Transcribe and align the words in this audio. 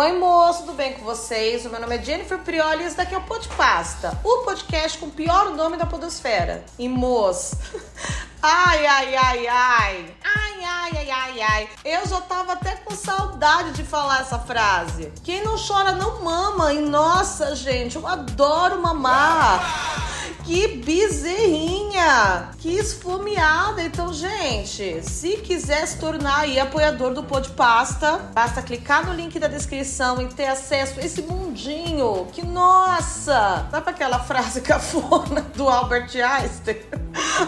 Oi, 0.00 0.12
moço, 0.12 0.60
tudo 0.60 0.74
bem 0.74 0.92
com 0.92 1.04
vocês? 1.04 1.66
O 1.66 1.70
meu 1.70 1.80
nome 1.80 1.96
é 1.96 2.00
Jennifer 2.00 2.38
Prioli 2.38 2.84
e 2.84 2.86
esse 2.86 2.96
daqui 2.96 3.16
é 3.16 3.18
o 3.18 3.22
Podpasta, 3.22 4.16
o 4.22 4.44
podcast 4.44 4.96
com 4.96 5.06
o 5.06 5.10
pior 5.10 5.50
nome 5.56 5.76
da 5.76 5.84
podosfera. 5.84 6.64
E 6.78 6.88
moço, 6.88 7.56
ai, 8.40 8.86
ai, 8.86 9.16
ai, 9.16 9.46
ai, 9.48 10.14
ai, 10.22 10.64
ai, 10.64 10.92
ai, 10.94 11.10
ai, 11.10 11.40
ai. 11.40 11.68
Eu 11.84 12.06
já 12.06 12.20
tava 12.20 12.52
até 12.52 12.76
com 12.76 12.94
saudade 12.94 13.72
de 13.72 13.82
falar 13.82 14.20
essa 14.20 14.38
frase. 14.38 15.12
Quem 15.24 15.42
não 15.42 15.56
chora 15.58 15.90
não 15.90 16.22
mama. 16.22 16.72
E 16.72 16.80
nossa, 16.80 17.56
gente, 17.56 17.96
eu 17.96 18.06
adoro 18.06 18.80
mamar. 18.80 19.98
Que 20.44 20.68
bezerrinha! 20.78 22.52
Que 22.58 22.70
esfomeada! 22.70 23.80
Então, 23.82 24.12
gente, 24.12 25.00
se 25.08 25.36
quiser 25.36 25.86
se 25.86 25.96
tornar 25.96 26.40
aí 26.40 26.58
apoiador 26.58 27.14
do 27.14 27.22
Podpasta, 27.22 28.18
basta 28.34 28.60
clicar 28.60 29.06
no 29.06 29.12
link 29.12 29.38
da 29.38 29.46
descrição 29.46 30.20
e 30.20 30.26
ter 30.26 30.46
acesso 30.46 30.98
a 30.98 31.04
esse 31.04 31.22
mundinho. 31.22 32.26
Que 32.32 32.44
nossa! 32.44 33.68
Sabe 33.70 33.90
aquela 33.90 34.18
frase 34.18 34.60
cafona 34.62 35.40
do 35.54 35.68
Albert 35.68 36.10
Einstein? 36.16 36.80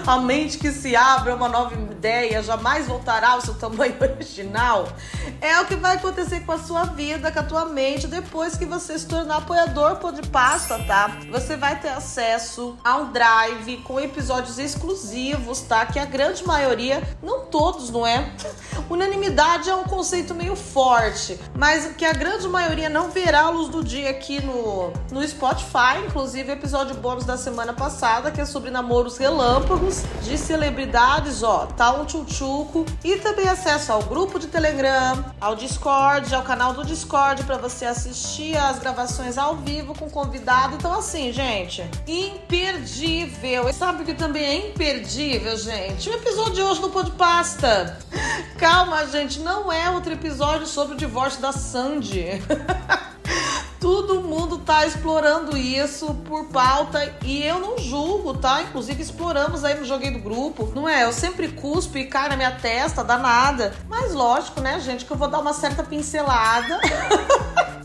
A 0.06 0.18
mente 0.18 0.58
que 0.58 0.70
se 0.70 0.94
abre 0.94 1.32
a 1.32 1.34
uma 1.34 1.48
nova 1.48 1.74
ideia 1.74 2.42
jamais 2.42 2.86
voltará 2.86 3.30
ao 3.30 3.40
seu 3.40 3.54
tamanho 3.54 3.94
original. 4.00 4.88
É 5.40 5.60
o 5.60 5.66
que 5.66 5.74
vai 5.74 5.96
acontecer 5.96 6.40
com 6.40 6.52
a 6.52 6.58
sua 6.58 6.84
vida, 6.84 7.32
com 7.32 7.38
a 7.38 7.42
tua 7.42 7.64
mente, 7.66 8.06
depois 8.06 8.56
que 8.56 8.64
você 8.64 8.98
se 8.98 9.06
tornar 9.06 9.38
apoiador 9.38 9.96
Podpasta, 9.96 10.78
tá? 10.84 11.18
Você 11.30 11.56
vai 11.56 11.78
ter 11.80 11.88
acesso 11.88 12.78
a 12.84 12.96
um 12.96 13.12
drive 13.12 13.78
com 13.78 14.00
episódios 14.00 14.58
exclusivos, 14.58 15.00
tá? 15.68 15.86
Que 15.86 15.98
a 15.98 16.04
grande 16.04 16.44
maioria, 16.44 17.02
não 17.22 17.46
todos, 17.46 17.90
não 17.90 18.06
é? 18.06 18.32
Unanimidade 18.88 19.70
é 19.70 19.74
um 19.74 19.84
conceito 19.84 20.34
meio 20.34 20.56
forte, 20.56 21.38
mas 21.54 21.94
que 21.96 22.04
a 22.04 22.12
grande 22.12 22.48
maioria 22.48 22.88
não 22.88 23.10
verá 23.10 23.42
a 23.42 23.50
luz 23.50 23.68
do 23.68 23.84
dia 23.84 24.10
aqui 24.10 24.42
no, 24.42 24.92
no 25.12 25.26
Spotify, 25.26 26.04
inclusive 26.06 26.50
episódio 26.50 26.94
bônus 26.96 27.24
da 27.24 27.36
semana 27.36 27.72
passada, 27.72 28.30
que 28.30 28.40
é 28.40 28.44
sobre 28.44 28.70
namoros 28.70 29.16
relâmpagos 29.16 30.02
de 30.22 30.36
celebridades, 30.36 31.42
ó, 31.42 31.66
tá 31.66 31.92
um 31.92 32.04
tchutchuco 32.04 32.84
e 33.04 33.16
também 33.16 33.48
acesso 33.48 33.92
ao 33.92 34.02
grupo 34.02 34.38
de 34.38 34.46
Telegram, 34.46 35.24
ao 35.40 35.54
Discord, 35.54 36.34
ao 36.34 36.42
canal 36.42 36.72
do 36.72 36.84
Discord 36.84 37.44
para 37.44 37.56
você 37.56 37.84
assistir 37.84 38.56
as 38.56 38.78
gravações 38.78 39.38
ao 39.38 39.56
vivo 39.56 39.94
com 39.94 40.10
convidado. 40.10 40.74
Então 40.74 40.92
assim, 40.92 41.32
gente, 41.32 41.84
imperdível. 42.06 43.68
E 43.68 43.72
sabe 43.72 44.04
que 44.04 44.14
também 44.14 44.44
é 44.44 44.68
imperdível, 44.68 44.89
gente? 44.98 46.10
O 46.10 46.14
episódio 46.14 46.54
de 46.54 46.62
hoje 46.62 46.80
no 46.80 46.90
Pô 46.90 47.04
de 47.04 47.12
Pasta. 47.12 47.96
Calma, 48.58 49.06
gente, 49.06 49.38
não 49.38 49.70
é 49.70 49.88
outro 49.88 50.12
episódio 50.12 50.66
sobre 50.66 50.94
o 50.94 50.98
divórcio 50.98 51.40
da 51.40 51.52
Sandy. 51.52 52.42
Todo 53.78 54.20
mundo 54.20 54.58
tá 54.58 54.84
explorando 54.84 55.56
isso 55.56 56.12
por 56.26 56.46
pauta 56.46 57.14
e 57.24 57.42
eu 57.42 57.60
não 57.60 57.78
julgo, 57.78 58.36
tá? 58.36 58.62
Inclusive 58.62 59.00
exploramos 59.00 59.64
aí 59.64 59.78
no 59.78 59.84
Joguei 59.84 60.10
do 60.10 60.18
Grupo. 60.18 60.70
Não 60.74 60.88
é? 60.88 61.04
Eu 61.04 61.12
sempre 61.12 61.48
cuspo 61.48 61.96
e 61.96 62.06
cai 62.06 62.28
na 62.28 62.36
minha 62.36 62.50
testa, 62.50 63.04
dá 63.04 63.16
nada. 63.16 63.72
Mas 63.88 64.12
lógico, 64.12 64.60
né, 64.60 64.80
gente, 64.80 65.04
que 65.04 65.12
eu 65.12 65.16
vou 65.16 65.28
dar 65.28 65.38
uma 65.38 65.52
certa 65.52 65.84
pincelada. 65.84 66.80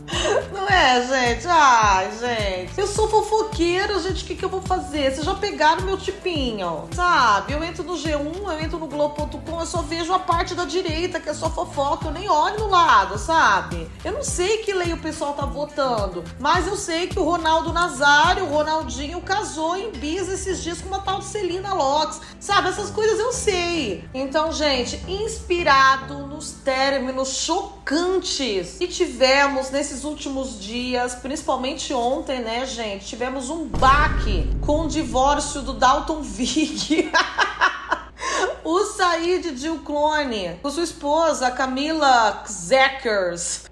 Não 0.52 0.68
é, 0.68 1.06
gente? 1.06 1.46
Ai, 1.48 2.10
gente. 2.18 2.78
Eu 2.78 2.86
sou 2.86 3.08
fofoqueira, 3.08 3.98
gente. 4.00 4.24
O 4.24 4.26
que, 4.26 4.34
que 4.34 4.44
eu 4.44 4.48
vou 4.48 4.60
fazer? 4.62 5.12
Vocês 5.12 5.24
já 5.24 5.34
pegaram 5.34 5.82
meu 5.82 5.96
tipinho, 5.96 6.88
sabe? 6.92 7.52
Eu 7.52 7.62
entro 7.62 7.84
no 7.84 7.94
G1, 7.94 8.34
eu 8.34 8.60
entro 8.60 8.78
no 8.78 8.86
Globo.com, 8.86 9.60
eu 9.60 9.66
só 9.66 9.82
vejo 9.82 10.12
a 10.12 10.18
parte 10.18 10.54
da 10.54 10.64
direita, 10.64 11.20
que 11.20 11.28
é 11.28 11.34
só 11.34 11.48
fofoca. 11.48 12.08
Eu 12.08 12.12
nem 12.12 12.28
olho 12.28 12.58
no 12.58 12.68
lado, 12.68 13.18
sabe? 13.18 13.88
Eu 14.04 14.12
não 14.12 14.22
sei 14.22 14.58
que 14.58 14.72
lei 14.72 14.92
o 14.92 14.98
pessoal 14.98 15.34
tá 15.34 15.46
votando, 15.46 16.24
mas 16.38 16.66
eu 16.66 16.76
sei 16.76 17.06
que 17.06 17.18
o 17.18 17.24
Ronaldo 17.24 17.72
Nazário, 17.72 18.44
o 18.44 18.48
Ronaldinho, 18.48 19.20
casou 19.20 19.76
em 19.76 19.90
bis 19.92 20.28
esses 20.28 20.62
dias 20.62 20.80
com 20.80 20.88
uma 20.88 21.00
tal 21.00 21.20
de 21.20 21.26
Celina 21.26 21.72
Locks. 21.72 22.20
Sabe? 22.40 22.68
Essas 22.68 22.90
coisas 22.90 23.18
eu 23.18 23.32
sei. 23.32 24.04
Então, 24.12 24.50
gente, 24.52 24.96
inspirado 25.08 26.26
nos 26.26 26.50
términos 26.50 27.28
chocantes 27.28 28.76
que 28.78 28.88
tivemos 28.88 29.70
nesses 29.70 30.04
últimos 30.04 30.15
dias, 30.58 31.14
principalmente 31.14 31.92
ontem, 31.92 32.40
né, 32.40 32.64
gente? 32.64 33.04
Tivemos 33.04 33.50
um 33.50 33.66
baque 33.66 34.48
com 34.64 34.82
o 34.82 34.88
divórcio 34.88 35.60
do 35.60 35.74
Dalton 35.74 36.22
Vig. 36.22 37.12
o 38.64 38.84
Said 38.84 39.52
Dilclone 39.52 40.58
com 40.62 40.70
sua 40.70 40.84
esposa 40.84 41.50
Camila 41.50 42.42
Zeckers 42.48 43.64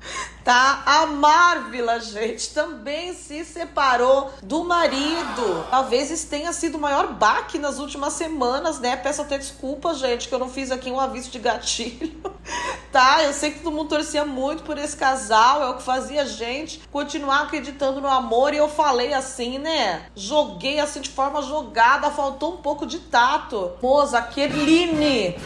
tá? 0.44 0.82
A 0.84 1.06
Marvila, 1.06 1.98
gente, 1.98 2.50
também 2.50 3.14
se 3.14 3.44
separou 3.44 4.30
do 4.42 4.62
marido. 4.62 5.66
Talvez 5.70 6.10
isso 6.10 6.28
tenha 6.28 6.52
sido 6.52 6.76
o 6.76 6.80
maior 6.80 7.14
baque 7.14 7.58
nas 7.58 7.78
últimas 7.78 8.12
semanas, 8.12 8.78
né? 8.78 8.94
Peço 8.94 9.22
até 9.22 9.38
desculpa, 9.38 9.94
gente, 9.94 10.28
que 10.28 10.34
eu 10.34 10.38
não 10.38 10.50
fiz 10.50 10.70
aqui 10.70 10.90
um 10.90 11.00
aviso 11.00 11.30
de 11.30 11.38
gatilho, 11.38 12.20
tá? 12.92 13.22
Eu 13.22 13.32
sei 13.32 13.52
que 13.52 13.60
todo 13.60 13.74
mundo 13.74 13.88
torcia 13.88 14.26
muito 14.26 14.62
por 14.62 14.76
esse 14.76 14.96
casal, 14.96 15.62
é 15.62 15.70
o 15.70 15.76
que 15.76 15.82
fazia 15.82 16.22
a 16.22 16.26
gente 16.26 16.82
continuar 16.92 17.44
acreditando 17.44 18.00
no 18.00 18.08
amor 18.08 18.52
e 18.52 18.58
eu 18.58 18.68
falei 18.68 19.14
assim, 19.14 19.58
né? 19.58 20.06
Joguei 20.14 20.78
assim 20.78 21.00
de 21.00 21.08
forma 21.08 21.40
jogada, 21.40 22.10
faltou 22.10 22.54
um 22.54 22.58
pouco 22.58 22.86
de 22.86 22.98
tato. 22.98 23.72
Moça, 23.80 24.20
Kerline. 24.20 25.36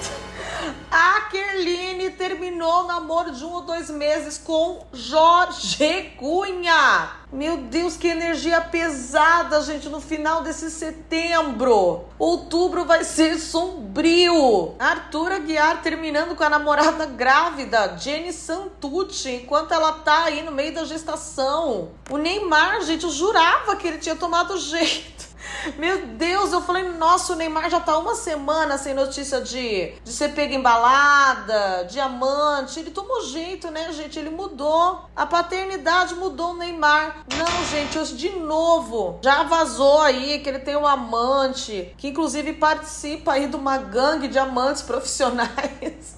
A 0.90 1.20
Kerline 1.30 2.10
terminou 2.10 2.84
o 2.84 2.86
namoro 2.86 3.30
de 3.32 3.44
um 3.44 3.52
ou 3.52 3.60
dois 3.62 3.90
meses 3.90 4.38
com 4.38 4.86
Jorge 4.92 6.12
Cunha. 6.16 7.18
Meu 7.30 7.58
Deus, 7.58 7.96
que 7.96 8.08
energia 8.08 8.60
pesada, 8.60 9.60
gente, 9.60 9.88
no 9.88 10.00
final 10.00 10.42
desse 10.42 10.70
setembro. 10.70 12.06
Outubro 12.18 12.86
vai 12.86 13.04
ser 13.04 13.38
sombrio. 13.38 14.74
Arthur 14.78 15.32
Aguiar 15.32 15.82
terminando 15.82 16.34
com 16.34 16.42
a 16.42 16.48
namorada 16.48 17.04
grávida, 17.04 17.98
Jenny 17.98 18.32
Santucci, 18.32 19.42
enquanto 19.42 19.72
ela 19.72 19.92
tá 19.92 20.24
aí 20.24 20.42
no 20.42 20.52
meio 20.52 20.72
da 20.72 20.84
gestação. 20.84 21.90
O 22.08 22.16
Neymar, 22.16 22.80
gente, 22.82 23.04
eu 23.04 23.10
jurava 23.10 23.76
que 23.76 23.86
ele 23.86 23.98
tinha 23.98 24.16
tomado 24.16 24.58
jeito. 24.58 25.17
Meu 25.76 26.06
Deus, 26.06 26.52
eu 26.52 26.62
falei, 26.62 26.84
nossa, 26.84 27.32
o 27.32 27.36
Neymar 27.36 27.68
já 27.68 27.80
tá 27.80 27.98
uma 27.98 28.14
semana 28.14 28.78
sem 28.78 28.94
notícia 28.94 29.40
de, 29.40 29.92
de 30.02 30.12
ser 30.12 30.30
pego 30.30 30.54
embalada, 30.54 31.84
diamante. 31.90 32.80
Ele 32.80 32.90
tomou 32.90 33.22
jeito, 33.24 33.70
né, 33.70 33.92
gente? 33.92 34.18
Ele 34.18 34.30
mudou. 34.30 35.08
A 35.14 35.26
paternidade 35.26 36.14
mudou 36.14 36.50
o 36.50 36.56
Neymar. 36.56 37.24
Não, 37.36 37.64
gente, 37.66 37.98
hoje 37.98 38.14
de 38.14 38.30
novo 38.30 39.18
já 39.22 39.42
vazou 39.42 40.00
aí 40.00 40.38
que 40.40 40.48
ele 40.48 40.58
tem 40.58 40.76
um 40.76 40.86
amante, 40.86 41.92
que 41.96 42.08
inclusive 42.08 42.54
participa 42.54 43.32
aí 43.32 43.46
de 43.48 43.56
uma 43.56 43.78
gangue 43.78 44.28
de 44.28 44.38
amantes 44.38 44.82
profissionais. 44.82 46.17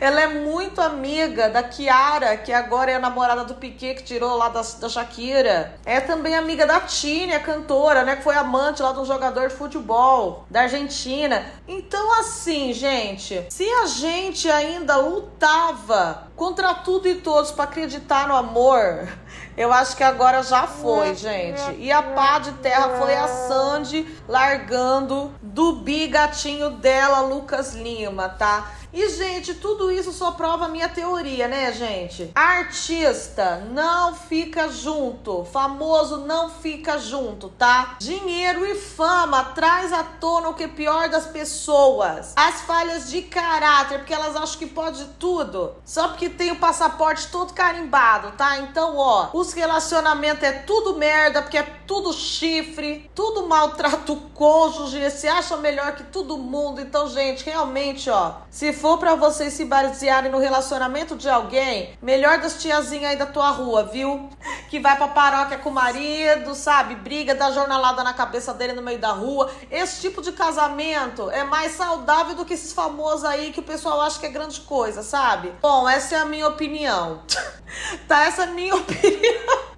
Ela 0.00 0.22
é 0.22 0.26
muito 0.26 0.80
amiga 0.80 1.48
da 1.48 1.62
Kiara, 1.62 2.36
que 2.36 2.52
agora 2.52 2.90
é 2.90 2.96
a 2.96 2.98
namorada 2.98 3.44
do 3.44 3.54
Piquet, 3.54 3.94
que 3.94 4.02
tirou 4.02 4.36
lá 4.36 4.48
da, 4.48 4.62
da 4.80 4.88
Shakira. 4.88 5.74
É 5.84 6.00
também 6.00 6.34
amiga 6.34 6.66
da 6.66 6.80
Tine, 6.80 7.34
a 7.34 7.40
cantora, 7.40 8.04
né? 8.04 8.16
Que 8.16 8.22
foi 8.22 8.34
amante 8.34 8.82
lá 8.82 8.92
de 8.92 9.00
um 9.00 9.04
jogador 9.04 9.48
de 9.48 9.54
futebol 9.54 10.44
da 10.50 10.62
Argentina. 10.62 11.44
Então, 11.66 12.18
assim, 12.18 12.72
gente, 12.72 13.46
se 13.48 13.68
a 13.68 13.86
gente 13.86 14.50
ainda 14.50 14.96
lutava 14.96 16.28
contra 16.36 16.74
tudo 16.74 17.06
e 17.08 17.16
todos 17.16 17.50
para 17.50 17.64
acreditar 17.64 18.26
no 18.26 18.34
amor, 18.34 19.08
eu 19.56 19.72
acho 19.72 19.96
que 19.96 20.02
agora 20.02 20.42
já 20.42 20.66
foi, 20.66 21.14
gente. 21.14 21.62
E 21.78 21.92
a 21.92 22.02
pá 22.02 22.38
de 22.38 22.52
terra 22.52 22.98
foi 22.98 23.14
a 23.14 23.28
Sandy 23.28 24.06
largando 24.26 25.32
do 25.42 25.76
bigatinho 25.76 26.70
dela, 26.70 27.20
Lucas 27.20 27.74
Lima, 27.74 28.30
tá? 28.30 28.70
E, 28.92 29.08
gente, 29.08 29.54
tudo 29.54 29.90
isso 29.90 30.12
só 30.12 30.32
prova 30.32 30.66
a 30.66 30.68
minha 30.68 30.88
teoria, 30.88 31.48
né, 31.48 31.72
gente? 31.72 32.30
Artista 32.34 33.66
não 33.72 34.14
fica 34.14 34.68
junto. 34.68 35.44
Famoso 35.44 36.18
não 36.18 36.50
fica 36.50 36.98
junto, 36.98 37.48
tá? 37.48 37.96
Dinheiro 37.98 38.66
e 38.66 38.74
fama 38.74 39.44
traz 39.44 39.92
à 39.92 40.02
tona 40.02 40.50
o 40.50 40.54
que 40.54 40.64
é 40.64 40.68
pior 40.68 41.08
das 41.08 41.26
pessoas. 41.26 42.34
As 42.36 42.60
falhas 42.62 43.08
de 43.08 43.22
caráter, 43.22 43.98
porque 43.98 44.12
elas 44.12 44.36
acham 44.36 44.58
que 44.58 44.66
pode 44.66 45.04
tudo. 45.18 45.74
Só 45.84 46.08
porque 46.08 46.28
tem 46.28 46.52
o 46.52 46.56
passaporte 46.56 47.28
todo 47.28 47.54
carimbado, 47.54 48.32
tá? 48.32 48.58
Então, 48.58 48.98
ó, 48.98 49.30
os 49.32 49.54
relacionamentos 49.54 50.42
é 50.42 50.52
tudo 50.52 50.96
merda, 50.96 51.40
porque 51.40 51.56
é 51.56 51.62
tudo 51.86 52.12
chifre, 52.12 53.10
tudo 53.14 53.46
maltrato 53.46 54.16
cônjuge, 54.34 55.10
se 55.10 55.28
acha 55.28 55.56
melhor 55.56 55.94
que 55.94 56.04
todo 56.04 56.36
mundo. 56.36 56.80
Então, 56.80 57.08
gente, 57.08 57.44
realmente, 57.44 58.10
ó, 58.10 58.34
se 58.50 58.72
for 58.82 58.98
para 58.98 59.14
vocês 59.14 59.52
se 59.52 59.64
basearem 59.64 60.28
no 60.28 60.40
relacionamento 60.40 61.14
de 61.14 61.28
alguém, 61.28 61.96
melhor 62.02 62.40
das 62.40 62.60
tiazinhas 62.60 63.12
aí 63.12 63.16
da 63.16 63.26
tua 63.26 63.50
rua, 63.50 63.84
viu? 63.84 64.28
Que 64.68 64.80
vai 64.80 64.96
pra 64.96 65.06
paróquia 65.06 65.56
com 65.56 65.68
o 65.68 65.72
marido, 65.72 66.52
sabe? 66.52 66.96
Briga, 66.96 67.32
dá 67.32 67.52
jornalada 67.52 68.02
na 68.02 68.12
cabeça 68.12 68.52
dele 68.52 68.72
no 68.72 68.82
meio 68.82 68.98
da 68.98 69.12
rua. 69.12 69.48
Esse 69.70 70.00
tipo 70.00 70.20
de 70.20 70.32
casamento 70.32 71.30
é 71.30 71.44
mais 71.44 71.76
saudável 71.76 72.34
do 72.34 72.44
que 72.44 72.54
esses 72.54 72.72
famosos 72.72 73.24
aí 73.24 73.52
que 73.52 73.60
o 73.60 73.62
pessoal 73.62 74.00
acha 74.00 74.18
que 74.18 74.26
é 74.26 74.30
grande 74.30 74.60
coisa, 74.62 75.04
sabe? 75.04 75.52
Bom, 75.62 75.88
essa 75.88 76.16
é 76.16 76.18
a 76.18 76.24
minha 76.24 76.48
opinião. 76.48 77.22
tá, 78.08 78.24
essa 78.24 78.42
é 78.42 78.44
a 78.46 78.50
minha 78.50 78.74
opinião. 78.74 79.71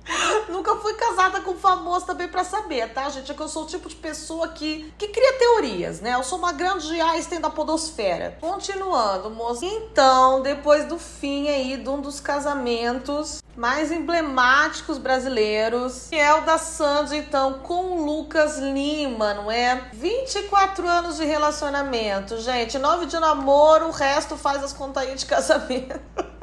Nunca 0.48 0.76
fui 0.76 0.94
casada 0.94 1.40
com 1.40 1.54
famoso 1.54 2.06
também 2.06 2.28
para 2.28 2.44
saber, 2.44 2.92
tá, 2.92 3.08
gente? 3.08 3.30
É 3.30 3.34
que 3.34 3.40
eu 3.40 3.48
sou 3.48 3.64
o 3.64 3.66
tipo 3.66 3.88
de 3.88 3.96
pessoa 3.96 4.48
que, 4.48 4.92
que 4.98 5.08
cria 5.08 5.38
teorias, 5.38 6.00
né? 6.00 6.14
Eu 6.14 6.22
sou 6.22 6.38
uma 6.38 6.52
grande 6.52 7.00
Einstein 7.00 7.40
da 7.40 7.50
podosfera. 7.50 8.36
Continuando, 8.40 9.30
moço. 9.30 9.64
Então, 9.64 10.42
depois 10.42 10.86
do 10.86 10.98
fim 10.98 11.48
aí 11.48 11.76
de 11.76 11.88
um 11.88 12.00
dos 12.00 12.20
casamentos 12.20 13.42
mais 13.56 13.92
emblemáticos 13.92 14.98
brasileiros, 14.98 16.08
que 16.10 16.16
é 16.16 16.34
o 16.34 16.40
da 16.42 16.58
Sandy, 16.58 17.16
então, 17.16 17.60
com 17.60 17.92
o 17.92 18.04
Lucas 18.04 18.58
Lima, 18.58 19.34
não 19.34 19.50
é? 19.50 19.88
24 19.92 20.86
anos 20.86 21.16
de 21.16 21.24
relacionamento, 21.24 22.38
gente. 22.40 22.78
9 22.78 23.06
de 23.06 23.18
namoro, 23.18 23.86
o 23.86 23.92
resto 23.92 24.36
faz 24.36 24.62
as 24.62 24.72
contas 24.72 25.04
aí 25.04 25.14
de 25.14 25.24
casamento. 25.24 26.00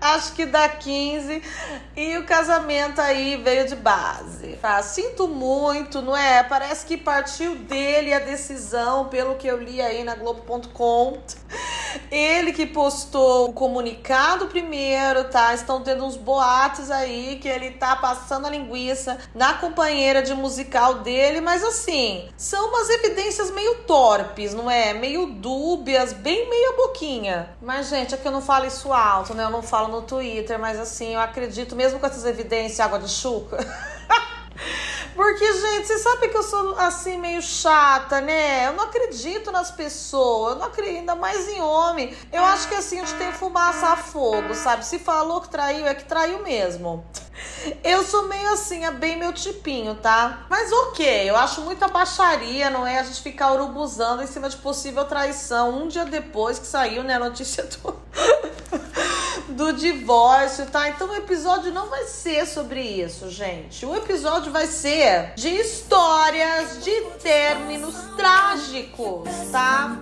acho 0.00 0.32
que 0.32 0.44
dá 0.44 0.68
15. 0.68 1.42
E 1.96 2.16
o 2.18 2.24
casamento 2.24 3.00
aí 3.00 3.36
veio 3.36 3.66
de 3.66 3.76
base. 3.76 4.58
Tá? 4.60 4.82
Sinto 4.82 5.28
muito, 5.28 6.02
não 6.02 6.16
é? 6.16 6.42
Parece 6.42 6.84
que 6.84 6.96
partiu 6.96 7.56
dele 7.56 8.12
a 8.12 8.18
decisão, 8.18 9.06
pelo 9.08 9.36
que 9.36 9.46
eu 9.46 9.62
li 9.62 9.80
aí 9.80 10.02
na 10.04 10.14
Globo.com. 10.14 11.18
Ele 12.10 12.52
que 12.52 12.66
postou 12.66 13.50
o 13.50 13.52
comunicado 13.52 14.46
primeiro, 14.46 15.24
tá? 15.24 15.54
Estão 15.54 15.82
tendo 15.82 16.04
uns 16.04 16.16
boatos 16.16 16.90
aí 16.90 17.38
que 17.40 17.48
ele 17.48 17.72
tá 17.72 17.96
passando 17.96 18.46
a 18.46 18.50
linguiça 18.50 19.18
na 19.34 19.54
companheira 19.54 20.22
de 20.22 20.34
musical 20.34 20.96
dele, 20.96 21.40
mas 21.40 21.62
assim, 21.62 22.28
são 22.36 22.68
umas 22.68 22.88
evidências 22.88 23.50
meio 23.50 23.84
torpes, 23.84 24.54
não 24.54 24.70
é? 24.70 24.94
Meio 24.94 25.26
dúbias, 25.26 26.12
bem 26.12 26.48
meia 26.48 26.72
boquinha. 26.76 27.50
Mas, 27.60 27.88
gente, 27.88 28.14
é 28.14 28.18
que 28.18 28.26
eu 28.26 28.32
não 28.32 28.42
falo 28.42 28.66
isso 28.66 28.92
alto, 28.92 29.31
né? 29.34 29.44
Eu 29.44 29.50
não 29.50 29.62
falo 29.62 29.88
no 29.88 30.02
Twitter, 30.02 30.58
mas 30.58 30.78
assim, 30.78 31.14
eu 31.14 31.20
acredito, 31.20 31.76
mesmo 31.76 31.98
com 31.98 32.06
essas 32.06 32.24
evidências, 32.24 32.80
água 32.80 32.98
de 32.98 33.08
chuca. 33.08 33.58
Porque, 35.14 35.44
gente, 35.44 35.86
você 35.86 35.98
sabe 35.98 36.28
que 36.28 36.36
eu 36.36 36.42
sou 36.42 36.74
assim 36.78 37.18
meio 37.18 37.42
chata, 37.42 38.20
né? 38.20 38.66
Eu 38.66 38.72
não 38.72 38.84
acredito 38.84 39.52
nas 39.52 39.70
pessoas, 39.70 40.54
eu 40.54 40.58
não 40.58 40.66
acredito, 40.66 41.00
ainda 41.00 41.14
mais 41.14 41.48
em 41.48 41.60
homem. 41.60 42.16
Eu 42.32 42.42
acho 42.42 42.68
que 42.68 42.74
assim, 42.74 42.98
a 42.98 43.04
gente 43.04 43.14
tem 43.18 43.30
fumaça 43.32 43.88
a 43.88 43.96
fogo, 43.96 44.54
sabe? 44.54 44.86
Se 44.86 44.98
falou 44.98 45.40
que 45.40 45.50
traiu, 45.50 45.86
é 45.86 45.94
que 45.94 46.04
traiu 46.04 46.42
mesmo. 46.42 47.04
Eu 47.84 48.02
sou 48.04 48.26
meio 48.28 48.52
assim, 48.52 48.84
é 48.84 48.90
bem 48.90 49.16
meu 49.16 49.32
tipinho, 49.32 49.94
tá? 49.94 50.46
Mas 50.48 50.72
ok, 50.72 51.28
eu 51.28 51.36
acho 51.36 51.60
muita 51.62 51.88
baixaria, 51.88 52.70
não 52.70 52.86
é? 52.86 52.98
A 52.98 53.02
gente 53.02 53.20
ficar 53.20 53.52
urubuzando 53.52 54.22
em 54.22 54.26
cima 54.26 54.48
de 54.48 54.56
possível 54.56 55.04
traição 55.04 55.82
um 55.82 55.88
dia 55.88 56.04
depois 56.04 56.58
que 56.58 56.66
saiu, 56.66 57.02
né, 57.02 57.14
a 57.14 57.18
notícia 57.18 57.64
do, 57.64 58.00
do 59.52 59.72
divórcio, 59.72 60.66
tá? 60.66 60.88
Então 60.88 61.08
o 61.08 61.14
episódio 61.14 61.72
não 61.72 61.88
vai 61.88 62.04
ser 62.04 62.46
sobre 62.46 62.80
isso, 62.80 63.30
gente. 63.30 63.84
O 63.84 63.94
episódio 63.94 64.50
vai 64.50 64.66
ser 64.66 65.34
de 65.34 65.48
histórias 65.48 66.82
de 66.82 67.00
términos 67.22 67.94
trágicos, 68.16 69.28
tá? 69.50 69.98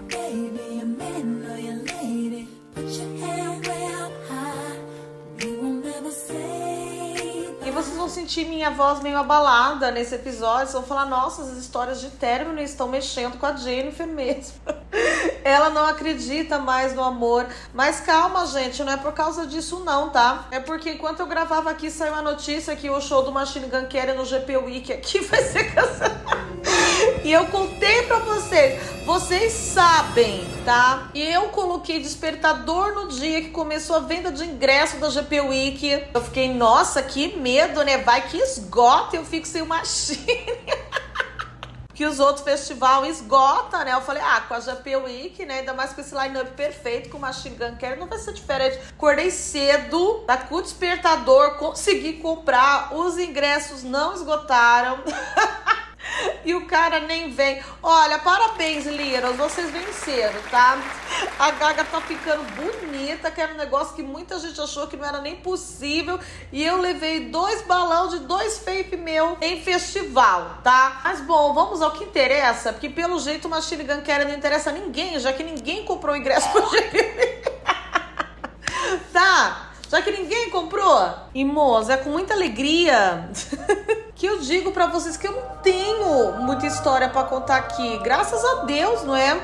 Vocês 7.83 7.97
vão 7.97 8.11
sentir 8.11 8.45
minha 8.45 8.71
voz 8.71 9.01
meio 9.01 9.17
abalada 9.17 9.91
nesse 9.91 10.15
episódio. 10.15 10.67
Vocês 10.67 10.73
vão 10.73 10.83
falar, 10.83 11.07
nossa, 11.07 11.43
as 11.43 11.57
histórias 11.57 11.99
de 12.01 12.11
término 12.11 12.61
estão 12.61 12.87
mexendo 12.87 13.39
com 13.39 13.47
a 13.47 13.57
Jennifer 13.57 14.07
mesmo. 14.07 14.53
Ela 15.43 15.71
não 15.71 15.87
acredita 15.87 16.59
mais 16.59 16.95
no 16.95 17.03
amor. 17.03 17.47
Mas 17.73 18.01
calma, 18.01 18.47
gente, 18.47 18.85
não 18.85 18.93
é 18.93 18.99
por 18.99 19.13
causa 19.13 19.47
disso 19.47 19.81
não, 19.81 20.11
tá? 20.11 20.47
É 20.51 20.61
porque 20.61 20.91
enquanto 20.91 21.21
eu 21.21 21.27
gravava 21.27 21.71
aqui, 21.71 21.91
saiu 21.91 22.15
a 22.15 22.21
notícia 22.21 22.77
que 22.77 22.91
o 22.91 23.01
show 23.01 23.23
do 23.23 23.33
Machine 23.33 23.67
Gun 23.67 23.87
Kelly 23.87 24.13
no 24.13 24.27
GP 24.27 24.59
Week 24.59 24.93
aqui 24.93 25.21
vai 25.25 25.43
ser 25.43 25.75
cancelado. 25.75 26.51
E 27.25 27.33
eu 27.33 27.47
contei 27.47 28.03
pra 28.03 28.19
vocês, 28.19 28.81
vocês 29.05 29.53
sabem, 29.53 30.47
tá? 30.65 31.11
E 31.15 31.23
eu 31.23 31.49
coloquei 31.49 32.01
despertador 32.01 32.95
no 32.95 33.09
dia 33.09 33.41
que 33.43 33.51
começou 33.51 33.97
a 33.97 34.01
venda 34.01 34.31
de 34.31 34.45
ingresso 34.45 34.97
da 34.97 35.09
GP 35.09 35.41
Week. 35.43 36.05
Eu 36.13 36.21
fiquei, 36.23 36.53
nossa, 36.53 37.03
que 37.03 37.37
medo, 37.37 37.70
né? 37.85 37.99
Vai 37.99 38.29
que 38.29 38.37
esgota, 38.37 39.17
eu 39.17 39.25
fico 39.25 39.47
sem 39.47 39.63
Machine. 39.63 40.27
que 42.01 42.07
os 42.07 42.19
outros 42.19 42.43
festivais 42.43 43.19
esgota, 43.19 43.85
né? 43.85 43.93
Eu 43.93 44.01
falei, 44.01 44.23
ah, 44.25 44.41
com 44.49 44.55
a 44.55 44.61
GP 44.61 44.97
Week, 44.97 45.45
né? 45.45 45.59
Ainda 45.59 45.75
mais 45.75 45.93
com 45.93 46.01
esse 46.01 46.15
line-up 46.15 46.51
perfeito, 46.53 47.11
com 47.11 47.19
o 47.19 47.21
Machine 47.21 47.57
Gun 47.57 47.77
Kelly, 47.77 48.01
não 48.01 48.07
vai 48.07 48.19
ser 48.19 48.33
diferente. 48.33 48.79
Acordei 48.89 49.31
cedo, 49.31 50.25
tá 50.27 50.39
com 50.39 50.55
o 50.55 50.63
despertador, 50.63 51.59
consegui 51.59 52.15
comprar, 52.15 52.95
os 52.97 53.19
ingressos 53.19 53.83
não 53.83 54.15
esgotaram. 54.15 55.01
E 56.45 56.55
o 56.55 56.67
cara 56.67 57.01
nem 57.01 57.31
vem. 57.31 57.63
Olha, 57.83 58.19
parabéns, 58.19 58.87
Liras. 58.87 59.37
Vocês 59.37 59.71
venceram, 59.71 60.41
tá? 60.51 60.79
A 61.39 61.51
Gaga 61.53 61.85
tá 61.85 62.01
ficando 62.01 62.43
bonita, 62.55 63.31
que 63.31 63.41
era 63.41 63.53
um 63.53 63.57
negócio 63.57 63.95
que 63.95 64.03
muita 64.03 64.39
gente 64.39 64.61
achou 64.61 64.87
que 64.87 64.97
não 64.97 65.07
era 65.07 65.21
nem 65.21 65.37
possível. 65.37 66.19
E 66.51 66.65
eu 66.65 66.79
levei 66.79 67.29
dois 67.29 67.63
balões 67.63 68.13
de 68.13 68.21
dois 68.21 68.59
fake 68.59 68.97
meu 68.97 69.37
em 69.41 69.61
festival, 69.63 70.59
tá? 70.63 71.03
Mas 71.05 71.21
bom, 71.21 71.53
vamos 71.53 71.83
ao 71.83 71.93
que 71.93 72.05
interessa, 72.05 72.73
porque 72.73 72.89
pelo 72.89 73.19
jeito 73.19 73.47
o 73.47 73.51
Machine 73.51 73.85
Gun 73.85 74.01
Kelly 74.01 74.25
não 74.25 74.35
interessa 74.35 74.71
a 74.71 74.73
ninguém, 74.73 75.19
já 75.19 75.33
que 75.33 75.43
ninguém 75.43 75.85
comprou 75.85 76.17
ingresso 76.17 76.49
pro 76.51 76.69
GP. 76.71 77.43
tá? 79.13 79.70
Já 79.91 80.01
que 80.01 80.13
ninguém 80.13 80.51
comprou. 80.51 81.11
E 81.35 81.45
moça, 81.45 81.95
é 81.95 81.97
com 81.97 82.11
muita 82.11 82.33
alegria 82.33 83.29
que 84.15 84.25
eu 84.25 84.39
digo 84.39 84.71
para 84.71 84.87
vocês 84.87 85.17
que 85.17 85.27
eu 85.27 85.33
não 85.33 85.57
tenho 85.63 86.33
muita 86.35 86.65
história 86.65 87.09
para 87.09 87.25
contar 87.25 87.57
aqui. 87.57 87.99
Graças 87.99 88.45
a 88.45 88.55
Deus, 88.63 89.03
não 89.03 89.17
é? 89.17 89.37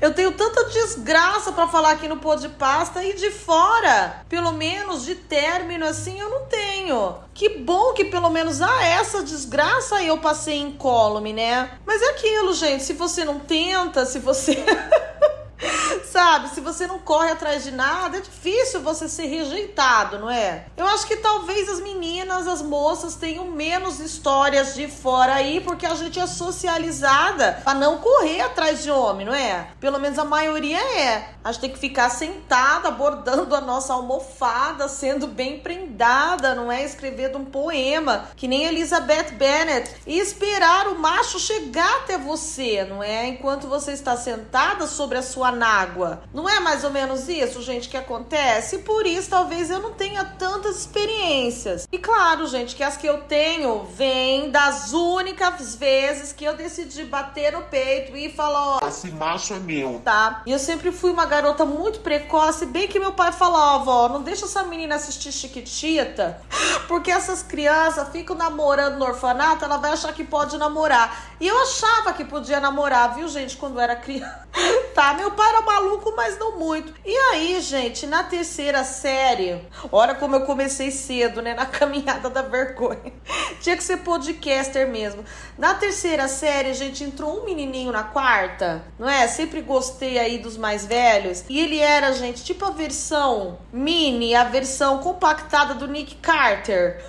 Eu 0.00 0.12
tenho 0.12 0.32
tanta 0.32 0.64
desgraça 0.64 1.52
para 1.52 1.68
falar 1.68 1.92
aqui 1.92 2.08
no 2.08 2.16
pô 2.16 2.34
de 2.34 2.48
pasta 2.48 3.04
e 3.04 3.14
de 3.14 3.30
fora, 3.30 4.24
pelo 4.28 4.50
menos 4.50 5.04
de 5.04 5.14
término 5.14 5.86
assim, 5.86 6.18
eu 6.18 6.28
não 6.28 6.46
tenho. 6.46 7.14
Que 7.32 7.48
bom 7.50 7.92
que 7.92 8.06
pelo 8.06 8.30
menos 8.30 8.60
ah, 8.60 8.84
essa 8.84 9.22
desgraça 9.22 10.02
eu 10.02 10.18
passei 10.18 10.58
incólume, 10.58 11.32
né? 11.32 11.70
Mas 11.86 12.02
é 12.02 12.10
aquilo, 12.10 12.52
gente, 12.52 12.82
se 12.82 12.94
você 12.94 13.24
não 13.24 13.38
tenta, 13.38 14.04
se 14.04 14.18
você 14.18 14.64
Sabe, 16.10 16.48
se 16.50 16.60
você 16.60 16.86
não 16.86 16.98
corre 16.98 17.30
atrás 17.30 17.64
de 17.64 17.70
nada, 17.70 18.18
é 18.18 18.20
difícil 18.20 18.80
você 18.80 19.08
ser 19.08 19.26
rejeitado, 19.26 20.18
não 20.18 20.30
é? 20.30 20.66
Eu 20.76 20.86
acho 20.86 21.06
que 21.06 21.16
talvez 21.16 21.68
as 21.68 21.80
meninas, 21.80 22.46
as 22.46 22.62
moças 22.62 23.14
tenham 23.14 23.46
menos 23.46 24.00
histórias 24.00 24.74
de 24.74 24.88
fora 24.88 25.34
aí, 25.34 25.60
porque 25.60 25.86
a 25.86 25.94
gente 25.94 26.18
é 26.18 26.26
socializada 26.26 27.60
para 27.64 27.74
não 27.74 27.98
correr 27.98 28.40
atrás 28.40 28.82
de 28.82 28.90
homem, 28.90 29.26
não 29.26 29.34
é? 29.34 29.68
Pelo 29.80 29.98
menos 29.98 30.18
a 30.18 30.24
maioria 30.24 30.78
é. 30.78 31.30
A 31.42 31.52
gente 31.52 31.60
tem 31.62 31.70
que 31.70 31.78
ficar 31.78 32.10
sentada, 32.10 32.90
bordando 32.90 33.54
a 33.54 33.60
nossa 33.60 33.92
almofada, 33.92 34.88
sendo 34.88 35.26
bem 35.26 35.58
prendada, 35.58 36.54
não 36.54 36.70
é? 36.70 36.84
Escrevendo 36.84 37.38
um 37.38 37.44
poema, 37.44 38.28
que 38.36 38.46
nem 38.46 38.64
Elizabeth 38.64 39.32
Bennet, 39.32 39.90
e 40.06 40.18
esperar 40.18 40.88
o 40.88 40.98
macho 40.98 41.38
chegar 41.38 41.98
até 41.98 42.18
você, 42.18 42.84
não 42.84 43.02
é? 43.02 43.26
Enquanto 43.26 43.66
você 43.66 43.92
está 43.92 44.16
sentada 44.16 44.86
sobre 44.86 45.18
a 45.18 45.22
sua 45.22 45.47
água. 45.50 46.22
Não 46.32 46.48
é 46.48 46.60
mais 46.60 46.84
ou 46.84 46.90
menos 46.90 47.28
isso, 47.28 47.62
gente, 47.62 47.88
que 47.88 47.96
acontece? 47.96 48.76
E 48.76 48.78
por 48.80 49.06
isso 49.06 49.30
talvez 49.30 49.70
eu 49.70 49.80
não 49.80 49.92
tenha 49.92 50.24
tantas 50.24 50.78
experiências. 50.78 51.86
E 51.90 51.98
claro, 51.98 52.46
gente, 52.46 52.74
que 52.74 52.82
as 52.82 52.96
que 52.96 53.06
eu 53.06 53.22
tenho 53.22 53.84
vêm 53.84 54.50
das 54.50 54.92
únicas 54.92 55.74
vezes 55.74 56.32
que 56.32 56.44
eu 56.44 56.56
decidi 56.56 57.04
bater 57.04 57.52
no 57.52 57.62
peito 57.62 58.16
e 58.16 58.30
falar, 58.30 58.78
ó, 58.82 58.88
esse 58.88 59.10
macho 59.10 59.54
é 59.54 59.58
meu. 59.58 60.00
Tá? 60.04 60.42
E 60.46 60.52
eu 60.52 60.58
sempre 60.58 60.92
fui 60.92 61.10
uma 61.10 61.26
garota 61.26 61.64
muito 61.64 62.00
precoce, 62.00 62.66
bem 62.66 62.88
que 62.88 62.98
meu 62.98 63.12
pai 63.12 63.32
falava, 63.32 63.90
ó, 63.90 64.08
não 64.08 64.22
deixa 64.22 64.44
essa 64.44 64.62
menina 64.64 64.94
assistir 64.96 65.32
Chiquitita, 65.32 66.40
porque 66.86 67.10
essas 67.10 67.42
crianças 67.42 68.08
ficam 68.10 68.36
namorando 68.36 68.98
no 68.98 69.04
orfanato, 69.04 69.64
ela 69.64 69.76
vai 69.76 69.92
achar 69.92 70.12
que 70.12 70.24
pode 70.24 70.56
namorar. 70.56 71.28
E 71.40 71.46
eu 71.46 71.56
achava 71.62 72.12
que 72.12 72.24
podia 72.24 72.58
namorar, 72.58 73.14
viu, 73.14 73.28
gente, 73.28 73.56
quando 73.56 73.78
era 73.78 73.94
criança. 73.94 74.48
tá. 74.94 75.14
Meu 75.14 75.30
pai 75.38 75.48
era 75.50 75.60
maluco, 75.62 76.12
mas 76.16 76.36
não 76.36 76.58
muito. 76.58 76.92
E 77.06 77.16
aí, 77.30 77.60
gente, 77.60 78.08
na 78.08 78.24
terceira 78.24 78.82
série, 78.82 79.64
olha 79.92 80.16
como 80.16 80.34
eu 80.34 80.40
comecei 80.40 80.90
cedo, 80.90 81.40
né? 81.40 81.54
Na 81.54 81.64
caminhada 81.70 82.28
da 82.28 82.42
vergonha. 82.42 83.12
Tinha 83.60 83.76
que 83.76 83.84
ser 83.84 83.98
podcaster 83.98 84.88
mesmo. 84.88 85.24
Na 85.56 85.74
terceira 85.74 86.26
série, 86.26 86.74
gente 86.74 87.04
entrou 87.04 87.40
um 87.40 87.44
menininho 87.44 87.92
na 87.92 88.02
quarta, 88.02 88.82
não 88.98 89.08
é? 89.08 89.28
Sempre 89.28 89.60
gostei 89.60 90.18
aí 90.18 90.38
dos 90.38 90.56
mais 90.56 90.84
velhos. 90.84 91.44
E 91.48 91.60
ele 91.60 91.78
era, 91.78 92.12
gente, 92.12 92.42
tipo 92.42 92.64
a 92.64 92.70
versão 92.70 93.60
mini, 93.72 94.34
a 94.34 94.42
versão 94.42 94.98
compactada 94.98 95.72
do 95.72 95.86
Nick 95.86 96.16
Carter. 96.16 97.00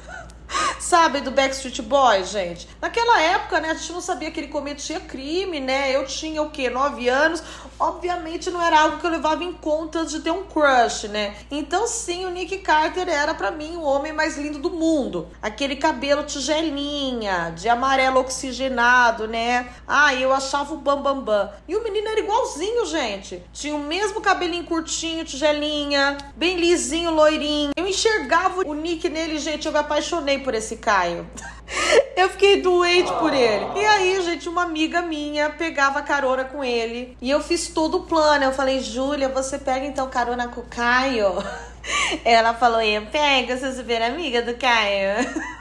Sabe, 0.79 1.19
do 1.19 1.29
Backstreet 1.29 1.81
Boys, 1.81 2.29
gente? 2.29 2.67
Naquela 2.81 3.21
época, 3.21 3.59
né, 3.59 3.71
a 3.71 3.74
gente 3.74 3.91
não 3.91 4.01
sabia 4.01 4.31
que 4.31 4.39
ele 4.39 4.48
cometia 4.48 5.00
crime, 5.00 5.59
né? 5.59 5.93
Eu 5.93 6.05
tinha 6.05 6.41
o 6.41 6.50
quê? 6.50 6.69
Nove 6.69 7.09
anos. 7.09 7.43
Obviamente 7.77 8.50
não 8.50 8.62
era 8.62 8.81
algo 8.81 8.98
que 8.98 9.05
eu 9.05 9.12
levava 9.12 9.43
em 9.43 9.53
conta 9.53 10.05
de 10.05 10.19
ter 10.21 10.31
um 10.31 10.43
crush, 10.43 11.07
né? 11.09 11.36
Então, 11.51 11.86
sim, 11.86 12.25
o 12.25 12.29
Nick 12.29 12.57
Carter 12.59 13.07
era 13.07 13.33
para 13.33 13.51
mim 13.51 13.75
o 13.75 13.83
homem 13.83 14.13
mais 14.13 14.38
lindo 14.38 14.57
do 14.59 14.69
mundo. 14.69 15.27
Aquele 15.41 15.75
cabelo 15.75 16.24
tigelinha, 16.24 17.53
de 17.55 17.67
amarelo 17.69 18.19
oxigenado, 18.19 19.27
né? 19.27 19.69
Ah, 19.88 20.13
eu 20.15 20.33
achava 20.33 20.74
o 20.74 20.77
bambambam. 20.77 21.09
Bam, 21.09 21.24
bam. 21.24 21.51
E 21.67 21.75
o 21.75 21.83
menino 21.83 22.07
era 22.07 22.19
igualzinho, 22.19 22.86
gente. 22.86 23.43
Tinha 23.53 23.75
o 23.75 23.79
mesmo 23.79 24.21
cabelinho 24.21 24.63
curtinho, 24.63 25.25
tigelinha, 25.25 26.17
bem 26.36 26.57
lisinho, 26.57 27.12
loirinho. 27.12 27.71
Eu 27.75 27.88
enxergava 27.88 28.62
o 28.65 28.74
Nick 28.74 29.09
nele, 29.09 29.39
gente, 29.39 29.65
eu 29.65 29.71
me 29.71 29.79
apaixonei 29.79 30.39
por 30.39 30.53
esse 30.53 30.69
Caio. 30.78 31.28
Eu 32.16 32.30
fiquei 32.30 32.62
doente 32.62 33.12
por 33.14 33.34
ele. 33.34 33.66
E 33.76 33.86
aí, 33.86 34.22
gente, 34.22 34.50
uma 34.50 34.64
amiga 34.64 35.02
minha 35.02 35.50
pegava 35.50 36.02
carona 36.02 36.44
com 36.44 36.64
ele. 36.64 37.16
E 37.22 37.30
eu 37.30 37.42
fiz 37.42 37.70
todo 37.70 38.00
o 38.00 38.04
plano. 38.04 38.44
Eu 38.44 38.52
falei, 38.52 38.82
Júlia, 38.82 39.30
você 39.30 39.58
pega 39.58 39.86
então 39.86 40.10
carona 40.10 40.50
com 40.50 40.60
o 40.60 40.66
Caio? 40.66 41.32
Ela 42.26 42.54
falou, 42.54 42.82
eu 42.82 43.06
pego, 43.06 43.58
você 43.58 43.72
super 43.74 44.02
amiga 44.02 44.42
do 44.42 44.54
Caio. 44.56 45.26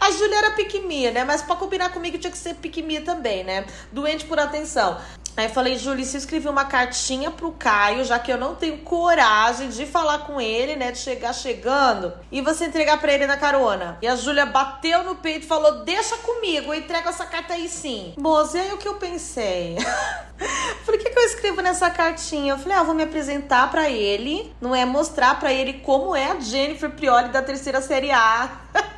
A 0.00 0.10
Júlia 0.10 0.38
era 0.38 0.50
piquimia, 0.52 1.10
né? 1.10 1.24
Mas 1.24 1.42
pra 1.42 1.56
combinar 1.56 1.90
comigo 1.90 2.18
tinha 2.18 2.30
que 2.30 2.38
ser 2.38 2.54
piquimia 2.54 3.00
também, 3.00 3.44
né? 3.44 3.64
Doente 3.92 4.24
por 4.24 4.38
atenção. 4.38 4.98
Aí 5.36 5.48
falei, 5.48 5.76
Júlia, 5.76 6.04
se 6.04 6.16
escrevi 6.16 6.48
uma 6.48 6.64
cartinha 6.64 7.28
pro 7.28 7.50
Caio, 7.50 8.04
já 8.04 8.20
que 8.20 8.32
eu 8.32 8.38
não 8.38 8.54
tenho 8.54 8.78
coragem 8.78 9.68
de 9.68 9.84
falar 9.84 10.20
com 10.20 10.40
ele, 10.40 10.76
né? 10.76 10.92
De 10.92 10.98
chegar 10.98 11.32
chegando 11.32 12.12
e 12.30 12.40
você 12.40 12.66
entregar 12.66 13.00
pra 13.00 13.12
ele 13.12 13.26
na 13.26 13.36
carona. 13.36 13.98
E 14.00 14.06
a 14.06 14.14
Júlia 14.14 14.46
bateu 14.46 15.02
no 15.02 15.16
peito 15.16 15.44
e 15.44 15.48
falou: 15.48 15.84
Deixa 15.84 16.16
comigo, 16.18 16.72
eu 16.72 16.78
entrego 16.78 17.08
essa 17.08 17.26
carta 17.26 17.54
aí 17.54 17.68
sim. 17.68 18.14
Moça, 18.16 18.58
e 18.58 18.60
aí 18.60 18.72
o 18.72 18.78
que 18.78 18.86
eu 18.86 18.94
pensei? 18.94 19.76
o 20.86 20.92
que, 20.92 21.10
que 21.10 21.18
eu 21.18 21.24
escrevo 21.24 21.60
nessa 21.60 21.90
cartinha? 21.90 22.52
Eu 22.52 22.58
falei, 22.58 22.76
ah, 22.78 22.82
vou 22.82 22.94
me 22.94 23.02
apresentar 23.02 23.70
para 23.70 23.90
ele, 23.90 24.54
não 24.60 24.74
é 24.74 24.84
mostrar 24.84 25.38
para 25.40 25.52
ele 25.52 25.74
como 25.74 26.14
é 26.14 26.30
a 26.30 26.40
Jennifer 26.40 26.90
Prioli 26.90 27.30
da 27.30 27.42
terceira 27.42 27.80
série 27.80 28.12
A. 28.12 28.50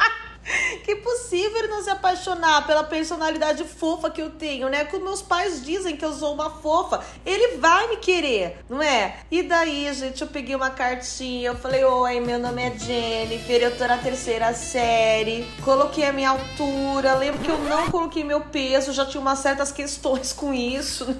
Que 0.86 0.94
possível 0.94 1.58
ele 1.58 1.66
não 1.66 1.82
se 1.82 1.90
apaixonar 1.90 2.64
pela 2.64 2.84
personalidade 2.84 3.64
fofa 3.64 4.08
que 4.08 4.22
eu 4.22 4.30
tenho, 4.30 4.68
né? 4.68 4.84
Como 4.84 5.06
meus 5.06 5.20
pais 5.20 5.64
dizem 5.64 5.96
que 5.96 6.04
eu 6.04 6.12
sou 6.12 6.32
uma 6.32 6.48
fofa, 6.48 7.00
ele 7.24 7.56
vai 7.56 7.88
me 7.88 7.96
querer, 7.96 8.58
não 8.70 8.80
é? 8.80 9.16
E 9.28 9.42
daí, 9.42 9.92
gente, 9.92 10.22
eu 10.22 10.28
peguei 10.28 10.54
uma 10.54 10.70
cartinha, 10.70 11.48
eu 11.48 11.56
falei: 11.56 11.84
Oi, 11.84 12.20
meu 12.20 12.38
nome 12.38 12.62
é 12.62 12.78
Jennifer, 12.78 13.62
eu 13.62 13.76
tô 13.76 13.84
na 13.84 13.98
terceira 13.98 14.54
série, 14.54 15.44
coloquei 15.64 16.04
a 16.04 16.12
minha 16.12 16.30
altura. 16.30 17.16
Lembro 17.16 17.40
que 17.40 17.50
eu 17.50 17.58
não 17.58 17.90
coloquei 17.90 18.22
meu 18.22 18.42
peso, 18.42 18.92
já 18.92 19.04
tinha 19.04 19.20
umas 19.20 19.40
certas 19.40 19.72
questões 19.72 20.32
com 20.32 20.54
isso. 20.54 21.04
Né? 21.06 21.16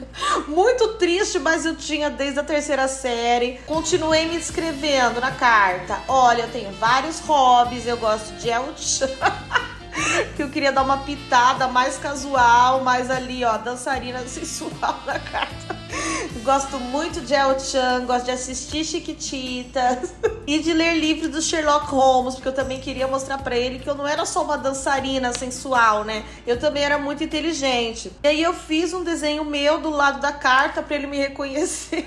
Muito 0.47 0.95
triste, 0.95 1.41
mas 1.41 1.67
eu 1.67 1.75
tinha 1.75 2.09
desde 2.09 2.39
a 2.39 2.45
terceira 2.45 2.87
série. 2.87 3.59
Continuei 3.67 4.29
me 4.29 4.37
inscrevendo 4.37 5.21
na 5.21 5.33
carta. 5.33 6.01
Olha, 6.07 6.43
eu 6.43 6.53
tenho 6.53 6.71
vários 6.75 7.19
hobbies, 7.19 7.85
eu 7.85 7.97
gosto 7.97 8.33
de 8.35 8.49
El 8.49 8.67
que 10.35 10.43
eu 10.43 10.51
queria 10.51 10.73
dar 10.73 10.83
uma 10.83 10.99
pitada 10.99 11.69
mais 11.69 11.97
casual, 11.97 12.83
mais 12.83 13.11
ali, 13.11 13.45
ó, 13.45 13.57
dançarina 13.57 14.21
sensual 14.29 15.01
na 15.07 15.19
carta. 15.19 15.77
Gosto 16.43 16.79
muito 16.79 17.21
de 17.21 17.35
El 17.35 17.59
Chan, 17.59 18.05
gosto 18.07 18.27
de 18.27 18.31
assistir 18.31 18.85
Chiquititas 18.85 20.15
e 20.47 20.59
de 20.59 20.73
ler 20.73 20.95
livros 20.95 21.31
do 21.31 21.43
Sherlock 21.43 21.87
Holmes, 21.87 22.35
porque 22.35 22.49
eu 22.49 22.55
também 22.55 22.81
queria 22.81 23.09
mostrar 23.09 23.39
para 23.39 23.57
ele 23.57 23.79
que 23.79 23.89
eu 23.89 23.95
não 23.95 24.07
era 24.07 24.25
só 24.25 24.45
uma 24.45 24.57
dançarina 24.57 25.33
sensual, 25.33 26.05
né? 26.05 26.25
Eu 26.47 26.59
também 26.59 26.85
era 26.85 26.99
muito 26.99 27.25
inteligente. 27.25 28.13
E 28.23 28.29
aí 28.29 28.43
eu 28.43 28.53
fiz 28.53 28.93
um 28.93 29.03
desenho 29.03 29.45
meu 29.45 29.81
do 29.81 29.91
lado 29.91 30.21
da 30.21 30.33
carta 30.33 30.83
para 30.83 30.97
ele 30.97 31.07
me 31.07 31.17
reconhecer. 31.17 32.07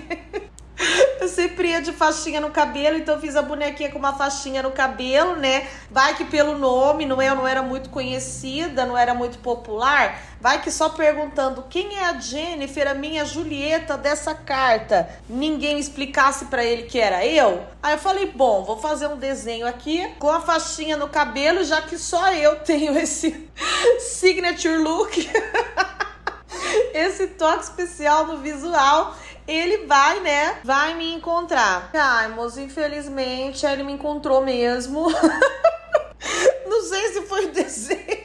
Eu 1.20 1.28
sempre 1.28 1.70
ia 1.70 1.82
de 1.82 1.92
faixinha 1.92 2.40
no 2.40 2.52
cabelo, 2.52 2.98
então 2.98 3.20
fiz 3.20 3.36
a 3.36 3.42
bonequinha 3.42 3.92
com 3.92 4.00
uma 4.00 4.14
faixinha 4.14 4.64
no 4.64 4.72
cabelo, 4.72 5.36
né? 5.36 5.68
Vai 5.92 6.16
que 6.16 6.24
pelo 6.26 6.58
nome, 6.58 7.06
não 7.06 7.22
é? 7.22 7.30
Eu 7.30 7.36
não 7.36 7.48
era 7.48 7.62
muito 7.62 7.90
conhecida, 7.90 8.86
não 8.86 8.98
era 8.98 9.14
muito 9.14 9.40
popular. 9.40 10.22
Vai 10.40 10.62
que 10.62 10.72
só 10.72 10.90
perguntando 10.90 11.66
quem 11.70 11.98
é 11.98 12.06
a 12.06 12.18
Jennifer, 12.18 12.88
a 12.88 12.94
minha 12.94 13.26
Julieta 13.26 13.98
dessa 13.98 14.34
carta, 14.34 15.10
ninguém 15.30 15.78
explicasse 15.78 16.46
para 16.46 16.64
ele 16.64 16.84
que 16.84 16.98
era 16.98 17.26
eu. 17.26 17.66
Aí 17.84 17.94
eu 17.94 18.00
falei, 18.00 18.28
bom, 18.28 18.64
vou 18.64 18.78
fazer 18.78 19.08
um 19.08 19.18
desenho 19.18 19.68
aqui 19.68 20.08
com 20.18 20.30
a 20.30 20.40
faixinha 20.40 20.96
no 20.96 21.10
cabelo, 21.10 21.64
já 21.66 21.82
que 21.82 21.98
só 21.98 22.32
eu 22.34 22.60
tenho 22.60 22.98
esse 22.98 23.50
signature 24.00 24.78
look. 24.78 25.30
esse 26.94 27.28
toque 27.28 27.64
especial 27.64 28.26
no 28.28 28.38
visual 28.38 29.16
ele 29.50 29.86
vai, 29.86 30.20
né? 30.20 30.60
Vai 30.63 30.94
me 30.94 31.13
encontrar. 31.13 31.89
Ai, 31.94 32.29
moço, 32.29 32.60
infelizmente, 32.60 33.65
ele 33.65 33.84
me 33.84 33.94
encontrou 33.94 34.41
mesmo. 34.41 35.08
não 36.68 36.82
sei 36.84 37.13
se 37.13 37.22
foi 37.24 37.48
um 37.48 37.51
desenho 37.51 38.20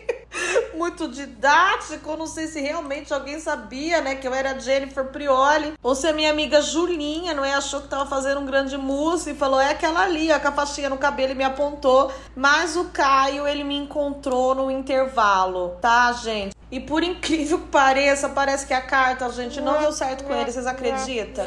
muito 0.74 1.08
didático, 1.08 2.16
não 2.16 2.26
sei 2.26 2.46
se 2.46 2.60
realmente 2.60 3.14
alguém 3.14 3.40
sabia, 3.40 4.00
né, 4.00 4.16
que 4.16 4.26
eu 4.26 4.34
era 4.34 4.58
Jennifer 4.58 5.04
Prioli, 5.06 5.74
ou 5.82 5.94
se 5.94 6.06
a 6.06 6.12
minha 6.12 6.30
amiga 6.30 6.60
Julinha, 6.60 7.32
não 7.32 7.44
é, 7.44 7.54
achou 7.54 7.80
que 7.80 7.88
tava 7.88 8.06
fazendo 8.06 8.40
um 8.40 8.46
grande 8.46 8.76
mousse 8.76 9.30
e 9.30 9.34
falou, 9.34 9.60
é 9.60 9.70
aquela 9.70 10.00
ali, 10.02 10.30
ó, 10.32 10.38
com 10.38 10.48
a 10.48 10.52
faixinha 10.52 10.90
no 10.90 10.98
cabelo 10.98 11.32
e 11.32 11.36
me 11.36 11.44
apontou, 11.44 12.12
mas 12.36 12.76
o 12.76 12.86
Caio, 12.86 13.46
ele 13.46 13.64
me 13.64 13.76
encontrou 13.76 14.54
no 14.54 14.70
intervalo, 14.70 15.76
tá, 15.80 16.12
gente? 16.12 16.54
E 16.74 16.80
por 16.80 17.04
incrível 17.04 17.60
que 17.60 17.68
pareça, 17.68 18.28
parece 18.28 18.66
que 18.66 18.74
a 18.74 18.80
carta, 18.80 19.30
gente, 19.30 19.60
não 19.60 19.78
deu 19.78 19.92
certo 19.92 20.24
com 20.24 20.34
ele. 20.34 20.50
Vocês 20.50 20.66
acreditam? 20.66 21.46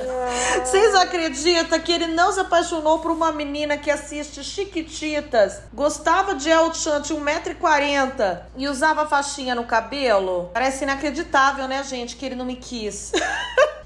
Vocês 0.63 0.95
acreditam 0.95 1.77
que 1.81 1.91
ele 1.91 2.07
não 2.07 2.31
se 2.31 2.39
apaixonou 2.39 2.99
por 2.99 3.11
uma 3.11 3.33
menina 3.33 3.77
que 3.77 3.91
assiste 3.91 4.41
Chiquititas, 4.41 5.59
gostava 5.73 6.33
de 6.33 6.49
El 6.49 6.73
Chan, 6.73 7.01
tinha 7.01 7.19
1,40m 7.19 8.39
e 8.55 8.69
usava 8.69 9.05
faixinha 9.05 9.53
no 9.53 9.65
cabelo? 9.65 10.49
Parece 10.53 10.85
inacreditável, 10.85 11.67
né, 11.67 11.83
gente, 11.83 12.15
que 12.15 12.25
ele 12.25 12.35
não 12.35 12.45
me 12.45 12.55
quis. 12.55 13.11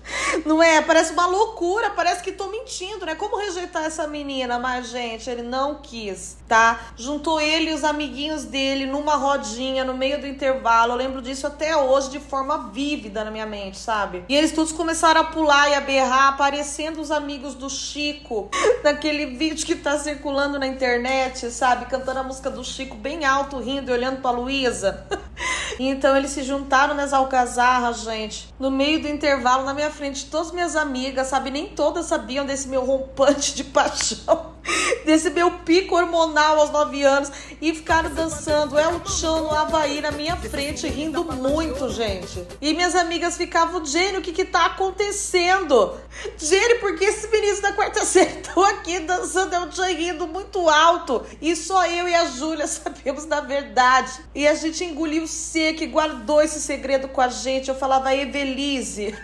Não 0.45 0.61
é? 0.61 0.81
Parece 0.81 1.13
uma 1.13 1.25
loucura, 1.25 1.89
parece 1.91 2.23
que 2.23 2.31
tô 2.31 2.47
mentindo, 2.47 3.05
né? 3.05 3.15
Como 3.15 3.37
rejeitar 3.37 3.83
essa 3.83 4.07
menina? 4.07 4.57
Mas, 4.59 4.89
gente, 4.89 5.29
ele 5.29 5.41
não 5.41 5.75
quis, 5.75 6.37
tá? 6.47 6.79
Juntou 6.95 7.39
ele 7.39 7.71
e 7.71 7.73
os 7.73 7.83
amiguinhos 7.83 8.43
dele 8.45 8.85
numa 8.85 9.15
rodinha 9.15 9.83
no 9.83 9.93
meio 9.93 10.19
do 10.19 10.27
intervalo. 10.27 10.93
Eu 10.93 10.97
lembro 10.97 11.21
disso 11.21 11.47
até 11.47 11.75
hoje 11.75 12.09
de 12.09 12.19
forma 12.19 12.69
vívida 12.71 13.23
na 13.23 13.31
minha 13.31 13.45
mente, 13.45 13.77
sabe? 13.77 14.23
E 14.27 14.35
eles 14.35 14.51
todos 14.51 14.71
começaram 14.71 15.21
a 15.21 15.25
pular 15.25 15.69
e 15.69 15.75
a 15.75 15.81
berrar, 15.81 16.29
aparecendo 16.29 16.99
os 16.99 17.11
amigos 17.11 17.53
do 17.53 17.69
Chico, 17.69 18.49
naquele 18.83 19.37
vídeo 19.37 19.65
que 19.65 19.75
tá 19.75 19.97
circulando 19.97 20.57
na 20.57 20.67
internet, 20.67 21.49
sabe? 21.51 21.85
Cantando 21.85 22.19
a 22.19 22.23
música 22.23 22.49
do 22.49 22.63
Chico 22.63 22.95
bem 22.95 23.25
alto, 23.25 23.59
rindo 23.59 23.91
e 23.91 23.93
olhando 23.93 24.21
pra 24.21 24.31
Luísa. 24.31 25.05
então 25.79 26.15
eles 26.15 26.31
se 26.31 26.43
juntaram 26.43 26.93
nas 26.93 27.13
alcazarras, 27.13 28.01
gente, 28.01 28.53
no 28.59 28.69
meio 28.69 29.01
do 29.01 29.07
intervalo 29.07 29.63
na 29.65 29.73
minha 29.73 29.89
frente 29.89 30.25
todas 30.25 30.51
minhas 30.51 30.75
amigas, 30.75 31.27
sabe? 31.27 31.49
Nem 31.49 31.69
todas 31.69 32.05
sabiam 32.05 32.45
desse 32.45 32.67
meu 32.67 32.83
rompante 32.83 33.55
de 33.55 33.63
paixão, 33.63 34.50
desse 35.05 35.29
meu 35.29 35.51
pico 35.59 35.95
hormonal 35.95 36.59
aos 36.59 36.71
nove 36.71 37.03
anos. 37.03 37.31
E 37.61 37.73
ficaram 37.73 38.09
dançando 38.09 38.77
El 38.77 39.05
Chan 39.05 39.41
no 39.41 39.51
Havaí 39.51 40.01
na 40.01 40.11
minha 40.11 40.35
frente, 40.35 40.87
rindo 40.87 41.23
muito, 41.23 41.89
gente. 41.91 42.45
E 42.59 42.73
minhas 42.73 42.95
amigas 42.95 43.37
ficavam, 43.37 43.85
Jenny, 43.85 44.17
o 44.17 44.21
que 44.21 44.31
que 44.31 44.45
tá 44.45 44.65
acontecendo? 44.65 45.95
Jenny, 46.37 46.75
por 46.75 46.95
que 46.97 47.05
esse 47.05 47.27
menino 47.27 47.61
da 47.61 47.73
quarta 47.73 48.03
série 48.05 48.39
estão 48.39 48.63
aqui 48.63 48.99
dançando 48.99 49.53
El 49.53 49.71
Chan 49.71 49.87
rindo 49.87 50.27
muito 50.27 50.67
alto? 50.69 51.23
E 51.41 51.55
só 51.55 51.85
eu 51.85 52.07
e 52.07 52.15
a 52.15 52.25
Júlia 52.25 52.65
sabemos 52.67 53.25
da 53.25 53.41
verdade. 53.41 54.11
E 54.33 54.47
a 54.47 54.55
gente 54.55 54.83
engoliu 54.83 55.27
seco 55.27 55.83
e 55.83 55.87
guardou 55.87 56.41
esse 56.41 56.59
segredo 56.59 57.07
com 57.09 57.21
a 57.21 57.27
gente. 57.27 57.69
Eu 57.69 57.75
falava, 57.75 58.15
Evelise, 58.15 59.15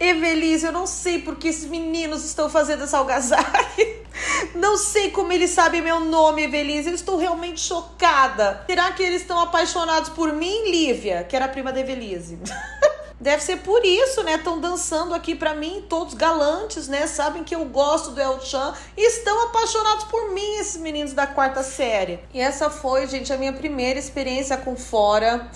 Evelise, 0.00 0.66
eu 0.66 0.72
não 0.72 0.86
sei 0.86 1.20
porque 1.20 1.48
esses 1.48 1.66
meninos 1.66 2.24
estão 2.24 2.48
fazendo 2.48 2.84
essa 2.84 2.98
algazarra. 2.98 3.74
Não 4.54 4.76
sei 4.76 5.10
como 5.10 5.32
eles 5.32 5.50
sabem 5.50 5.82
meu 5.82 6.00
nome, 6.00 6.44
Evelise. 6.44 6.88
Eu 6.88 6.94
estou 6.94 7.16
realmente 7.16 7.60
chocada. 7.60 8.64
Será 8.66 8.92
que 8.92 9.02
eles 9.02 9.22
estão 9.22 9.38
apaixonados 9.40 10.10
por 10.10 10.32
mim, 10.32 10.70
Lívia, 10.70 11.24
que 11.24 11.34
era 11.34 11.48
prima 11.48 11.72
da 11.72 11.80
Evelise? 11.80 12.38
deve 13.24 13.42
ser 13.42 13.58
por 13.60 13.84
isso, 13.84 14.22
né? 14.22 14.34
Estão 14.34 14.60
dançando 14.60 15.14
aqui 15.14 15.34
para 15.34 15.54
mim, 15.54 15.84
todos 15.88 16.12
galantes, 16.12 16.88
né? 16.88 17.06
Sabem 17.06 17.42
que 17.42 17.54
eu 17.54 17.64
gosto 17.64 18.10
do 18.10 18.20
El 18.20 18.38
Chan 18.40 18.74
e 18.96 19.08
estão 19.08 19.44
apaixonados 19.44 20.04
por 20.04 20.30
mim, 20.32 20.56
esses 20.56 20.76
meninos 20.76 21.14
da 21.14 21.26
quarta 21.26 21.62
série. 21.62 22.20
E 22.34 22.40
essa 22.40 22.68
foi, 22.68 23.06
gente, 23.06 23.32
a 23.32 23.38
minha 23.38 23.52
primeira 23.54 23.98
experiência 23.98 24.58
com 24.58 24.76
fora. 24.76 25.50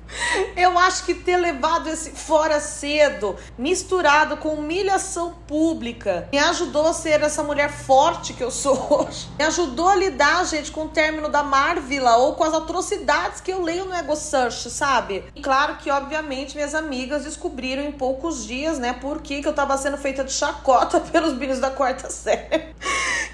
Eu 0.56 0.78
acho 0.78 1.04
que 1.04 1.14
ter 1.14 1.36
levado 1.36 1.88
esse 1.88 2.10
fora 2.10 2.60
cedo, 2.60 3.36
misturado 3.56 4.36
com 4.36 4.50
humilhação 4.50 5.34
pública, 5.46 6.28
me 6.32 6.38
ajudou 6.38 6.86
a 6.86 6.92
ser 6.92 7.22
essa 7.22 7.42
mulher 7.42 7.70
forte 7.70 8.32
que 8.32 8.42
eu 8.42 8.50
sou 8.50 8.86
hoje. 9.06 9.28
Me 9.38 9.44
ajudou 9.44 9.88
a 9.88 9.96
lidar, 9.96 10.44
gente, 10.44 10.70
com 10.70 10.84
o 10.84 10.88
término 10.88 11.28
da 11.28 11.42
Marvila 11.42 12.16
ou 12.16 12.34
com 12.34 12.44
as 12.44 12.54
atrocidades 12.54 13.40
que 13.40 13.52
eu 13.52 13.62
leio 13.62 13.84
no 13.84 13.94
Ego 13.94 14.16
Search, 14.16 14.70
sabe? 14.70 15.24
E 15.34 15.40
claro 15.40 15.76
que, 15.76 15.90
obviamente, 15.90 16.54
minhas 16.54 16.74
amigas 16.74 17.24
descobriram 17.24 17.82
em 17.82 17.92
poucos 17.92 18.44
dias, 18.44 18.78
né, 18.78 18.92
por 18.92 19.22
que, 19.22 19.40
que 19.40 19.48
eu 19.48 19.54
tava 19.54 19.76
sendo 19.76 19.96
feita 19.96 20.24
de 20.24 20.32
chacota 20.32 21.00
pelos 21.12 21.34
meninos 21.34 21.60
da 21.60 21.70
quarta 21.70 22.10
série. 22.10 22.74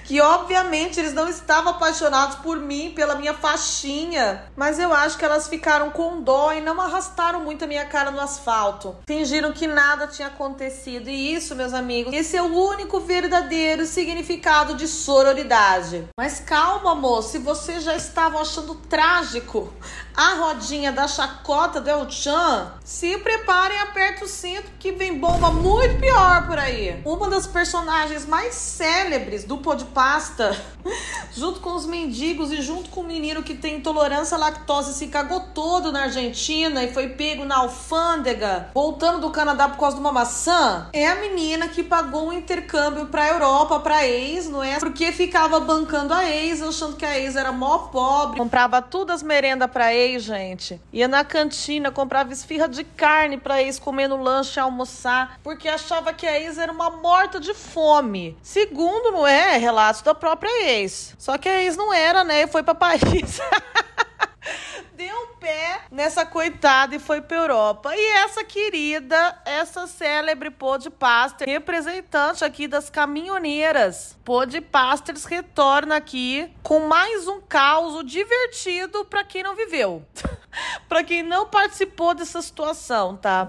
Que 0.04 0.20
obviamente 0.20 1.00
eles 1.00 1.12
não 1.12 1.28
estavam 1.28 1.72
apaixonados 1.72 2.36
por 2.36 2.58
mim, 2.58 2.92
pela 2.94 3.14
minha 3.16 3.34
faixinha, 3.34 4.44
mas 4.54 4.78
eu 4.78 4.92
acho 4.92 5.18
que 5.18 5.24
elas 5.24 5.48
ficaram 5.48 5.90
com 5.90 6.22
dó 6.22 6.52
e 6.52 6.60
não 6.60 6.80
arrastaram 6.80 7.40
muito 7.40 7.64
a 7.64 7.66
minha 7.66 7.86
cara 7.86 8.10
no 8.10 8.20
asfalto. 8.20 8.96
Fingiram 9.06 9.52
que 9.52 9.66
nada 9.66 10.06
tinha 10.06 10.28
acontecido. 10.28 11.08
E 11.08 11.34
isso, 11.34 11.56
meus 11.56 11.72
amigos, 11.72 12.12
esse 12.12 12.36
é 12.36 12.42
o 12.42 12.54
único 12.54 13.00
verdadeiro 13.00 13.86
significado 13.86 14.74
de 14.74 14.86
sororidade. 14.86 16.04
Mas 16.16 16.38
calma, 16.38 16.94
moço, 16.94 17.32
se 17.32 17.38
vocês 17.38 17.82
já 17.82 17.96
estavam 17.96 18.40
achando 18.40 18.74
trágico 18.74 19.72
a 20.16 20.34
rodinha 20.34 20.92
da 20.92 21.08
chacota 21.08 21.80
do 21.80 21.90
El 21.90 22.08
Chan, 22.08 22.72
se 22.84 23.18
preparem 23.18 23.78
apertem 23.80 24.24
o 24.24 24.28
cinto 24.28 24.70
que 24.78 24.92
vem 24.92 25.18
bomba 25.18 25.50
muito 25.50 25.98
pior 25.98 26.46
por 26.46 26.58
aí. 26.58 27.00
Uma 27.04 27.28
das 27.28 27.46
personagens 27.46 28.24
mais 28.24 28.54
célebres 28.54 29.44
do 29.44 29.58
Podpasta, 29.58 30.56
junto 31.34 31.58
com 31.60 31.74
os 31.74 31.84
mendigos 31.84 32.52
e 32.52 32.62
junto 32.62 32.90
com 32.90 33.00
o 33.00 33.04
menino 33.04 33.42
que 33.42 33.54
tem 33.54 33.76
intolerância 33.76 34.36
à 34.36 34.38
lactose 34.38 34.94
se 34.94 35.08
cagou 35.08 35.40
todo 35.52 35.90
na 35.90 36.02
Argentina 36.02 36.84
e 36.84 36.92
foi 36.92 37.08
pego 37.08 37.44
na 37.44 37.58
alfândega, 37.58 38.68
voltando 38.72 39.20
do 39.20 39.30
Canadá 39.30 39.68
por 39.68 39.78
causa 39.78 39.96
de 39.96 40.00
uma 40.00 40.12
maçã, 40.12 40.88
é 40.92 41.08
a 41.08 41.16
menina 41.16 41.66
que 41.66 41.82
pagou 41.82 42.28
um 42.28 42.32
intercâmbio 42.32 43.06
pra 43.06 43.28
Europa, 43.28 43.80
pra 43.80 44.06
ex, 44.06 44.48
não 44.48 44.62
é? 44.62 44.78
Porque 44.78 45.10
ficava 45.10 45.58
bancando 45.58 46.14
a 46.14 46.24
ex, 46.30 46.62
achando 46.62 46.96
que 46.96 47.04
a 47.04 47.18
ex 47.18 47.34
era 47.34 47.50
mó 47.50 47.78
pobre, 47.78 48.38
comprava 48.38 48.80
tudo 48.80 49.12
as 49.12 49.22
merendas 49.22 49.70
pra 49.70 49.92
ex 49.92 50.03
gente. 50.18 50.80
Ia 50.92 51.08
na 51.08 51.24
cantina, 51.24 51.90
comprava 51.90 52.32
esfirra 52.32 52.68
de 52.68 52.84
carne 52.84 53.36
pra 53.38 53.62
ex 53.62 53.78
comer 53.78 54.08
no 54.08 54.22
lanche 54.22 54.58
e 54.58 54.60
almoçar, 54.60 55.40
porque 55.42 55.68
achava 55.68 56.12
que 56.12 56.26
a 56.26 56.40
ex 56.40 56.58
era 56.58 56.72
uma 56.72 56.90
morta 56.90 57.40
de 57.40 57.54
fome. 57.54 58.36
Segundo, 58.42 59.12
não 59.12 59.26
é? 59.26 59.56
Relatos 59.56 60.02
da 60.02 60.14
própria 60.14 60.68
ex. 60.68 61.14
Só 61.18 61.38
que 61.38 61.48
a 61.48 61.62
ex 61.62 61.76
não 61.76 61.92
era, 61.92 62.24
né? 62.24 62.42
E 62.42 62.46
foi 62.46 62.62
pra 62.62 62.74
Paris. 62.74 63.40
deu 64.94 65.26
pé 65.40 65.82
nessa 65.90 66.24
coitada 66.24 66.94
e 66.94 66.98
foi 66.98 67.20
pra 67.20 67.36
Europa. 67.36 67.94
E 67.94 68.06
essa 68.18 68.44
querida, 68.44 69.40
essa 69.44 69.86
célebre 69.86 70.50
podcaster, 70.50 71.48
representante 71.48 72.44
aqui 72.44 72.66
das 72.66 72.90
caminhoneiras, 72.90 74.16
podpasters, 74.24 75.24
retorna 75.24 75.96
aqui 75.96 76.50
com 76.62 76.80
mais 76.80 77.26
um 77.26 77.40
caos 77.40 78.04
divertido 78.04 79.04
para 79.04 79.24
quem 79.24 79.42
não 79.42 79.54
viveu. 79.54 80.04
para 80.88 81.02
quem 81.02 81.22
não 81.22 81.46
participou 81.46 82.14
dessa 82.14 82.40
situação, 82.40 83.16
tá? 83.16 83.48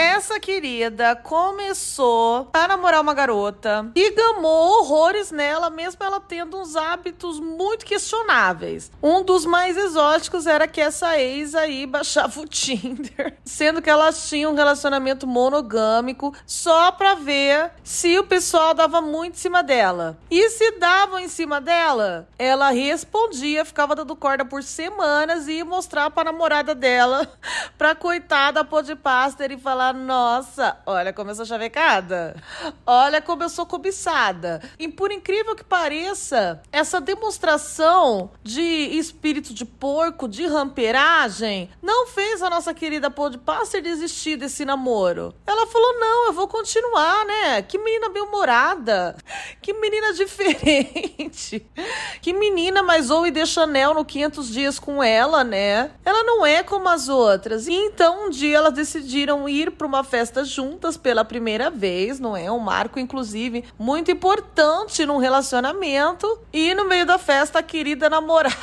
Essa 0.00 0.38
querida 0.38 1.16
começou 1.16 2.48
a 2.52 2.68
namorar 2.68 3.00
uma 3.00 3.12
garota 3.12 3.90
e 3.96 4.12
gamou 4.12 4.78
horrores 4.78 5.32
nela, 5.32 5.70
mesmo 5.70 6.04
ela 6.04 6.20
tendo 6.20 6.56
uns 6.56 6.76
hábitos 6.76 7.40
muito 7.40 7.84
questionáveis. 7.84 8.92
Um 9.02 9.24
dos 9.24 9.44
mais 9.44 9.76
exóticos 9.76 10.46
era 10.46 10.68
que 10.68 10.80
essa 10.80 11.18
ex 11.18 11.52
aí 11.56 11.84
baixava 11.84 12.40
o 12.40 12.46
Tinder, 12.46 13.36
sendo 13.44 13.82
que 13.82 13.90
elas 13.90 14.28
tinham 14.28 14.52
um 14.52 14.54
relacionamento 14.54 15.26
monogâmico 15.26 16.32
só 16.46 16.92
pra 16.92 17.14
ver 17.14 17.72
se 17.82 18.16
o 18.20 18.24
pessoal 18.24 18.74
dava 18.74 19.00
muito 19.00 19.34
em 19.34 19.38
cima 19.38 19.64
dela. 19.64 20.16
E 20.30 20.48
se 20.50 20.78
davam 20.78 21.18
em 21.18 21.28
cima 21.28 21.60
dela, 21.60 22.28
ela 22.38 22.70
respondia, 22.70 23.64
ficava 23.64 23.96
dando 23.96 24.14
corda 24.14 24.44
por 24.44 24.62
semanas 24.62 25.48
e 25.48 25.54
ia 25.54 25.64
mostrar 25.64 26.08
pra 26.12 26.22
namorada 26.22 26.72
dela, 26.72 27.28
pra 27.76 27.96
coitada 27.96 28.64
podcaster 28.64 29.50
e 29.50 29.58
falar 29.58 29.87
nossa, 29.92 30.78
olha 30.86 31.12
como 31.12 31.30
eu 31.30 31.34
sou 31.34 31.44
chavecada. 31.44 32.36
Olha 32.86 33.20
como 33.20 33.42
eu 33.42 33.48
sou 33.48 33.66
cobiçada. 33.66 34.60
E 34.78 34.88
por 34.88 35.12
incrível 35.12 35.54
que 35.54 35.64
pareça, 35.64 36.60
essa 36.72 37.00
demonstração 37.00 38.30
de 38.42 38.60
espírito 38.60 39.54
de 39.54 39.64
porco, 39.64 40.28
de 40.28 40.46
ramperagem, 40.46 41.70
não 41.82 42.06
fez 42.06 42.42
a 42.42 42.50
nossa 42.50 42.74
querida 42.74 43.10
Podpasser 43.10 43.82
desistir 43.82 44.36
desse 44.36 44.64
namoro. 44.64 45.34
Ela 45.46 45.66
falou: 45.66 45.98
não, 45.98 46.26
eu 46.26 46.32
vou 46.32 46.48
continuar, 46.48 47.24
né? 47.24 47.62
Que 47.62 47.78
menina 47.78 48.08
bem-humorada. 48.08 49.16
Que 49.60 49.72
menina 49.72 50.12
diferente. 50.12 51.66
Que 52.20 52.32
menina 52.32 52.82
mais 52.82 53.10
ou 53.10 53.26
e 53.26 53.30
de 53.30 53.44
Chanel 53.46 53.94
no 53.94 54.04
500 54.04 54.48
dias 54.48 54.78
com 54.78 55.02
ela, 55.02 55.44
né? 55.44 55.90
Ela 56.04 56.22
não 56.24 56.44
é 56.44 56.62
como 56.62 56.88
as 56.88 57.08
outras. 57.08 57.66
E 57.66 57.74
então 57.74 58.26
um 58.26 58.30
dia 58.30 58.58
elas 58.58 58.72
decidiram 58.72 59.48
ir 59.48 59.70
para 59.78 59.86
uma 59.86 60.02
festa 60.02 60.44
juntas 60.44 60.96
pela 60.96 61.24
primeira 61.24 61.70
vez, 61.70 62.18
não 62.18 62.36
é? 62.36 62.50
Um 62.50 62.58
marco, 62.58 62.98
inclusive, 62.98 63.64
muito 63.78 64.10
importante 64.10 65.06
num 65.06 65.16
relacionamento. 65.16 66.40
E 66.52 66.74
no 66.74 66.84
meio 66.84 67.06
da 67.06 67.16
festa, 67.16 67.60
a 67.60 67.62
querida 67.62 68.10
namorada 68.10 68.56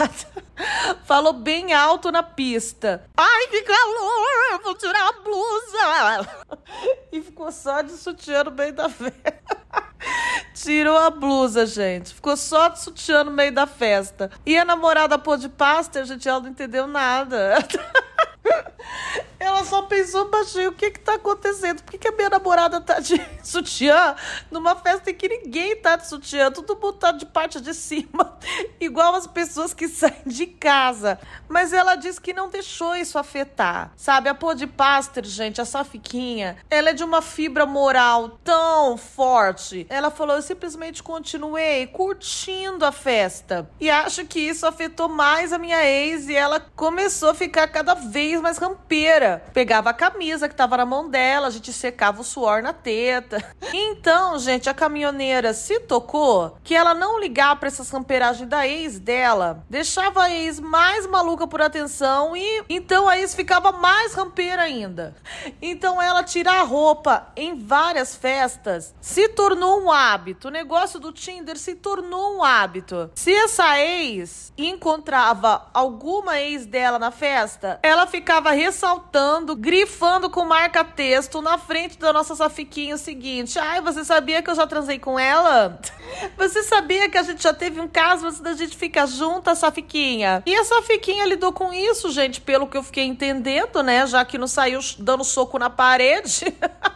falou 1.06 1.34
bem 1.34 1.74
alto 1.74 2.12
na 2.12 2.22
pista: 2.22 3.06
Ai, 3.16 3.48
que 3.48 3.62
calor! 3.62 4.52
Eu 4.52 4.62
vou 4.62 4.76
tirar 4.76 5.10
a 5.10 5.14
blusa! 5.14 6.46
E 7.12 7.22
ficou 7.22 7.50
só 7.50 7.82
de 7.82 7.94
sutiã 7.94 8.44
no 8.44 8.52
meio 8.52 8.74
da 8.74 8.90
festa. 8.90 9.40
Tirou 10.54 10.98
a 10.98 11.10
blusa, 11.10 11.66
gente. 11.66 12.14
Ficou 12.14 12.36
só 12.36 12.68
de 12.68 12.82
sutiã 12.82 13.24
no 13.24 13.32
meio 13.32 13.54
da 13.54 13.66
festa. 13.66 14.30
E 14.46 14.58
a 14.58 14.66
namorada 14.66 15.18
pôr 15.18 15.38
de 15.38 15.48
pasta, 15.48 16.04
gente, 16.04 16.28
ela 16.28 16.42
não 16.42 16.50
entendeu 16.50 16.88
nada. 16.88 17.58
Ela 19.40 19.64
só 19.64 19.84
pensou 19.84 20.30
baixinho, 20.30 20.70
o 20.70 20.74
que 20.74 20.92
que 20.92 21.00
tá 21.00 21.16
acontecendo? 21.16 21.84
Por 21.84 21.92
que, 21.92 21.98
que 21.98 22.08
a 22.08 22.12
minha 22.12 22.30
namorada 22.30 22.80
tá 22.82 23.00
de 23.00 23.22
sutiã 23.44 24.16
numa 24.50 24.76
festa 24.76 25.12
em 25.12 25.14
que 25.14 25.28
ninguém 25.28 25.76
tá 25.76 25.96
de 25.96 26.08
sutiã? 26.08 26.52
Todo 26.52 26.76
mundo 26.76 26.94
tá 26.94 27.12
de 27.12 27.26
parte 27.26 27.60
de 27.62 27.74
cima, 27.74 28.38
igual 28.80 29.14
as 29.14 29.28
pessoas 29.28 29.74
que 29.74 29.88
saem 29.88 30.24
de 30.26 30.48
casa. 30.48 31.20
Mas 31.48 31.74
ela 31.74 31.96
disse 31.96 32.20
que 32.20 32.34
não 32.34 32.50
deixou 32.50 32.96
isso 32.96 33.20
afetar, 33.20 33.92
sabe? 33.96 34.30
A 34.30 34.34
podcaster, 34.34 35.24
gente, 35.26 35.62
a 35.62 35.66
Safiquinha, 35.66 36.58
ela 36.70 36.90
é 36.90 36.94
de 36.94 37.04
uma 37.04 37.22
fibra 37.22 37.66
moral 37.66 38.40
tão 38.44 38.98
forte. 38.98 39.86
Ela 39.90 40.10
falou, 40.10 40.38
eu 40.38 40.42
simplesmente 40.42 41.04
continuei 41.04 41.88
curtindo 41.88 42.86
a 42.86 42.92
festa. 42.92 43.70
E 43.80 43.90
acho 43.90 44.26
que 44.26 44.40
isso 44.40 44.66
afetou 44.66 45.10
mais 45.10 45.52
a 45.52 45.58
minha 45.58 45.86
ex 45.86 46.28
e 46.30 46.36
ela 46.36 46.60
começou 46.60 47.30
a 47.30 47.36
ficar 47.36 47.68
cada 47.68 47.94
vez 47.94 48.15
mais 48.42 48.58
rampeira 48.58 49.44
pegava 49.54 49.90
a 49.90 49.94
camisa 49.94 50.48
que 50.48 50.56
tava 50.56 50.78
na 50.78 50.86
mão 50.86 51.10
dela, 51.10 51.48
a 51.48 51.50
gente 51.50 51.74
secava 51.74 52.22
o 52.22 52.24
suor 52.24 52.62
na 52.62 52.74
teta. 52.74 53.44
Então, 53.78 54.38
gente, 54.40 54.70
a 54.70 54.74
caminhoneira 54.74 55.54
se 55.54 55.80
tocou 55.82 56.58
que 56.64 56.74
ela 56.74 56.94
não 56.94 57.20
ligar 57.20 57.58
para 57.58 57.68
essas 57.68 57.90
ramperagens 57.90 58.48
da 58.48 58.66
ex 58.68 59.00
dela, 59.00 59.64
deixava 59.70 60.24
a 60.24 60.32
ex 60.32 60.60
mais 60.60 61.06
maluca 61.08 61.46
por 61.46 61.62
atenção 61.62 62.38
e 62.38 62.64
então 62.70 63.08
a 63.10 63.18
ex 63.18 63.36
ficava 63.36 63.72
mais 63.72 64.14
rampeira 64.14 64.62
ainda. 64.62 65.16
Então 65.62 66.02
ela 66.02 66.24
tirar 66.24 66.62
a 66.62 66.64
roupa 66.64 67.28
em 67.36 67.56
várias 67.56 68.16
festas 68.16 68.96
se 69.02 69.28
tornou 69.30 69.82
um 69.82 69.92
hábito. 69.92 70.48
O 70.48 70.52
negócio 70.52 71.00
do 71.00 71.12
Tinder 71.12 71.58
se 71.58 71.76
tornou 71.76 72.38
um 72.38 72.44
hábito. 72.44 73.10
Se 73.16 73.34
essa 73.34 73.80
ex 73.80 74.54
encontrava 74.58 75.68
alguma 75.74 76.40
ex 76.40 76.66
dela 76.66 77.00
na 77.00 77.12
festa, 77.12 77.80
ela 77.84 78.05
ficava 78.06 78.52
ressaltando 78.52 79.56
grifando 79.56 80.30
com 80.30 80.46
marca-texto 80.46 81.42
na 81.42 81.58
frente 81.58 81.98
da 81.98 82.14
nossa 82.14 82.36
Safiquinha 82.36 82.96
o 82.96 82.98
seguinte: 82.98 83.58
ai, 83.60 83.82
você 83.82 84.04
sabia 84.04 84.42
que 84.42 84.50
eu 84.50 84.56
já 84.56 84.68
transei 84.68 85.00
com 85.00 85.20
ela? 85.20 85.80
Você 86.38 86.64
sabia 86.64 87.10
que 87.10 87.18
a 87.18 87.24
gente 87.24 87.42
já 87.42 87.54
teve 87.54 87.80
um 87.82 87.88
caso 87.88 88.28
antes 88.28 88.40
da 88.40 88.54
gente 88.54 88.78
ficar 88.78 89.06
junta, 89.06 89.56
Safiquinha? 89.56 90.44
E 90.46 90.56
a 90.56 90.64
Safiquinha 90.64 91.26
lidou 91.26 91.52
com 91.52 91.74
isso, 91.74 92.12
gente, 92.12 92.40
pelo 92.40 92.68
que 92.68 92.78
eu 92.78 92.84
fiquei 92.84 93.04
entendendo, 93.04 93.82
né? 93.82 94.06
Já 94.06 94.24
que 94.24 94.38
não 94.38 94.48
saiu 94.48 94.80
dando 95.00 95.24
soco 95.24 95.58
na 95.58 95.70
parede. 95.70 96.46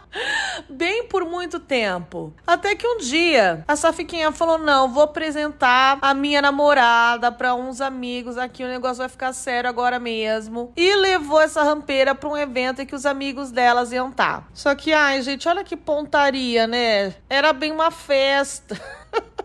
bem 0.68 1.06
por 1.06 1.24
muito 1.24 1.58
tempo. 1.58 2.32
Até 2.46 2.74
que 2.74 2.86
um 2.86 2.98
dia 2.98 3.64
a 3.66 3.76
Safiquinha 3.76 4.32
falou: 4.32 4.58
Não, 4.58 4.88
vou 4.88 5.02
apresentar 5.02 5.98
a 6.00 6.14
minha 6.14 6.42
namorada 6.42 7.30
para 7.30 7.54
uns 7.54 7.80
amigos 7.80 8.36
aqui, 8.36 8.64
o 8.64 8.68
negócio 8.68 8.98
vai 8.98 9.08
ficar 9.08 9.32
sério 9.32 9.68
agora 9.68 9.98
mesmo. 9.98 10.72
E 10.76 10.94
levou 10.96 11.40
essa 11.40 11.62
rampeira 11.62 12.14
para 12.14 12.28
um 12.28 12.36
evento 12.36 12.82
em 12.82 12.86
que 12.86 12.94
os 12.94 13.06
amigos 13.06 13.50
delas 13.50 13.92
iam 13.92 14.10
estar. 14.10 14.40
Tá. 14.40 14.44
Só 14.52 14.74
que, 14.74 14.92
ai, 14.92 15.22
gente, 15.22 15.48
olha 15.48 15.64
que 15.64 15.76
pontaria, 15.76 16.66
né? 16.66 17.14
Era 17.28 17.52
bem 17.52 17.72
uma 17.72 17.90
festa. 17.90 18.80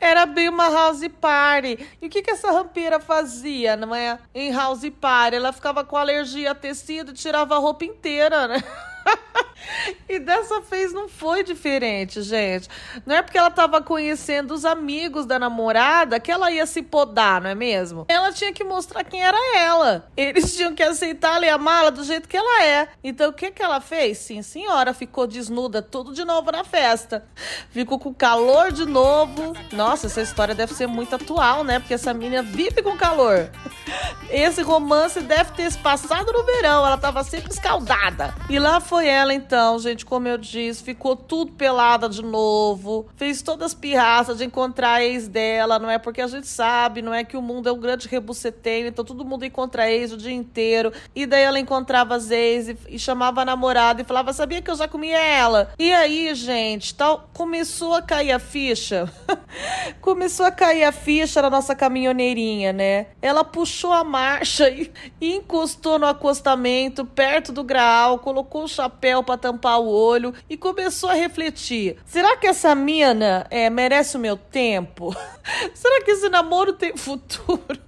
Era 0.00 0.24
bem 0.24 0.48
uma 0.48 0.68
house 0.68 1.06
party. 1.20 1.78
E 2.00 2.06
o 2.06 2.10
que, 2.10 2.22
que 2.22 2.30
essa 2.30 2.50
rampeira 2.52 3.00
fazia, 3.00 3.76
não 3.76 3.94
é? 3.94 4.18
Em 4.34 4.52
house 4.52 4.88
party? 5.00 5.36
Ela 5.36 5.52
ficava 5.52 5.84
com 5.84 5.96
alergia 5.96 6.52
a 6.52 6.54
tecido 6.54 7.12
tirava 7.12 7.56
a 7.56 7.58
roupa 7.58 7.84
inteira, 7.84 8.46
né? 8.46 8.62
e 10.08 10.18
dessa 10.18 10.60
vez 10.60 10.92
não 10.92 11.08
foi 11.08 11.42
diferente, 11.42 12.22
gente. 12.22 12.68
Não 13.06 13.16
é 13.16 13.22
porque 13.22 13.38
ela 13.38 13.48
estava 13.48 13.80
conhecendo 13.82 14.54
os 14.54 14.64
amigos 14.64 15.26
da 15.26 15.38
namorada 15.38 16.20
que 16.20 16.30
ela 16.30 16.50
ia 16.50 16.66
se 16.66 16.82
podar, 16.82 17.40
não 17.40 17.50
é 17.50 17.54
mesmo? 17.54 18.06
Ela 18.08 18.32
tinha 18.32 18.52
que 18.52 18.64
mostrar 18.64 19.04
quem 19.04 19.22
era 19.22 19.38
ela. 19.56 20.08
Eles 20.16 20.56
tinham 20.56 20.74
que 20.74 20.82
aceitar 20.82 21.42
e 21.42 21.48
amá-la 21.48 21.90
do 21.90 22.04
jeito 22.04 22.28
que 22.28 22.36
ela 22.36 22.64
é. 22.64 22.88
Então 23.02 23.30
o 23.30 23.32
que 23.32 23.50
que 23.50 23.62
ela 23.62 23.80
fez? 23.80 24.18
Sim, 24.18 24.42
senhora, 24.42 24.94
ficou 24.94 25.26
desnuda 25.26 25.82
tudo 25.82 26.12
de 26.12 26.24
novo 26.24 26.50
na 26.50 26.64
festa. 26.64 27.24
Ficou 27.70 27.98
com 27.98 28.12
calor 28.12 28.72
de 28.72 28.86
novo. 28.86 29.54
Nossa, 29.72 30.06
essa 30.06 30.22
história 30.22 30.54
deve 30.54 30.74
ser 30.74 30.86
muito 30.86 31.14
atual, 31.14 31.64
né? 31.64 31.78
Porque 31.78 31.94
essa 31.94 32.12
menina 32.14 32.42
vive 32.42 32.82
com 32.82 32.96
calor. 32.96 33.50
Esse 34.30 34.62
romance 34.62 35.20
deve 35.20 35.52
ter 35.52 35.70
se 35.70 35.78
passado 35.78 36.32
no 36.32 36.44
verão. 36.44 36.84
Ela 36.84 36.96
estava 36.96 37.22
sempre 37.24 37.52
escaldada. 37.52 38.34
E 38.48 38.58
lá 38.58 38.80
foi 38.80 38.97
ela 39.00 39.34
então, 39.34 39.78
gente, 39.78 40.04
como 40.04 40.28
eu 40.28 40.36
disse, 40.36 40.82
ficou 40.82 41.16
tudo 41.16 41.52
pelada 41.52 42.08
de 42.08 42.22
novo, 42.22 43.06
fez 43.16 43.40
todas 43.42 43.66
as 43.66 43.74
pirraças 43.74 44.38
de 44.38 44.44
encontrar 44.44 44.94
a 44.94 45.04
ex 45.04 45.28
dela, 45.28 45.78
não 45.78 45.90
é? 45.90 45.98
Porque 45.98 46.20
a 46.20 46.26
gente 46.26 46.46
sabe, 46.46 47.02
não 47.02 47.14
é? 47.14 47.24
Que 47.24 47.36
o 47.36 47.42
mundo 47.42 47.68
é 47.68 47.72
um 47.72 47.78
grande 47.78 48.08
rebuceteio, 48.08 48.86
então 48.88 49.04
todo 49.04 49.24
mundo 49.24 49.44
encontra 49.44 49.90
ex 49.90 50.12
o 50.12 50.16
dia 50.16 50.32
inteiro. 50.32 50.92
E 51.14 51.26
daí 51.26 51.42
ela 51.42 51.58
encontrava 51.58 52.14
as 52.14 52.30
ex 52.30 52.68
e, 52.68 52.78
e 52.88 52.98
chamava 52.98 53.42
a 53.42 53.44
namorada 53.44 54.02
e 54.02 54.04
falava: 54.04 54.32
Sabia 54.32 54.60
que 54.60 54.70
eu 54.70 54.76
já 54.76 54.88
comia 54.88 55.18
ela? 55.18 55.72
E 55.78 55.92
aí, 55.92 56.34
gente, 56.34 56.94
tal, 56.94 57.28
começou 57.32 57.94
a 57.94 58.02
cair 58.02 58.32
a 58.32 58.38
ficha. 58.38 59.10
começou 60.00 60.44
a 60.44 60.50
cair 60.50 60.84
a 60.84 60.92
ficha 60.92 61.40
na 61.40 61.50
nossa 61.50 61.74
caminhoneirinha, 61.74 62.72
né? 62.72 63.06
Ela 63.22 63.44
puxou 63.44 63.92
a 63.92 64.04
marcha 64.04 64.68
e, 64.70 64.92
e 65.20 65.34
encostou 65.36 65.98
no 65.98 66.06
acostamento, 66.06 67.04
perto 67.04 67.52
do 67.52 67.62
grau, 67.64 68.18
colocou 68.18 68.64
o 68.64 68.68
chapéu 68.68 68.87
para 69.22 69.36
tampar 69.36 69.80
o 69.80 69.88
olho 69.88 70.34
e 70.48 70.56
começou 70.56 71.10
a 71.10 71.14
refletir: 71.14 71.96
será 72.04 72.36
que 72.36 72.46
essa 72.46 72.74
mina 72.74 73.46
é, 73.50 73.68
merece 73.70 74.16
o 74.16 74.20
meu 74.20 74.36
tempo? 74.36 75.14
será 75.74 76.04
que 76.04 76.10
esse 76.10 76.28
namoro 76.28 76.72
tem 76.72 76.96
futuro? 76.96 77.87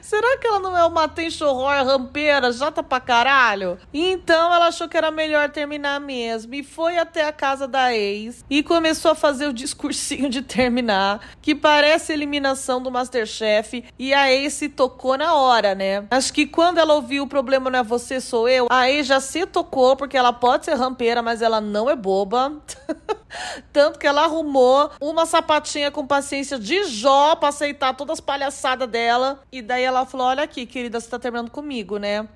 Será 0.00 0.38
que 0.38 0.46
ela 0.46 0.58
não 0.58 0.76
é 0.76 0.84
uma 0.84 1.08
tenchorror 1.08 1.84
rampeira, 1.84 2.52
jata 2.52 2.82
pra 2.82 3.00
caralho? 3.00 3.78
Então 3.92 4.52
ela 4.52 4.68
achou 4.68 4.88
que 4.88 4.96
era 4.96 5.10
melhor 5.10 5.48
terminar 5.50 6.00
mesmo 6.00 6.54
e 6.54 6.62
foi 6.62 6.98
até 6.98 7.26
a 7.26 7.32
casa 7.32 7.66
da 7.66 7.94
ex 7.94 8.44
e 8.48 8.62
começou 8.62 9.10
a 9.12 9.14
fazer 9.14 9.46
o 9.46 9.52
discursinho 9.52 10.28
de 10.28 10.42
terminar, 10.42 11.20
que 11.40 11.54
parece 11.54 12.12
eliminação 12.12 12.82
do 12.82 12.90
Masterchef 12.90 13.84
e 13.98 14.14
a 14.14 14.32
ex 14.32 14.54
se 14.54 14.68
tocou 14.68 15.16
na 15.16 15.34
hora, 15.34 15.74
né? 15.74 16.04
Acho 16.10 16.32
que 16.32 16.46
quando 16.46 16.78
ela 16.78 16.94
ouviu 16.94 17.24
o 17.24 17.28
problema 17.28 17.70
não 17.70 17.78
é 17.78 17.82
você, 17.82 18.20
sou 18.20 18.48
eu, 18.48 18.66
a 18.70 18.90
ex 18.90 19.06
já 19.06 19.20
se 19.20 19.46
tocou 19.46 19.96
porque 19.96 20.16
ela 20.16 20.32
pode 20.32 20.64
ser 20.64 20.74
rampeira, 20.74 21.22
mas 21.22 21.42
ela 21.42 21.60
não 21.60 21.88
é 21.88 21.96
boba. 21.96 22.52
Tanto 23.72 23.98
que 23.98 24.06
ela 24.06 24.24
arrumou 24.24 24.90
uma 25.00 25.24
sapatinha 25.26 25.90
com 25.90 26.06
paciência 26.06 26.58
de 26.58 26.84
Jó 26.84 27.36
pra 27.36 27.50
aceitar 27.50 27.94
todas 27.94 28.14
as 28.14 28.20
palhaçadas 28.20 28.88
dela. 28.88 29.40
E 29.52 29.59
daí 29.62 29.82
ela 29.82 30.06
falou: 30.06 30.26
Olha 30.26 30.42
aqui, 30.42 30.66
querida, 30.66 31.00
você 31.00 31.08
tá 31.08 31.18
terminando 31.18 31.50
comigo, 31.50 31.98
né? 31.98 32.28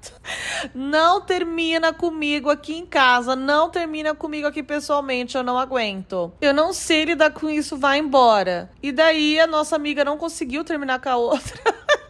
Não 0.74 1.20
termina 1.20 1.92
comigo 1.92 2.50
aqui 2.50 2.74
em 2.74 2.87
casa. 2.87 3.37
Não 3.37 3.68
termina 3.70 4.14
comigo 4.14 4.46
aqui 4.46 4.62
pessoalmente. 4.62 5.37
Eu 5.37 5.42
não 5.42 5.58
aguento. 5.58 6.32
Eu 6.40 6.54
não 6.54 6.72
sei 6.72 7.04
lidar 7.04 7.30
com 7.32 7.48
isso, 7.48 7.76
vai 7.76 7.98
embora. 7.98 8.70
E 8.82 8.92
daí 8.92 9.38
a 9.38 9.46
nossa 9.46 9.76
amiga 9.76 10.04
não 10.04 10.16
conseguiu 10.16 10.64
terminar 10.64 11.00
com 11.00 11.08
a 11.08 11.16
outra. 11.16 11.60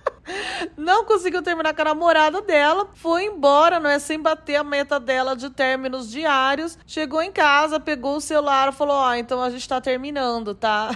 não 0.77 1.05
conseguiu 1.05 1.43
terminar 1.43 1.75
com 1.75 1.83
a 1.83 1.87
namorada 1.87 2.41
dela, 2.41 2.89
foi 2.95 3.25
embora, 3.25 3.79
não 3.79 3.91
é? 3.91 3.99
Sem 3.99 4.21
bater 4.21 4.57
a 4.57 4.65
meta 4.65 4.99
dela 4.99 5.37
de 5.37 5.51
términos 5.51 6.11
diários. 6.11 6.79
Chegou 6.87 7.23
em 7.23 7.33
casa, 7.33 7.79
pegou 7.81 8.17
o 8.17 8.21
celular 8.21 8.73
falou: 8.73 8.97
Ó, 8.97 9.11
oh, 9.11 9.15
então 9.15 9.43
a 9.43 9.51
gente 9.51 9.69
tá 9.69 9.81
terminando, 9.81 10.55
tá? 10.55 10.91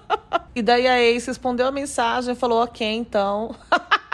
e 0.54 0.62
daí 0.62 0.86
a 0.86 1.00
ex 1.00 1.26
respondeu 1.26 1.66
a 1.66 1.72
mensagem 1.72 2.32
e 2.32 2.36
falou: 2.36 2.62
Ok, 2.62 2.86
então. 2.86 3.54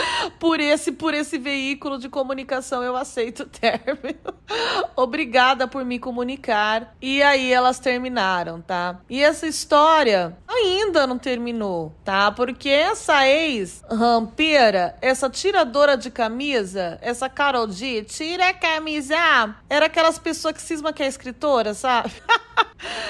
por 0.38 0.60
esse 0.60 0.92
por 0.92 1.14
esse 1.14 1.38
veículo 1.38 1.98
de 1.98 2.08
comunicação 2.08 2.82
eu 2.82 2.96
aceito 2.96 3.44
o 3.44 3.46
término. 3.46 4.34
Obrigada 4.94 5.66
por 5.66 5.84
me 5.84 5.98
comunicar. 5.98 6.94
E 7.00 7.22
aí 7.22 7.52
elas 7.52 7.78
terminaram, 7.78 8.60
tá? 8.60 9.00
E 9.08 9.22
essa 9.22 9.46
história 9.46 10.36
ainda 10.48 11.06
não 11.06 11.18
terminou, 11.18 11.94
tá? 12.04 12.30
Porque 12.30 12.68
essa 12.68 13.26
ex 13.26 13.82
rampeira, 13.90 14.96
essa 15.00 15.28
tiradora 15.28 15.96
de 15.96 16.10
camisa, 16.10 16.98
essa 17.00 17.28
Carol 17.28 17.70
G, 17.70 18.02
tira 18.04 18.48
a 18.48 18.54
camisa, 18.54 19.54
era 19.68 19.86
aquelas 19.86 20.18
pessoas 20.18 20.54
que 20.54 20.62
cisma 20.62 20.92
que 20.92 21.02
é 21.02 21.06
escritora, 21.06 21.74
sabe? 21.74 22.12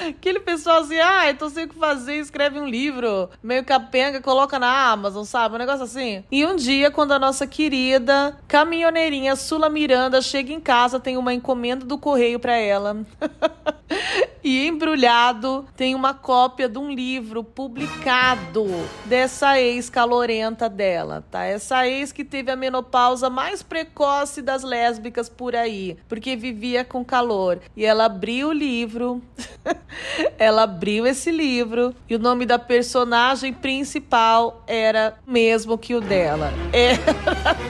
Aquele 0.07 0.39
pessoal 0.39 0.81
assim, 0.81 0.99
ah, 0.99 1.29
então 1.29 1.49
sei 1.49 1.65
o 1.65 1.67
que 1.67 1.75
fazer, 1.75 2.15
escreve 2.15 2.59
um 2.59 2.67
livro, 2.67 3.29
meio 3.43 3.63
capenga, 3.63 4.21
coloca 4.21 4.57
na 4.57 4.91
Amazon, 4.91 5.23
sabe? 5.23 5.55
Um 5.55 5.59
negócio 5.59 5.83
assim. 5.83 6.23
E 6.31 6.45
um 6.45 6.55
dia, 6.55 6.89
quando 6.89 7.11
a 7.11 7.19
nossa 7.19 7.45
querida 7.45 8.37
caminhoneirinha 8.47 9.35
Sula 9.35 9.69
Miranda 9.69 10.21
chega 10.21 10.53
em 10.53 10.59
casa, 10.59 10.99
tem 10.99 11.17
uma 11.17 11.33
encomenda 11.33 11.85
do 11.85 11.97
correio 11.97 12.39
para 12.39 12.55
ela. 12.55 13.05
e 14.47 14.65
embrulhado 14.65 15.67
tem 15.75 15.93
uma 15.93 16.13
cópia 16.13 16.69
de 16.69 16.79
um 16.79 16.89
livro 16.89 17.43
publicado 17.43 18.65
dessa 19.03 19.59
ex 19.59 19.89
calorenta 19.89 20.69
dela, 20.69 21.21
tá? 21.29 21.43
Essa 21.43 21.85
ex 21.85 22.13
que 22.13 22.23
teve 22.23 22.49
a 22.49 22.55
menopausa 22.55 23.29
mais 23.29 23.61
precoce 23.61 24.41
das 24.41 24.63
lésbicas 24.63 25.27
por 25.27 25.53
aí, 25.53 25.97
porque 26.07 26.37
vivia 26.37 26.85
com 26.85 27.03
calor. 27.03 27.59
E 27.75 27.83
ela 27.83 28.05
abriu 28.05 28.47
o 28.47 28.53
livro, 28.53 29.21
ela 30.39 30.63
abriu 30.63 31.05
esse 31.05 31.29
livro 31.29 31.93
e 32.07 32.15
o 32.15 32.19
nome 32.19 32.45
da 32.45 32.57
personagem 32.57 33.51
principal 33.51 34.63
era 34.65 35.17
mesmo 35.27 35.77
que 35.77 35.93
o 35.93 35.99
dela. 35.99 36.53
Era, 36.71 37.67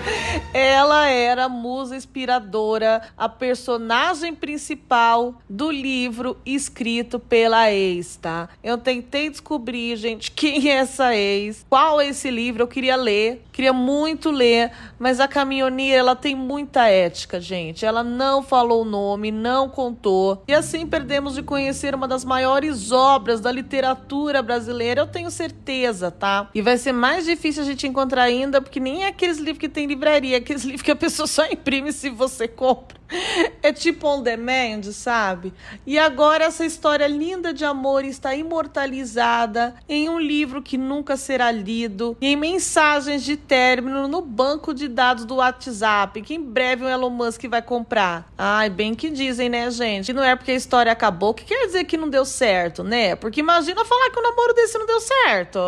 ela 0.54 1.08
era 1.08 1.46
a 1.46 1.50
musa 1.50 1.96
inspiradora, 1.96 3.02
a 3.18 3.28
personagem 3.28 4.36
principal 4.36 5.42
do 5.50 5.72
livro 5.72 6.38
escrito 6.68 7.18
pela 7.18 7.72
ex, 7.72 8.18
tá? 8.18 8.50
Eu 8.64 8.78
tentei 8.78 9.30
descobrir, 9.30 9.96
gente, 9.96 10.32
quem 10.32 10.70
é 10.70 10.76
essa 10.76 11.16
ex, 11.16 11.66
qual 11.70 12.00
é 12.00 12.08
esse 12.08 12.30
livro, 12.30 12.64
eu 12.64 12.68
queria 12.68 12.96
ler, 12.96 13.44
queria 13.52 13.74
muito 13.74 14.30
ler, 14.30 14.72
mas 15.00 15.20
a 15.20 15.28
caminhoneira, 15.28 16.00
ela 16.00 16.16
tem 16.16 16.36
muita 16.36 16.88
ética, 16.88 17.40
gente. 17.40 17.86
Ela 17.86 18.04
não 18.04 18.44
falou 18.44 18.84
o 18.84 18.86
nome, 18.86 19.32
não 19.32 19.70
contou. 19.70 20.44
E 20.48 20.54
assim 20.54 20.86
perdemos 20.86 21.36
de 21.36 21.42
conhecer 21.42 21.96
uma 21.96 22.08
das 22.08 22.24
maiores 22.24 22.92
obras 22.92 23.40
da 23.40 23.52
literatura 23.52 24.42
brasileira, 24.42 25.02
eu 25.02 25.08
tenho 25.08 25.32
certeza, 25.32 26.12
tá? 26.12 26.50
E 26.54 26.62
vai 26.62 26.78
ser 26.78 26.92
mais 26.92 27.26
difícil 27.26 27.64
a 27.64 27.66
gente 27.66 27.88
encontrar 27.88 28.24
ainda, 28.24 28.62
porque 28.62 28.80
nem 28.80 29.06
é 29.06 29.08
aqueles 29.08 29.38
livros 29.38 29.60
que 29.60 29.70
tem 29.70 29.88
livraria, 29.88 30.38
aqueles 30.38 30.64
livros 30.66 30.82
que 30.82 30.92
a 30.92 30.96
pessoa 30.96 31.28
só 31.28 31.46
imprime 31.46 31.92
se 31.92 32.10
você 32.10 32.48
compra. 32.48 32.98
É 33.64 33.72
tipo 33.72 34.08
on 34.08 34.22
demand, 34.22 34.84
sabe? 34.92 35.54
E 35.86 35.98
agora 35.98 36.47
essa 36.48 36.66
história 36.66 37.06
linda 37.08 37.54
de 37.54 37.66
amor 37.66 38.06
está 38.06 38.34
imortalizada 38.34 39.76
em 39.88 40.08
um 40.08 40.18
livro 40.18 40.62
que 40.62 40.78
nunca 40.78 41.18
será 41.18 41.52
lido 41.52 42.16
e 42.22 42.28
em 42.28 42.36
mensagens 42.38 43.24
de 43.24 43.36
término 43.36 44.08
no 44.08 44.22
banco 44.22 44.74
de 44.74 44.88
dados 44.88 45.26
do 45.26 45.36
WhatsApp, 45.36 46.22
que 46.22 46.36
em 46.36 46.42
breve 46.42 46.86
o 46.86 46.88
Elon 46.88 47.10
Musk 47.10 47.44
vai 47.50 47.62
comprar. 47.62 48.32
Ai, 48.38 48.70
bem 48.70 48.96
que 48.96 49.10
dizem, 49.10 49.50
né, 49.50 49.70
gente? 49.70 50.06
Que 50.06 50.14
não 50.14 50.24
é 50.24 50.38
porque 50.38 50.52
a 50.52 50.56
história 50.56 50.92
acabou 50.92 51.34
que 51.34 51.44
quer 51.44 51.66
dizer 51.66 51.84
que 51.84 51.98
não 51.98 52.10
deu 52.10 52.24
certo, 52.24 52.82
né? 52.82 53.16
Porque 53.16 53.42
imagina 53.42 53.84
falar 53.84 54.10
que 54.10 54.20
o 54.20 54.24
namoro 54.24 54.54
desse 54.54 54.78
não 54.78 54.86
deu 54.86 55.02
certo. 55.02 55.60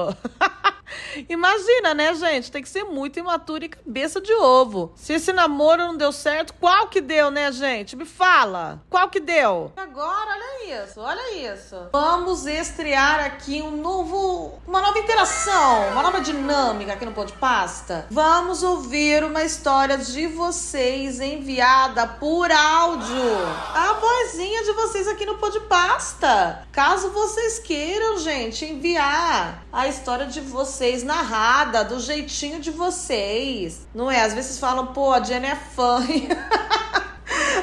Imagina, 1.27 1.93
né, 1.93 2.13
gente? 2.13 2.51
Tem 2.51 2.61
que 2.61 2.69
ser 2.69 2.83
muito 2.83 3.19
imaturo 3.19 3.63
e 3.65 3.69
cabeça 3.69 4.21
de 4.21 4.33
ovo. 4.33 4.91
Se 4.95 5.13
esse 5.13 5.33
namoro 5.33 5.83
não 5.83 5.97
deu 5.97 6.11
certo, 6.11 6.53
qual 6.53 6.87
que 6.87 7.01
deu, 7.01 7.29
né, 7.31 7.51
gente? 7.51 7.95
Me 7.95 8.05
fala. 8.05 8.81
Qual 8.89 9.09
que 9.09 9.19
deu? 9.19 9.71
Agora, 9.75 10.31
olha 10.31 10.83
isso, 10.83 10.99
olha 10.99 11.53
isso. 11.53 11.75
Vamos 11.91 12.45
estrear 12.45 13.25
aqui 13.25 13.61
um 13.61 13.71
novo, 13.71 14.59
uma 14.67 14.81
nova 14.81 14.99
interação, 14.99 15.89
uma 15.91 16.03
nova 16.03 16.21
dinâmica 16.21 16.93
aqui 16.93 17.05
no 17.05 17.11
Pão 17.11 17.25
de 17.25 17.33
Pasta. 17.33 18.07
Vamos 18.09 18.63
ouvir 18.63 19.23
uma 19.23 19.43
história 19.43 19.97
de 19.97 20.27
vocês 20.27 21.19
enviada 21.19 22.07
por 22.07 22.51
áudio. 22.51 23.37
A 23.73 23.93
vozinha 23.93 24.63
de 24.63 24.71
vocês 24.73 25.07
aqui 25.07 25.25
no 25.25 25.37
Pão 25.37 25.49
de 25.49 25.59
Pasta. 25.61 26.67
Caso 26.71 27.09
vocês 27.09 27.59
queiram, 27.59 28.17
gente, 28.19 28.65
enviar 28.65 29.63
a 29.71 29.87
história 29.87 30.25
de 30.25 30.39
vocês 30.41 30.78
narrada 31.03 31.83
do 31.83 31.99
jeitinho 31.99 32.59
de 32.59 32.71
vocês. 32.71 33.87
Não 33.93 34.09
é? 34.09 34.21
Às 34.21 34.33
vezes 34.33 34.59
falam, 34.59 34.87
pô, 34.87 35.11
a 35.11 35.23
Jenny 35.23 35.47
é 35.47 35.55
fã. 35.55 35.99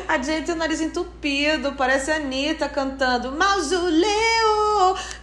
A 0.08 0.22
Jenny 0.22 0.46
tem 0.46 0.54
o 0.54 0.58
nariz 0.58 0.80
entupido, 0.80 1.72
parece 1.72 2.12
a 2.12 2.16
Anitta 2.16 2.68
cantando 2.68 3.32
Mausoleu. 3.32 4.65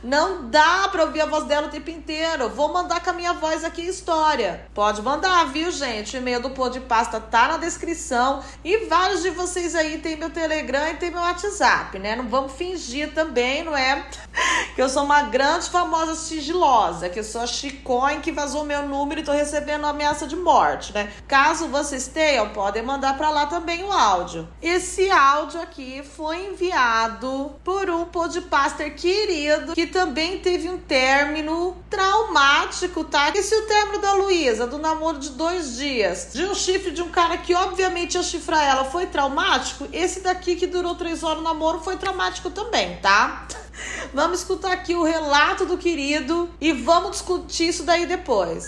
Não 0.03 0.49
dá 0.49 0.87
pra 0.89 1.03
ouvir 1.03 1.21
a 1.21 1.25
voz 1.25 1.45
dela 1.45 1.67
o 1.67 1.69
tempo 1.69 1.89
inteiro. 1.89 2.49
Vou 2.49 2.73
mandar 2.73 3.03
com 3.03 3.11
a 3.11 3.13
minha 3.13 3.33
voz 3.33 3.63
aqui 3.63 3.81
história. 3.81 4.67
Pode 4.73 5.01
mandar, 5.01 5.45
viu, 5.45 5.71
gente? 5.71 6.15
O 6.15 6.19
e-mail 6.19 6.41
do 6.41 6.49
Pô 6.49 6.69
de 6.69 6.79
Pasta 6.79 7.19
tá 7.19 7.49
na 7.49 7.57
descrição. 7.57 8.43
E 8.63 8.85
vários 8.85 9.21
de 9.21 9.29
vocês 9.29 9.75
aí 9.75 9.99
tem 9.99 10.17
meu 10.17 10.29
Telegram 10.29 10.89
e 10.89 10.95
tem 10.95 11.11
meu 11.11 11.21
WhatsApp, 11.21 11.99
né? 11.99 12.15
Não 12.15 12.27
vamos 12.27 12.53
fingir 12.53 13.13
também, 13.13 13.63
não 13.63 13.75
é? 13.75 14.05
Que 14.75 14.81
eu 14.81 14.89
sou 14.89 15.03
uma 15.03 15.23
grande 15.23 15.69
famosa 15.69 16.15
sigilosa, 16.15 17.07
que 17.07 17.19
eu 17.19 17.23
sou 17.23 17.41
a 17.41 17.47
Chicoin 17.47 18.21
que 18.21 18.31
vazou 18.31 18.63
meu 18.63 18.87
número 18.87 19.21
e 19.21 19.23
tô 19.23 19.31
recebendo 19.31 19.85
ameaça 19.85 20.25
de 20.25 20.35
morte, 20.35 20.91
né? 20.93 21.13
Caso 21.27 21.67
vocês 21.67 22.07
tenham, 22.07 22.49
podem 22.49 22.81
mandar 22.81 23.15
para 23.15 23.29
lá 23.29 23.45
também 23.45 23.83
o 23.83 23.91
áudio. 23.91 24.47
Esse 24.59 25.11
áudio 25.11 25.61
aqui 25.61 26.01
foi 26.01 26.47
enviado 26.47 27.55
por 27.63 27.87
um 27.87 28.05
podcaster 28.05 28.95
querido 28.95 29.42
que 29.73 29.87
também 29.87 30.39
teve 30.39 30.69
um 30.69 30.77
término 30.77 31.75
traumático, 31.89 33.03
tá? 33.03 33.31
Esse 33.35 33.53
é 33.53 33.57
o 33.57 33.61
término 33.63 34.01
da 34.01 34.13
Luísa, 34.13 34.67
do 34.67 34.77
namoro 34.77 35.19
de 35.19 35.29
dois 35.29 35.77
dias, 35.77 36.29
de 36.33 36.45
um 36.45 36.53
chifre 36.53 36.91
de 36.91 37.01
um 37.01 37.09
cara 37.09 37.37
que 37.37 37.53
obviamente 37.53 38.15
ia 38.15 38.23
chifrar 38.23 38.63
ela, 38.63 38.85
foi 38.85 39.05
traumático. 39.07 39.87
Esse 39.91 40.21
daqui 40.21 40.55
que 40.55 40.67
durou 40.67 40.95
três 40.95 41.23
horas 41.23 41.39
o 41.39 41.43
namoro 41.43 41.79
foi 41.79 41.97
traumático 41.97 42.49
também, 42.49 42.97
tá? 42.97 43.47
Vamos 44.13 44.39
escutar 44.39 44.71
aqui 44.71 44.93
o 44.93 45.03
relato 45.03 45.65
do 45.65 45.77
querido 45.77 46.49
e 46.61 46.71
vamos 46.71 47.11
discutir 47.11 47.69
isso 47.69 47.83
daí 47.83 48.05
depois. 48.05 48.67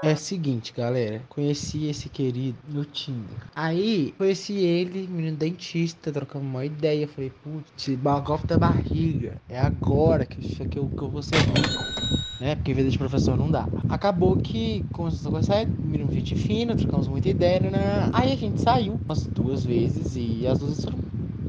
É 0.00 0.12
o 0.12 0.16
seguinte, 0.16 0.72
galera. 0.72 1.20
Conheci 1.28 1.86
esse 1.86 2.08
querido 2.08 2.56
no 2.68 2.84
Tinder. 2.84 3.36
Aí, 3.54 4.14
conheci 4.16 4.52
ele, 4.54 5.08
menino 5.08 5.36
dentista, 5.36 6.12
trocando 6.12 6.46
uma 6.46 6.64
ideia. 6.64 7.08
Falei, 7.08 7.30
putz, 7.30 7.88
bagulho 7.96 8.46
da 8.46 8.56
barriga. 8.56 9.42
É 9.48 9.58
agora 9.58 10.24
que, 10.24 10.40
que, 10.66 10.78
eu, 10.78 10.88
que 10.88 11.02
eu 11.02 11.08
vou 11.10 11.20
ser 11.20 11.34
rico. 11.36 11.88
Né? 12.40 12.54
Porque 12.54 12.72
vida 12.72 12.88
de 12.88 12.96
professor 12.96 13.36
não 13.36 13.50
dá. 13.50 13.66
Acabou 13.88 14.36
que 14.36 14.84
começou 14.92 15.20
a 15.20 15.32
conversar, 15.32 15.66
menino 15.66 16.12
gente 16.12 16.36
fina, 16.36 16.76
trocamos 16.76 17.08
muita 17.08 17.28
ideia, 17.28 17.68
né? 17.68 18.08
Aí 18.12 18.32
a 18.32 18.36
gente 18.36 18.60
saiu 18.60 19.00
umas 19.04 19.26
duas 19.26 19.64
vezes 19.64 20.14
e 20.14 20.46
as 20.46 20.60
duas 20.60 20.84
foram 20.84 20.98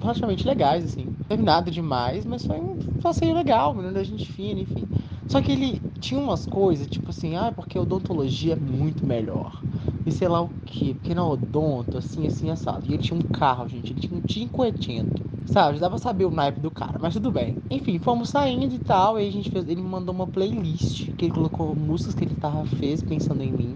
relativamente 0.01 0.47
legais, 0.47 0.83
assim. 0.85 1.05
Não 1.05 1.25
teve 1.27 1.43
nada 1.43 1.69
demais, 1.69 2.25
mas 2.25 2.43
foi 2.45 2.59
um 2.59 2.77
passeio 2.99 3.35
legal, 3.35 3.75
menino 3.75 3.93
da 3.93 4.03
gente 4.03 4.25
fina, 4.31 4.61
enfim. 4.61 4.87
Só 5.29 5.39
que 5.43 5.51
ele 5.51 5.79
tinha 5.99 6.19
umas 6.19 6.47
coisas, 6.47 6.87
tipo 6.87 7.11
assim, 7.11 7.35
ah, 7.35 7.51
porque 7.55 7.77
a 7.77 7.81
odontologia 7.81 8.53
é 8.53 8.55
muito 8.55 9.05
melhor. 9.05 9.61
E 10.03 10.11
sei 10.11 10.27
lá 10.27 10.41
o 10.41 10.49
que, 10.65 10.95
porque 10.95 11.13
na 11.13 11.23
odonto, 11.23 11.99
assim, 11.99 12.25
assim, 12.25 12.49
assado. 12.49 12.83
E 12.87 12.95
ele 12.95 13.03
tinha 13.03 13.17
um 13.17 13.21
carro, 13.21 13.69
gente, 13.69 13.93
ele 13.93 14.01
tinha 14.01 14.17
um 14.17 14.21
500. 14.21 15.29
Sabe, 15.45 15.77
dava 15.77 15.95
pra 15.95 16.03
saber 16.03 16.25
o 16.25 16.31
naipe 16.31 16.59
do 16.59 16.71
cara, 16.71 16.97
mas 16.99 17.13
tudo 17.13 17.31
bem. 17.31 17.57
Enfim, 17.69 17.99
fomos 17.99 18.29
saindo 18.29 18.73
e 18.73 18.79
tal, 18.79 19.19
e 19.19 19.27
a 19.27 19.31
gente 19.31 19.51
fez, 19.51 19.69
ele 19.69 19.81
me 19.81 19.87
mandou 19.87 20.13
uma 20.15 20.25
playlist, 20.25 21.11
que 21.13 21.25
ele 21.25 21.33
colocou 21.33 21.75
músicas 21.75 22.15
que 22.15 22.23
ele 22.23 22.35
tava 22.35 22.65
fez 22.65 23.03
pensando 23.03 23.43
em 23.43 23.51
mim. 23.51 23.75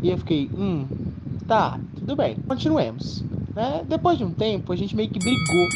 E 0.00 0.10
eu 0.10 0.18
fiquei, 0.18 0.48
hum, 0.56 0.86
tá, 1.46 1.80
tudo 1.96 2.14
bem, 2.14 2.36
continuemos. 2.46 3.24
Né? 3.54 3.84
Depois 3.88 4.16
de 4.16 4.24
um 4.24 4.30
tempo, 4.30 4.72
a 4.72 4.76
gente 4.76 4.94
meio 4.94 5.10
que 5.10 5.18
brigou. 5.18 5.68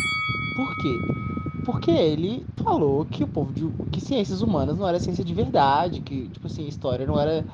Por 0.56 0.76
quê? 0.76 1.25
Porque 1.66 1.90
ele 1.90 2.46
falou 2.58 3.04
que 3.04 3.24
o 3.24 3.26
povo 3.26 3.52
de 3.52 3.68
que 3.90 4.00
ciências 4.00 4.40
humanas 4.40 4.78
não 4.78 4.88
era 4.88 5.00
ciência 5.00 5.24
de 5.24 5.34
verdade, 5.34 6.00
que 6.00 6.28
tipo 6.28 6.46
assim, 6.46 6.68
história 6.68 7.04
não 7.04 7.18
era 7.18 7.44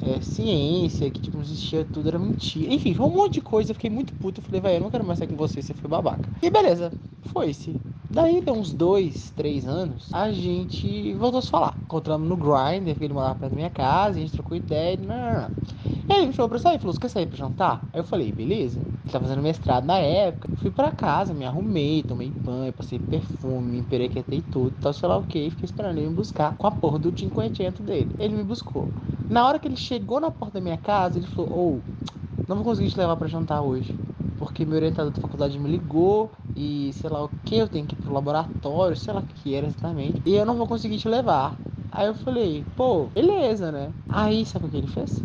é, 0.00 0.20
ciência, 0.22 1.10
que 1.10 1.20
tipo, 1.20 1.36
não 1.36 1.44
existia 1.44 1.84
tudo, 1.84 2.08
era 2.08 2.18
mentira. 2.18 2.72
Enfim, 2.72 2.94
foi 2.94 3.04
um 3.04 3.14
monte 3.14 3.34
de 3.34 3.40
coisa, 3.42 3.70
eu 3.70 3.74
fiquei 3.74 3.90
muito 3.90 4.14
puto, 4.14 4.40
eu 4.40 4.44
falei, 4.44 4.60
vai, 4.62 4.76
eu 4.76 4.80
não 4.80 4.90
quero 4.90 5.04
mais 5.04 5.18
sair 5.18 5.28
com 5.28 5.36
você, 5.36 5.60
você 5.60 5.74
foi 5.74 5.90
babaca. 5.90 6.26
E 6.42 6.48
beleza, 6.48 6.90
foi-se. 7.24 7.76
Daí, 8.10 8.40
deu 8.40 8.54
uns 8.54 8.72
dois, 8.72 9.30
três 9.36 9.66
anos, 9.66 10.08
a 10.14 10.32
gente 10.32 11.12
voltou 11.14 11.40
a 11.40 11.42
se 11.42 11.50
falar. 11.50 11.76
Encontramos 11.82 12.26
no 12.26 12.38
Grindr, 12.38 12.96
ele 12.98 13.12
morava 13.12 13.38
perto 13.38 13.50
da 13.50 13.56
minha 13.56 13.70
casa, 13.70 14.16
a 14.16 14.20
gente 14.20 14.32
trocou 14.32 14.56
ideia, 14.56 14.96
não, 14.96 15.16
não, 15.16 15.42
não. 15.42 15.97
Aí 16.08 16.18
ele 16.18 16.26
me 16.28 16.32
chamou 16.32 16.48
pra 16.48 16.58
sair, 16.58 16.78
falou, 16.78 16.92
você 16.94 17.00
quer 17.00 17.08
sair 17.08 17.26
pra 17.26 17.36
jantar? 17.36 17.88
Aí 17.92 18.00
eu 18.00 18.04
falei, 18.04 18.32
beleza. 18.32 18.80
Ele 19.04 19.12
tá 19.12 19.20
fazendo 19.20 19.42
mestrado 19.42 19.84
na 19.86 19.98
época. 19.98 20.50
Fui 20.54 20.70
pra 20.70 20.90
casa, 20.92 21.34
me 21.34 21.44
arrumei, 21.44 22.02
tomei 22.02 22.30
banho, 22.30 22.72
passei 22.72 22.98
perfume, 22.98 23.70
me 23.72 23.78
emperequetei 23.78 24.42
tudo, 24.42 24.76
tal, 24.78 24.92
sei 24.92 25.08
lá 25.08 25.16
o 25.16 25.22
que, 25.24 25.50
fiquei 25.50 25.66
esperando 25.66 25.98
ele 25.98 26.08
me 26.08 26.14
buscar 26.14 26.56
com 26.56 26.66
a 26.66 26.70
porra 26.70 26.98
do 26.98 27.12
500 27.12 27.84
dele. 27.84 28.14
Ele 28.18 28.34
me 28.36 28.44
buscou. 28.44 28.94
Na 29.28 29.46
hora 29.46 29.58
que 29.58 29.68
ele 29.68 29.76
chegou 29.76 30.20
na 30.20 30.30
porta 30.30 30.54
da 30.54 30.60
minha 30.62 30.78
casa, 30.78 31.18
ele 31.18 31.26
falou, 31.26 31.84
oh, 31.84 32.12
não 32.46 32.56
vou 32.56 32.64
conseguir 32.64 32.88
te 32.90 32.98
levar 32.98 33.16
pra 33.16 33.28
jantar 33.28 33.62
hoje 33.62 33.98
porque 34.36 34.64
meu 34.64 34.76
orientador 34.76 35.10
da 35.12 35.18
faculdade 35.20 35.58
me 35.58 35.68
ligou 35.70 36.34
e 36.54 36.92
sei 36.94 37.10
lá 37.10 37.24
o 37.24 37.28
que, 37.44 37.56
eu 37.56 37.68
tenho 37.68 37.86
que 37.86 37.94
ir 37.96 37.98
pro 37.98 38.12
laboratório, 38.12 38.96
sei 38.96 39.12
lá 39.14 39.20
o 39.20 39.22
que 39.24 39.54
era 39.54 39.66
exatamente, 39.66 40.20
e 40.24 40.34
eu 40.34 40.46
não 40.46 40.56
vou 40.56 40.66
conseguir 40.66 40.98
te 40.98 41.08
levar. 41.08 41.60
Aí 41.90 42.06
eu 42.06 42.14
falei, 42.14 42.64
pô, 42.76 43.10
beleza, 43.10 43.72
né? 43.72 43.94
Aí 44.08 44.44
sabe 44.46 44.66
o 44.66 44.70
que 44.70 44.76
ele 44.76 44.86
fez? 44.86 45.24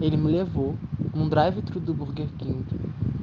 Ele 0.00 0.16
me 0.16 0.30
levou 0.30 0.74
num 1.14 1.28
drive-thru 1.28 1.80
do 1.80 1.94
Burger 1.94 2.28
King 2.36 2.66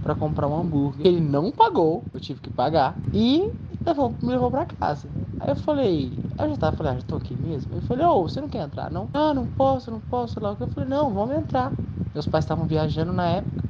para 0.01 0.15
comprar 0.15 0.47
um 0.47 0.55
hambúrguer. 0.55 1.05
Ele 1.05 1.21
não 1.21 1.51
pagou, 1.51 2.03
eu 2.13 2.19
tive 2.19 2.41
que 2.41 2.49
pagar. 2.49 2.99
E 3.13 3.51
levou, 3.85 4.15
me 4.21 4.29
levou 4.29 4.49
para 4.51 4.65
casa. 4.65 5.07
Aí 5.39 5.49
eu 5.49 5.55
falei, 5.55 6.13
eu 6.37 6.49
já 6.49 6.57
tava, 6.57 6.77
falei, 6.77 6.91
ah, 6.93 6.95
já 6.95 7.01
tô 7.05 7.15
aqui 7.15 7.35
mesmo. 7.35 7.75
Eu 7.75 7.81
falei, 7.81 8.05
ô, 8.05 8.23
você 8.23 8.41
não 8.41 8.49
quer 8.49 8.63
entrar, 8.63 8.89
não? 8.91 9.09
Ah, 9.13 9.33
não 9.33 9.45
posso, 9.45 9.91
não 9.91 9.99
posso, 9.99 10.39
lá. 10.39 10.55
Eu 10.59 10.67
falei, 10.67 10.89
não, 10.89 11.13
vamos 11.13 11.35
entrar. 11.35 11.71
Meus 12.13 12.27
pais 12.27 12.43
estavam 12.43 12.65
viajando 12.65 13.13
na 13.13 13.27
época. 13.29 13.63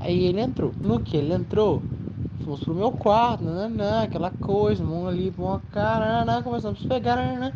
Aí 0.00 0.24
ele 0.24 0.40
entrou. 0.40 0.72
No 0.80 1.00
que 1.00 1.16
ele 1.16 1.32
entrou, 1.32 1.82
fomos 2.44 2.60
pro 2.64 2.74
meu 2.74 2.92
quarto, 2.92 3.44
nananã, 3.44 4.02
aquela 4.02 4.30
coisa, 4.30 4.84
vamos 4.84 5.08
ali, 5.08 5.30
vamos 5.30 5.62
carana, 5.70 6.42
começamos 6.42 6.84
a 6.84 6.88
pegar, 6.88 7.16
nananã. 7.16 7.52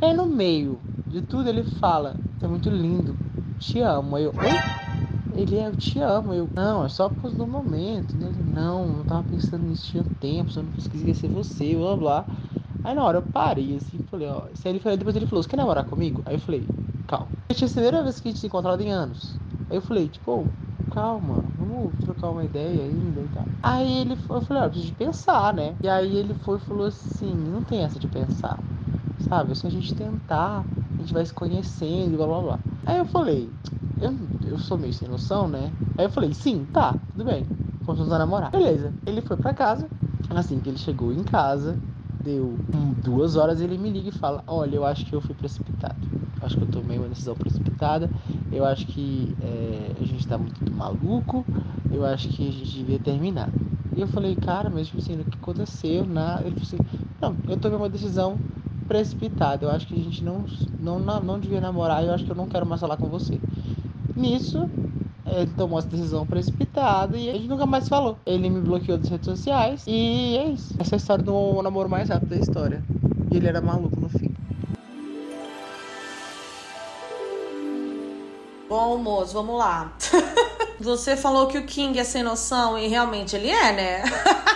Aí 0.00 0.12
no 0.14 0.26
meio 0.26 0.80
de 1.06 1.22
tudo 1.22 1.48
ele 1.48 1.64
fala, 1.64 2.20
é 2.40 2.46
muito 2.46 2.68
lindo, 2.70 3.18
te 3.62 3.80
amo. 3.80 4.16
Aí 4.16 4.24
eu, 4.24 4.34
oi? 4.38 4.68
Ele 5.30 5.56
é, 5.58 5.66
eu 5.68 5.76
te 5.76 5.98
amo. 6.00 6.34
Eu, 6.34 6.52
não, 6.56 6.84
é 6.84 6.88
só 6.88 7.08
por 7.08 7.22
causa 7.22 7.36
do 7.36 7.46
momento. 7.46 8.16
Ele, 8.20 8.42
não, 8.42 8.98
eu 8.98 9.04
tava 9.04 9.24
pensando 9.24 9.64
nisso 9.66 9.86
tinha 9.90 10.04
tempo, 10.04 10.50
eu 10.56 10.62
não 10.64 10.72
conseguia 10.72 11.14
ser 11.14 11.28
você, 11.28 11.76
blá 11.76 11.96
blá. 11.96 12.28
Aí 12.82 12.94
na 12.94 13.04
hora 13.04 13.18
eu 13.18 13.22
parei 13.22 13.76
assim, 13.76 14.00
falei, 14.04 14.28
ó. 14.28 14.46
Aí 14.46 14.54
ele 14.66 14.80
falou, 14.80 14.98
depois 14.98 15.16
ele 15.16 15.26
falou, 15.26 15.42
você 15.42 15.48
quer 15.48 15.56
namorar 15.56 15.84
comigo? 15.86 16.22
Aí 16.26 16.34
eu 16.34 16.38
falei, 16.38 16.74
calma. 17.06 17.32
A 17.50 17.54
gente 17.54 17.64
é 17.64 17.66
a 17.68 17.70
primeira 17.72 18.02
vez 18.02 18.20
que 18.20 18.28
a 18.28 18.30
gente 18.32 18.40
se 18.40 18.46
encontrado 18.46 18.80
em 18.82 18.92
anos. 18.92 19.40
Aí 19.70 19.76
eu 19.76 19.82
falei, 19.82 20.08
tipo, 20.08 20.56
calma, 20.90 21.52
vamos 21.56 21.96
trocar 21.98 22.30
uma 22.30 22.44
ideia 22.44 22.84
ainda 22.84 23.22
e 23.24 23.28
tal. 23.28 23.54
Aí 23.62 23.90
ele 24.00 24.16
foi, 24.16 24.38
eu 24.38 24.42
falei, 24.42 24.62
ó, 24.62 24.66
preciso 24.68 24.86
de 24.90 24.94
pensar, 24.96 25.54
né? 25.54 25.78
E 25.82 25.88
aí 25.88 26.16
ele 26.16 26.34
foi 26.34 26.58
e 26.58 26.60
falou 26.60 26.86
assim, 26.86 27.34
não 27.36 27.62
tem 27.64 27.82
essa 27.84 27.98
de 27.98 28.08
pensar. 28.08 28.66
Sabe, 29.16 29.54
se 29.54 29.66
a 29.66 29.70
gente 29.70 29.94
tentar, 29.94 30.68
gente 31.02 31.12
vai 31.12 31.24
se 31.24 31.32
conhecendo 31.32 32.16
blá 32.16 32.26
blá 32.26 32.40
blá. 32.40 32.58
Aí 32.86 32.98
eu 32.98 33.04
falei, 33.06 33.50
eu, 34.00 34.14
eu 34.46 34.58
sou 34.58 34.78
meio 34.78 34.92
sem 34.92 35.08
noção, 35.08 35.48
né? 35.48 35.70
Aí 35.98 36.06
eu 36.06 36.10
falei, 36.10 36.32
sim, 36.32 36.66
tá, 36.72 36.96
tudo 37.12 37.24
bem. 37.24 37.44
Vamos 37.84 38.12
a 38.12 38.18
namorar. 38.18 38.50
Beleza. 38.50 38.92
Ele 39.06 39.20
foi 39.20 39.36
pra 39.36 39.52
casa. 39.52 39.88
Assim 40.30 40.60
que 40.60 40.68
ele 40.70 40.78
chegou 40.78 41.12
em 41.12 41.22
casa, 41.22 41.76
deu 42.22 42.56
duas 43.02 43.36
horas 43.36 43.60
ele 43.60 43.76
me 43.76 43.90
liga 43.90 44.08
e 44.08 44.12
fala: 44.12 44.42
Olha, 44.46 44.76
eu 44.76 44.84
acho 44.84 45.04
que 45.04 45.14
eu 45.14 45.20
fui 45.20 45.34
precipitado. 45.34 45.96
Acho 46.40 46.56
que 46.56 46.62
eu 46.62 46.68
tomei 46.68 46.98
uma 46.98 47.08
decisão 47.08 47.34
precipitada. 47.34 48.08
Eu 48.50 48.64
acho 48.64 48.86
que 48.86 49.36
é, 49.40 49.92
a 50.00 50.04
gente 50.04 50.26
tá 50.26 50.38
muito 50.38 50.72
maluco. 50.72 51.44
Eu 51.90 52.04
acho 52.06 52.28
que 52.28 52.48
a 52.48 52.52
gente 52.52 52.72
devia 52.72 52.98
terminar. 52.98 53.50
E 53.94 54.00
eu 54.00 54.08
falei: 54.08 54.36
Cara, 54.36 54.70
mas 54.70 54.86
tipo 54.86 55.00
assim, 55.00 55.20
o 55.20 55.24
que 55.24 55.36
aconteceu? 55.36 56.06
Nada. 56.06 56.42
Ele 56.46 56.54
falou 56.54 56.62
assim: 56.62 56.78
Não, 57.20 57.36
eu 57.48 57.56
tomei 57.58 57.76
uma 57.76 57.88
decisão 57.90 58.38
precipitado. 58.92 59.64
Eu 59.64 59.70
acho 59.70 59.86
que 59.86 59.94
a 59.94 60.02
gente 60.02 60.22
não, 60.22 60.44
não, 60.78 60.98
não 60.98 61.40
devia 61.40 61.60
namorar. 61.60 62.04
Eu 62.04 62.12
acho 62.12 62.24
que 62.24 62.30
eu 62.30 62.36
não 62.36 62.46
quero 62.46 62.66
mais 62.66 62.80
falar 62.80 62.98
com 62.98 63.08
você. 63.08 63.40
Nisso, 64.14 64.68
ele 65.26 65.50
tomou 65.56 65.78
essa 65.78 65.88
decisão 65.88 66.26
precipitada 66.26 67.16
e 67.16 67.30
a 67.30 67.32
gente 67.32 67.48
nunca 67.48 67.64
mais 67.64 67.88
falou. 67.88 68.18
Ele 68.26 68.50
me 68.50 68.60
bloqueou 68.60 68.98
das 68.98 69.08
redes 69.08 69.24
sociais 69.24 69.84
e 69.86 70.36
é 70.36 70.48
isso. 70.48 70.74
Essa 70.78 70.94
é 70.94 70.96
a 70.96 70.98
história 70.98 71.24
do 71.24 71.62
namoro 71.62 71.88
mais 71.88 72.10
rápido 72.10 72.28
da 72.28 72.36
história. 72.36 72.84
E 73.30 73.36
ele 73.38 73.48
era 73.48 73.62
maluco 73.62 73.98
no 73.98 74.10
fim. 74.10 74.30
Bom, 78.68 78.98
moço, 78.98 79.32
vamos 79.32 79.58
lá. 79.58 79.92
Você 80.80 81.16
falou 81.16 81.46
que 81.46 81.56
o 81.56 81.64
King 81.64 81.98
é 81.98 82.04
sem 82.04 82.22
noção 82.22 82.78
e 82.78 82.88
realmente 82.88 83.36
ele 83.36 83.48
é, 83.48 83.72
né? 83.72 84.02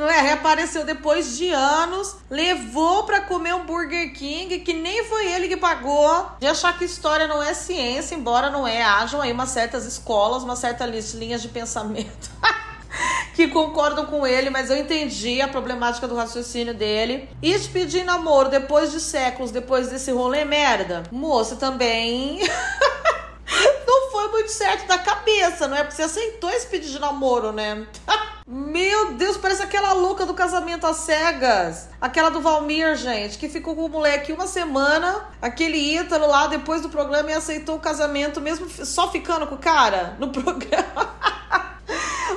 Não 0.00 0.08
é? 0.08 0.18
Reapareceu 0.18 0.82
depois 0.82 1.36
de 1.36 1.50
anos, 1.50 2.16
levou 2.30 3.04
para 3.04 3.20
comer 3.20 3.54
um 3.54 3.66
Burger 3.66 4.14
King 4.14 4.58
que 4.60 4.72
nem 4.72 5.04
foi 5.04 5.30
ele 5.30 5.46
que 5.46 5.58
pagou. 5.58 6.26
De 6.40 6.46
achar 6.46 6.76
que 6.78 6.86
história 6.86 7.26
não 7.26 7.42
é 7.42 7.52
ciência, 7.52 8.14
embora 8.14 8.48
não 8.48 8.66
é, 8.66 8.82
hajam 8.82 9.20
aí 9.20 9.30
umas 9.30 9.50
certas 9.50 9.84
escolas, 9.84 10.42
umas 10.42 10.58
certas 10.58 11.12
linhas 11.12 11.42
de 11.42 11.48
pensamento. 11.48 12.30
que 13.36 13.48
concordam 13.48 14.06
com 14.06 14.26
ele, 14.26 14.48
mas 14.48 14.70
eu 14.70 14.78
entendi 14.78 15.42
a 15.42 15.48
problemática 15.48 16.08
do 16.08 16.16
raciocínio 16.16 16.72
dele. 16.72 17.28
E 17.42 17.58
te 17.58 17.68
pedir 17.68 18.02
namoro 18.02 18.48
depois 18.48 18.92
de 18.92 19.00
séculos, 19.00 19.50
depois 19.50 19.90
desse 19.90 20.10
rolê 20.10 20.46
merda, 20.46 21.02
moça 21.12 21.56
também. 21.56 22.40
não 23.86 24.10
foi 24.10 24.28
muito 24.28 24.50
certo 24.50 24.86
da 24.86 24.96
cabeça, 24.96 25.68
não 25.68 25.76
é? 25.76 25.82
Porque 25.82 25.96
você 25.96 26.04
aceitou 26.04 26.48
esse 26.48 26.66
pedido 26.68 26.92
de 26.92 26.98
namoro, 27.00 27.52
né? 27.52 27.86
Meu 28.52 29.12
Deus, 29.12 29.36
parece 29.36 29.62
aquela 29.62 29.92
louca 29.92 30.26
do 30.26 30.34
casamento 30.34 30.84
às 30.84 30.96
cegas. 30.96 31.88
Aquela 32.00 32.30
do 32.30 32.40
Valmir, 32.40 32.96
gente, 32.96 33.38
que 33.38 33.48
ficou 33.48 33.76
com 33.76 33.84
o 33.84 33.88
moleque 33.88 34.32
uma 34.32 34.48
semana. 34.48 35.24
Aquele 35.40 35.76
Ítalo 35.78 36.26
lá 36.26 36.48
depois 36.48 36.82
do 36.82 36.88
programa 36.88 37.30
e 37.30 37.34
aceitou 37.34 37.76
o 37.76 37.80
casamento, 37.80 38.40
mesmo 38.40 38.68
só 38.84 39.08
ficando 39.08 39.46
com 39.46 39.54
o 39.54 39.58
cara 39.58 40.16
no 40.18 40.30
programa. 40.34 41.14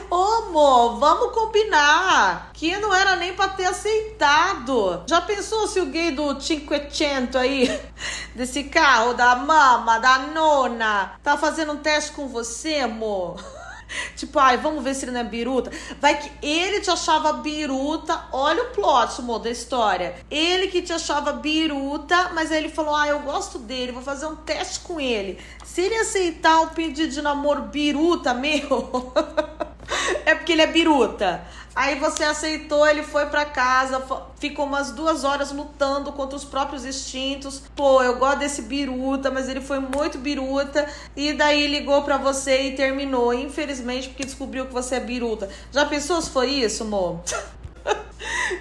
Ô, 0.08 0.23
amor, 0.45 0.99
vamos 0.99 1.34
combinar 1.34 2.52
que 2.54 2.78
não 2.78 2.93
era 2.93 3.15
nem 3.15 3.34
pra 3.34 3.47
ter 3.47 3.65
aceitado. 3.65 5.04
Já 5.08 5.19
pensou 5.19 5.67
se 5.67 5.80
o 5.80 5.88
gay 5.88 6.12
do 6.12 6.39
Cinquecento 6.39 7.39
aí, 7.39 7.67
desse 8.36 8.65
carro, 8.65 9.15
da 9.15 9.36
mama, 9.36 9.97
da 9.97 10.19
nona, 10.19 11.13
tá 11.23 11.36
fazendo 11.38 11.73
um 11.73 11.78
teste 11.78 12.12
com 12.12 12.28
você, 12.28 12.82
amor? 12.82 13.43
Tipo, 14.15 14.39
ai, 14.39 14.58
vamos 14.58 14.84
ver 14.84 14.93
se 14.93 15.06
ele 15.06 15.12
não 15.12 15.21
é 15.21 15.23
biruta. 15.23 15.71
Vai 15.99 16.19
que 16.19 16.32
ele 16.41 16.79
te 16.82 16.89
achava 16.89 17.34
biruta. 17.34 18.25
Olha 18.32 18.63
o 18.63 18.67
plot, 18.67 19.19
amor, 19.19 19.39
da 19.39 19.49
história. 19.49 20.15
Ele 20.29 20.67
que 20.67 20.82
te 20.82 20.93
achava 20.93 21.34
biruta, 21.34 22.32
mas 22.34 22.51
aí 22.51 22.60
ele 22.60 22.69
falou: 22.69 22.95
ah, 22.95 23.08
eu 23.08 23.19
gosto 23.19 23.60
dele, 23.60 23.91
vou 23.91 24.01
fazer 24.01 24.25
um 24.25 24.36
teste 24.36 24.79
com 24.82 24.99
ele. 24.99 25.39
Se 25.63 25.82
ele 25.82 25.95
aceitar 25.95 26.62
o 26.62 26.67
pedido 26.67 27.12
de 27.12 27.21
namoro 27.21 27.63
biruta 27.63 28.34
meu, 28.34 29.13
é 30.25 30.36
porque 30.36 30.51
ele 30.51 30.62
é 30.62 30.67
biruta. 30.67 31.45
Aí 31.75 31.97
você 31.97 32.23
aceitou, 32.23 32.88
ele 32.88 33.01
foi 33.01 33.25
para 33.25 33.45
casa, 33.45 34.03
ficou 34.39 34.65
umas 34.65 34.91
duas 34.91 35.23
horas 35.23 35.51
lutando 35.51 36.12
contra 36.12 36.36
os 36.36 36.43
próprios 36.43 36.86
instintos. 36.86 37.63
Pô, 37.75 38.03
eu 38.03 38.17
gosto 38.17 38.39
desse 38.39 38.62
biruta, 38.62 39.31
mas 39.31 39.49
ele 39.49 39.62
foi 39.62 39.79
muito 39.79 40.19
biruta. 40.19 40.88
E 41.15 41.33
daí 41.33 41.65
ligou 41.65 42.03
para 42.03 42.17
você 42.17 42.67
e 42.67 42.75
terminou. 42.75 43.33
Infelizmente, 43.33 44.09
porque 44.09 44.23
descobriu 44.23 44.67
que 44.67 44.73
você 44.73 44.95
é 44.95 44.99
biruta. 44.99 45.49
Já 45.71 45.86
pensou 45.86 46.21
se 46.21 46.29
foi 46.29 46.51
isso, 46.51 46.83
amor? 46.83 47.21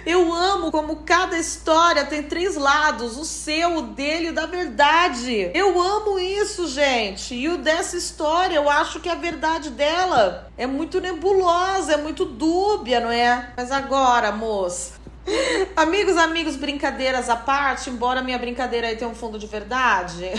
Eu 0.05 0.33
amo 0.33 0.71
como 0.71 0.97
cada 0.97 1.37
história 1.37 2.05
tem 2.05 2.23
três 2.23 2.55
lados: 2.55 3.17
o 3.17 3.25
seu, 3.25 3.77
o 3.77 3.81
dele 3.81 4.27
e 4.27 4.29
o 4.29 4.33
da 4.33 4.45
verdade. 4.45 5.51
Eu 5.53 5.81
amo 5.81 6.19
isso, 6.19 6.67
gente. 6.67 7.33
E 7.33 7.47
o 7.49 7.57
dessa 7.57 7.95
história, 7.95 8.55
eu 8.55 8.69
acho 8.69 8.99
que 8.99 9.09
a 9.09 9.15
verdade 9.15 9.69
dela 9.69 10.51
é 10.57 10.67
muito 10.67 10.99
nebulosa, 10.99 11.93
é 11.93 11.97
muito 11.97 12.25
dúbia, 12.25 12.99
não 12.99 13.11
é? 13.11 13.53
Mas 13.55 13.71
agora, 13.71 14.31
moça. 14.31 15.03
Amigos, 15.75 16.17
amigos, 16.17 16.57
brincadeiras 16.57 17.29
à 17.29 17.35
parte, 17.37 17.89
embora 17.89 18.21
minha 18.21 18.37
brincadeira 18.37 18.87
aí 18.87 18.97
tenha 18.97 19.09
um 19.09 19.15
fundo 19.15 19.39
de 19.39 19.47
verdade. 19.47 20.31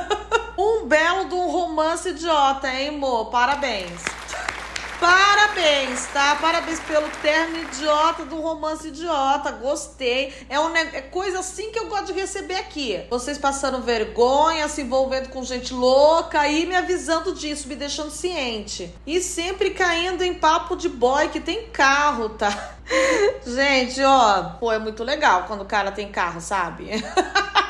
um 0.56 0.86
belo 0.86 1.28
de 1.28 1.34
um 1.34 1.46
romance 1.46 2.08
idiota, 2.08 2.68
hein, 2.68 2.88
amor? 2.88 3.26
Parabéns. 3.26 4.19
Parabéns, 5.00 6.06
tá? 6.12 6.36
Parabéns 6.36 6.78
pelo 6.80 7.08
termo 7.22 7.56
idiota 7.56 8.26
do 8.26 8.38
romance 8.38 8.88
idiota. 8.88 9.50
Gostei. 9.50 10.34
É, 10.46 10.60
um, 10.60 10.76
é 10.76 11.00
coisa 11.00 11.38
assim 11.40 11.72
que 11.72 11.78
eu 11.78 11.88
gosto 11.88 12.12
de 12.12 12.12
receber 12.12 12.56
aqui. 12.56 13.02
Vocês 13.08 13.38
passando 13.38 13.80
vergonha, 13.80 14.68
se 14.68 14.82
envolvendo 14.82 15.30
com 15.30 15.42
gente 15.42 15.72
louca 15.72 16.46
e 16.48 16.66
me 16.66 16.76
avisando 16.76 17.34
disso, 17.34 17.66
me 17.66 17.76
deixando 17.76 18.10
ciente. 18.10 18.94
E 19.06 19.22
sempre 19.22 19.70
caindo 19.70 20.22
em 20.22 20.34
papo 20.34 20.76
de 20.76 20.90
boy 20.90 21.30
que 21.30 21.40
tem 21.40 21.68
carro, 21.68 22.28
tá? 22.28 22.74
Gente, 23.46 24.02
ó, 24.02 24.42
pô, 24.60 24.70
é 24.70 24.78
muito 24.78 25.02
legal 25.02 25.44
quando 25.46 25.62
o 25.62 25.66
cara 25.66 25.92
tem 25.92 26.10
carro, 26.10 26.40
sabe? 26.40 26.90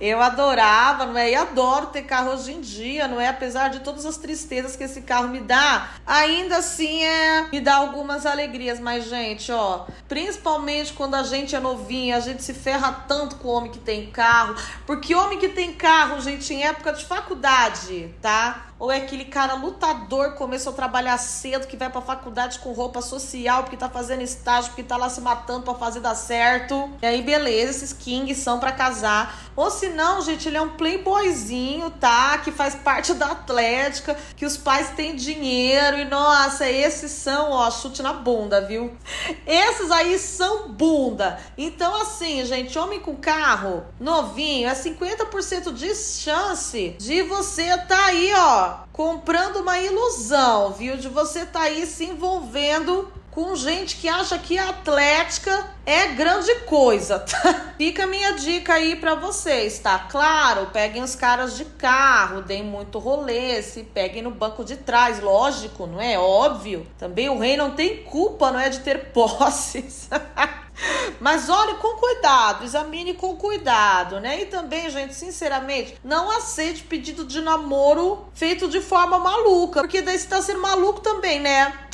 Eu 0.00 0.20
adorava, 0.20 1.06
não 1.06 1.18
é? 1.18 1.30
E 1.30 1.34
adoro 1.34 1.86
ter 1.86 2.02
carro 2.02 2.32
hoje 2.32 2.52
em 2.52 2.60
dia, 2.60 3.08
não 3.08 3.20
é? 3.20 3.28
Apesar 3.28 3.68
de 3.68 3.80
todas 3.80 4.04
as 4.06 4.16
tristezas 4.16 4.76
que 4.76 4.84
esse 4.84 5.02
carro 5.02 5.28
me 5.28 5.40
dá, 5.40 5.90
ainda 6.06 6.58
assim 6.58 7.02
é 7.04 7.48
me 7.50 7.60
dá 7.60 7.76
algumas 7.76 8.26
alegrias. 8.26 8.78
Mas, 8.78 9.08
gente, 9.08 9.50
ó, 9.50 9.86
principalmente 10.08 10.92
quando 10.92 11.14
a 11.14 11.22
gente 11.22 11.56
é 11.56 11.60
novinha, 11.60 12.16
a 12.16 12.20
gente 12.20 12.42
se 12.42 12.54
ferra 12.54 13.04
tanto 13.08 13.36
com 13.36 13.48
o 13.48 13.52
homem 13.52 13.70
que 13.70 13.78
tem 13.78 14.10
carro, 14.10 14.54
porque 14.86 15.14
homem 15.14 15.38
que 15.38 15.48
tem 15.48 15.72
carro, 15.72 16.20
gente, 16.20 16.52
em 16.52 16.64
época 16.64 16.92
de 16.92 17.04
faculdade, 17.04 18.14
tá? 18.20 18.67
Ou 18.78 18.92
é 18.92 18.98
aquele 18.98 19.24
cara 19.24 19.54
lutador 19.54 20.34
começou 20.34 20.72
a 20.72 20.76
trabalhar 20.76 21.18
cedo, 21.18 21.66
que 21.66 21.76
vai 21.76 21.90
pra 21.90 22.00
faculdade 22.00 22.58
com 22.60 22.72
roupa 22.72 23.02
social, 23.02 23.62
porque 23.64 23.76
tá 23.76 23.88
fazendo 23.88 24.22
estágio, 24.22 24.70
porque 24.70 24.82
tá 24.82 24.96
lá 24.96 25.08
se 25.10 25.20
matando 25.20 25.62
pra 25.62 25.74
fazer 25.74 26.00
dar 26.00 26.14
certo. 26.14 26.90
E 27.02 27.06
aí, 27.06 27.22
beleza, 27.22 27.70
esses 27.70 27.92
kings 27.92 28.40
são 28.40 28.60
para 28.60 28.72
casar. 28.72 29.50
Ou 29.56 29.70
se 29.70 29.88
não, 29.88 30.22
gente, 30.22 30.46
ele 30.46 30.56
é 30.56 30.62
um 30.62 30.76
playboyzinho, 30.76 31.90
tá? 31.90 32.38
Que 32.38 32.52
faz 32.52 32.76
parte 32.76 33.14
da 33.14 33.32
Atlética, 33.32 34.16
que 34.36 34.46
os 34.46 34.56
pais 34.56 34.90
têm 34.90 35.16
dinheiro. 35.16 35.98
E 35.98 36.04
nossa, 36.04 36.68
esses 36.70 37.10
são, 37.10 37.50
ó, 37.50 37.68
chute 37.70 38.02
na 38.02 38.12
bunda, 38.12 38.60
viu? 38.60 38.96
Esses 39.44 39.90
aí 39.90 40.18
são 40.18 40.68
bunda. 40.68 41.40
Então, 41.56 42.00
assim, 42.00 42.44
gente, 42.44 42.78
homem 42.78 43.00
com 43.00 43.16
carro 43.16 43.84
novinho 43.98 44.68
é 44.68 44.74
50% 44.74 45.72
de 45.72 45.94
chance 45.94 46.96
de 46.98 47.22
você 47.22 47.76
tá 47.78 48.06
aí, 48.06 48.32
ó, 48.34 48.67
comprando 48.92 49.56
uma 49.56 49.78
ilusão, 49.78 50.72
viu? 50.72 50.96
De 50.96 51.08
você 51.08 51.44
tá 51.46 51.62
aí 51.62 51.86
se 51.86 52.04
envolvendo 52.04 53.12
com 53.30 53.54
gente 53.54 53.96
que 53.96 54.08
acha 54.08 54.36
que 54.36 54.58
a 54.58 54.70
Atlética 54.70 55.70
é 55.86 56.08
grande 56.08 56.54
coisa. 56.66 57.24
Tá? 57.28 57.74
Fica 57.76 58.04
a 58.04 58.06
minha 58.06 58.32
dica 58.32 58.74
aí 58.74 58.96
para 58.96 59.14
vocês, 59.14 59.78
tá? 59.78 59.98
Claro, 60.10 60.66
peguem 60.72 61.02
os 61.02 61.14
caras 61.14 61.56
de 61.56 61.64
carro, 61.64 62.42
deem 62.42 62.64
muito 62.64 62.98
rolê, 62.98 63.62
se 63.62 63.84
peguem 63.84 64.22
no 64.22 64.30
banco 64.30 64.64
de 64.64 64.76
trás, 64.76 65.20
lógico, 65.20 65.86
não 65.86 66.00
é? 66.00 66.18
Óbvio. 66.18 66.86
Também 66.98 67.28
o 67.28 67.38
rei 67.38 67.56
não 67.56 67.70
tem 67.70 68.02
culpa, 68.02 68.50
não 68.50 68.58
é, 68.58 68.68
de 68.68 68.80
ter 68.80 69.12
posses. 69.12 70.08
Mas 71.20 71.48
olhe 71.48 71.74
com 71.74 71.96
cuidado, 71.96 72.64
examine 72.64 73.14
com 73.14 73.36
cuidado, 73.36 74.20
né? 74.20 74.42
E 74.42 74.46
também, 74.46 74.88
gente, 74.90 75.14
sinceramente, 75.14 75.98
não 76.04 76.30
aceite 76.30 76.84
pedido 76.84 77.24
de 77.24 77.40
namoro 77.40 78.26
feito 78.34 78.68
de 78.68 78.80
forma 78.80 79.18
maluca, 79.18 79.80
porque 79.80 80.00
daí 80.00 80.18
você 80.18 80.28
tá 80.28 80.40
sendo 80.40 80.60
maluco 80.60 81.00
também, 81.00 81.40
né? 81.40 81.72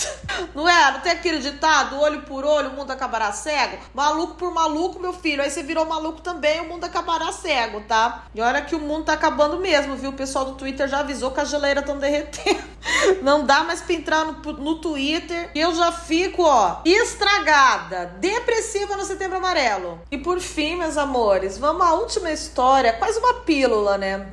Não 0.54 0.68
é? 0.68 0.92
Não 0.92 1.00
tem 1.00 1.12
aquele 1.12 1.38
ditado, 1.38 2.00
olho 2.00 2.22
por 2.22 2.44
olho, 2.44 2.70
o 2.70 2.72
mundo 2.72 2.90
acabará 2.90 3.30
cego? 3.30 3.78
Maluco 3.94 4.34
por 4.34 4.52
maluco, 4.52 4.98
meu 4.98 5.12
filho. 5.12 5.42
Aí 5.42 5.50
você 5.50 5.62
virou 5.62 5.84
maluco 5.84 6.20
também, 6.22 6.60
o 6.60 6.68
mundo 6.68 6.84
acabará 6.84 7.30
cego, 7.30 7.82
tá? 7.82 8.24
E 8.34 8.40
olha 8.40 8.62
que 8.62 8.74
o 8.74 8.80
mundo 8.80 9.04
tá 9.04 9.12
acabando 9.12 9.60
mesmo, 9.60 9.96
viu? 9.96 10.10
O 10.10 10.14
pessoal 10.14 10.44
do 10.46 10.54
Twitter 10.54 10.88
já 10.88 11.00
avisou 11.00 11.30
que 11.30 11.40
as 11.40 11.50
geleiras 11.50 11.82
estão 11.84 11.98
derretendo. 11.98 12.64
Não 13.22 13.44
dá 13.44 13.62
mais 13.62 13.80
pra 13.80 13.94
entrar 13.94 14.24
no, 14.24 14.32
no 14.54 14.80
Twitter. 14.80 15.50
Eu 15.54 15.74
já 15.74 15.92
fico, 15.92 16.42
ó, 16.42 16.80
estragada, 16.84 18.16
depressiva 18.18 18.73
no 18.96 19.04
Setembro 19.04 19.38
Amarelo. 19.38 20.00
E 20.10 20.18
por 20.18 20.40
fim, 20.40 20.76
meus 20.76 20.96
amores, 20.96 21.56
vamos 21.56 21.86
à 21.86 21.94
última 21.94 22.30
história, 22.32 22.92
quase 22.92 23.18
uma 23.18 23.34
pílula, 23.34 23.96
né? 23.96 24.28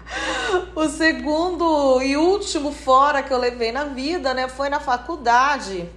o 0.76 0.88
segundo 0.88 2.02
e 2.02 2.16
último 2.16 2.72
fora 2.72 3.22
que 3.22 3.32
eu 3.32 3.38
levei 3.38 3.72
na 3.72 3.84
vida, 3.84 4.34
né, 4.34 4.48
foi 4.48 4.68
na 4.68 4.80
faculdade. 4.80 5.88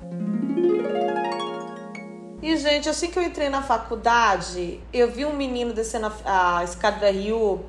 E, 2.41 2.57
gente, 2.57 2.89
assim 2.89 3.09
que 3.09 3.19
eu 3.19 3.23
entrei 3.23 3.49
na 3.49 3.61
faculdade, 3.61 4.81
eu 4.91 5.11
vi 5.11 5.25
um 5.25 5.33
menino 5.33 5.73
descendo 5.73 6.11
a, 6.25 6.59
a 6.59 6.63
escada 6.63 6.99
da 6.99 7.11
Rio. 7.11 7.65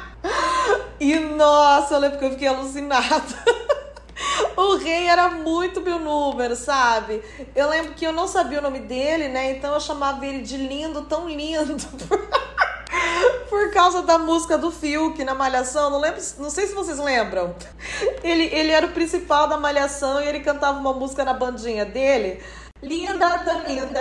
e, 1.00 1.18
nossa, 1.18 1.94
eu 1.94 2.00
lembro 2.00 2.18
que 2.18 2.24
eu 2.24 2.30
fiquei 2.30 2.48
alucinada. 2.48 3.24
o 4.56 4.76
rei 4.76 5.06
era 5.06 5.30
muito 5.30 5.80
meu 5.80 5.98
número, 5.98 6.54
sabe? 6.56 7.22
Eu 7.54 7.68
lembro 7.68 7.94
que 7.94 8.06
eu 8.06 8.12
não 8.12 8.26
sabia 8.26 8.58
o 8.58 8.62
nome 8.62 8.80
dele, 8.80 9.28
né? 9.28 9.52
Então 9.52 9.74
eu 9.74 9.80
chamava 9.80 10.24
ele 10.26 10.42
de 10.42 10.56
lindo, 10.56 11.02
tão 11.02 11.28
lindo. 11.28 11.76
Por 13.48 13.72
causa 13.72 14.02
da 14.02 14.18
música 14.18 14.58
do 14.58 14.70
Fiuk 14.70 15.22
na 15.24 15.34
Malhação, 15.34 15.90
não 15.90 16.00
lembro, 16.00 16.20
não 16.38 16.50
sei 16.50 16.66
se 16.66 16.74
vocês 16.74 16.98
lembram. 16.98 17.54
Ele, 18.22 18.44
ele 18.44 18.70
era 18.70 18.86
o 18.86 18.92
principal 18.92 19.48
da 19.48 19.56
Malhação 19.56 20.20
e 20.20 20.26
ele 20.26 20.40
cantava 20.40 20.78
uma 20.78 20.92
música 20.92 21.24
na 21.24 21.32
bandinha 21.32 21.84
dele. 21.84 22.42
Linda, 22.82 23.38
tão 23.40 23.62
linda, 23.66 24.00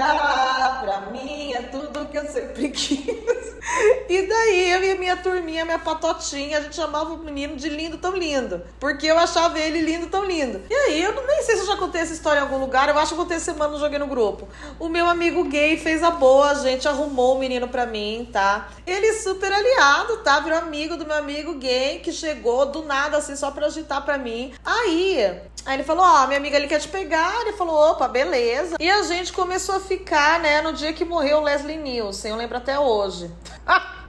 pra 0.81 1.09
mim 1.11 1.53
é 1.53 1.63
tudo 1.63 2.05
que 2.05 2.17
eu 2.17 2.25
sempre 2.25 2.69
quis. 2.71 3.59
E 4.07 4.21
daí 4.25 4.71
eu 4.71 4.83
e 4.83 4.97
minha 4.97 5.17
turminha, 5.17 5.65
minha 5.65 5.77
patotinha, 5.77 6.57
a 6.57 6.61
gente 6.61 6.75
chamava 6.75 7.13
o 7.13 7.17
menino 7.17 7.57
de 7.57 7.67
lindo 7.67 7.97
tão 7.97 8.15
lindo. 8.15 8.61
Porque 8.79 9.05
eu 9.05 9.19
achava 9.19 9.59
ele 9.59 9.81
lindo 9.81 10.07
tão 10.07 10.23
lindo. 10.23 10.61
E 10.69 10.73
aí, 10.73 11.03
eu 11.03 11.13
nem 11.27 11.43
sei 11.43 11.55
se 11.55 11.61
eu 11.61 11.67
já 11.67 11.75
contei 11.75 12.01
essa 12.01 12.13
história 12.13 12.39
em 12.39 12.43
algum 12.43 12.57
lugar, 12.57 12.87
eu 12.87 12.97
acho 12.97 13.13
que 13.13 13.19
eu 13.19 13.23
contei 13.23 13.39
semana 13.39 13.73
no 13.73 13.79
Joguei 13.79 13.99
no 13.99 14.07
Grupo. 14.07 14.47
O 14.79 14.87
meu 14.87 15.07
amigo 15.07 15.43
gay 15.43 15.77
fez 15.77 16.01
a 16.01 16.11
boa, 16.11 16.51
a 16.51 16.55
gente 16.55 16.87
arrumou 16.87 17.35
o 17.35 17.39
menino 17.39 17.67
pra 17.67 17.85
mim, 17.85 18.29
tá? 18.31 18.69
Ele 18.87 19.13
super 19.13 19.51
aliado, 19.51 20.17
tá? 20.17 20.39
Virou 20.39 20.57
amigo 20.57 20.95
do 20.95 21.05
meu 21.05 21.17
amigo 21.17 21.55
gay, 21.55 21.99
que 21.99 22.13
chegou 22.13 22.65
do 22.65 22.83
nada, 22.83 23.17
assim, 23.17 23.35
só 23.35 23.51
pra 23.51 23.67
agitar 23.67 24.03
pra 24.03 24.17
mim. 24.17 24.53
Aí, 24.65 25.41
Aí 25.65 25.75
ele 25.75 25.83
falou: 25.83 26.03
Ó, 26.03 26.23
oh, 26.23 26.27
minha 26.27 26.39
amiga 26.39 26.57
ele 26.57 26.67
quer 26.67 26.79
te 26.79 26.87
pegar. 26.87 27.41
Ele 27.41 27.53
falou: 27.53 27.91
opa, 27.91 28.07
beleza. 28.07 28.68
E 28.79 28.89
a 28.89 29.01
gente 29.03 29.31
começou 29.33 29.75
a 29.75 29.79
ficar, 29.79 30.39
né, 30.39 30.61
no 30.61 30.73
dia 30.73 30.93
que 30.93 31.05
morreu 31.05 31.41
Leslie 31.41 31.77
Nielsen. 31.77 32.31
Eu 32.31 32.37
lembro 32.37 32.57
até 32.57 32.77
hoje. 32.77 33.31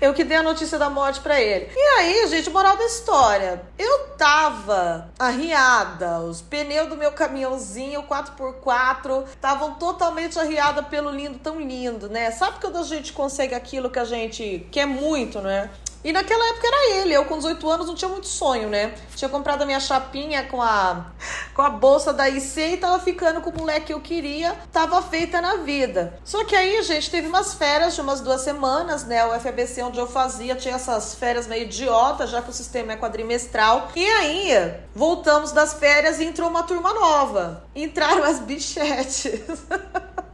Eu 0.00 0.14
que 0.14 0.22
dei 0.22 0.36
a 0.36 0.42
notícia 0.42 0.78
da 0.78 0.88
morte 0.88 1.18
para 1.20 1.40
ele. 1.40 1.68
E 1.74 1.80
aí, 1.98 2.26
gente, 2.28 2.48
moral 2.50 2.76
da 2.76 2.84
história. 2.84 3.60
Eu 3.76 4.10
tava 4.16 5.10
arriada, 5.18 6.20
os 6.20 6.40
pneus 6.40 6.88
do 6.88 6.96
meu 6.96 7.10
caminhãozinho 7.10 8.04
4x4 8.04 9.24
estavam 9.26 9.74
totalmente 9.74 10.38
arriada 10.38 10.84
pelo 10.84 11.10
lindo 11.10 11.40
tão 11.40 11.60
lindo, 11.60 12.08
né? 12.08 12.30
Sabe 12.30 12.60
quando 12.60 12.78
a 12.78 12.84
gente 12.84 13.12
consegue 13.12 13.56
aquilo 13.56 13.90
que 13.90 13.98
a 13.98 14.04
gente 14.04 14.68
quer 14.70 14.86
muito, 14.86 15.40
né? 15.40 15.68
E 16.08 16.12
naquela 16.12 16.42
época 16.48 16.66
era 16.66 16.94
ele. 16.96 17.12
Eu, 17.12 17.26
com 17.26 17.36
18 17.36 17.70
anos, 17.70 17.86
não 17.86 17.94
tinha 17.94 18.08
muito 18.08 18.26
sonho, 18.26 18.70
né? 18.70 18.94
Tinha 19.14 19.28
comprado 19.28 19.60
a 19.60 19.66
minha 19.66 19.78
chapinha 19.78 20.42
com 20.44 20.62
a, 20.62 21.12
com 21.52 21.60
a 21.60 21.68
bolsa 21.68 22.14
da 22.14 22.26
IC 22.26 22.60
e 22.60 22.76
tava 22.78 22.98
ficando 22.98 23.42
com 23.42 23.50
o 23.50 23.58
moleque 23.58 23.88
que 23.88 23.92
eu 23.92 24.00
queria. 24.00 24.56
Tava 24.72 25.02
feita 25.02 25.42
na 25.42 25.56
vida. 25.56 26.18
Só 26.24 26.44
que 26.44 26.56
aí, 26.56 26.82
gente, 26.82 27.10
teve 27.10 27.28
umas 27.28 27.52
férias 27.52 27.94
de 27.94 28.00
umas 28.00 28.22
duas 28.22 28.40
semanas, 28.40 29.04
né? 29.04 29.22
O 29.26 29.38
FBC 29.38 29.82
onde 29.82 29.98
eu 29.98 30.06
fazia 30.06 30.56
tinha 30.56 30.76
essas 30.76 31.14
férias 31.14 31.46
meio 31.46 31.64
idiota, 31.64 32.26
já 32.26 32.40
que 32.40 32.48
o 32.48 32.54
sistema 32.54 32.94
é 32.94 32.96
quadrimestral. 32.96 33.88
E 33.94 34.06
aí, 34.06 34.76
voltamos 34.94 35.52
das 35.52 35.74
férias 35.74 36.20
e 36.20 36.24
entrou 36.24 36.48
uma 36.48 36.62
turma 36.62 36.94
nova. 36.94 37.64
Entraram 37.76 38.24
as 38.24 38.38
bichetes. 38.38 39.42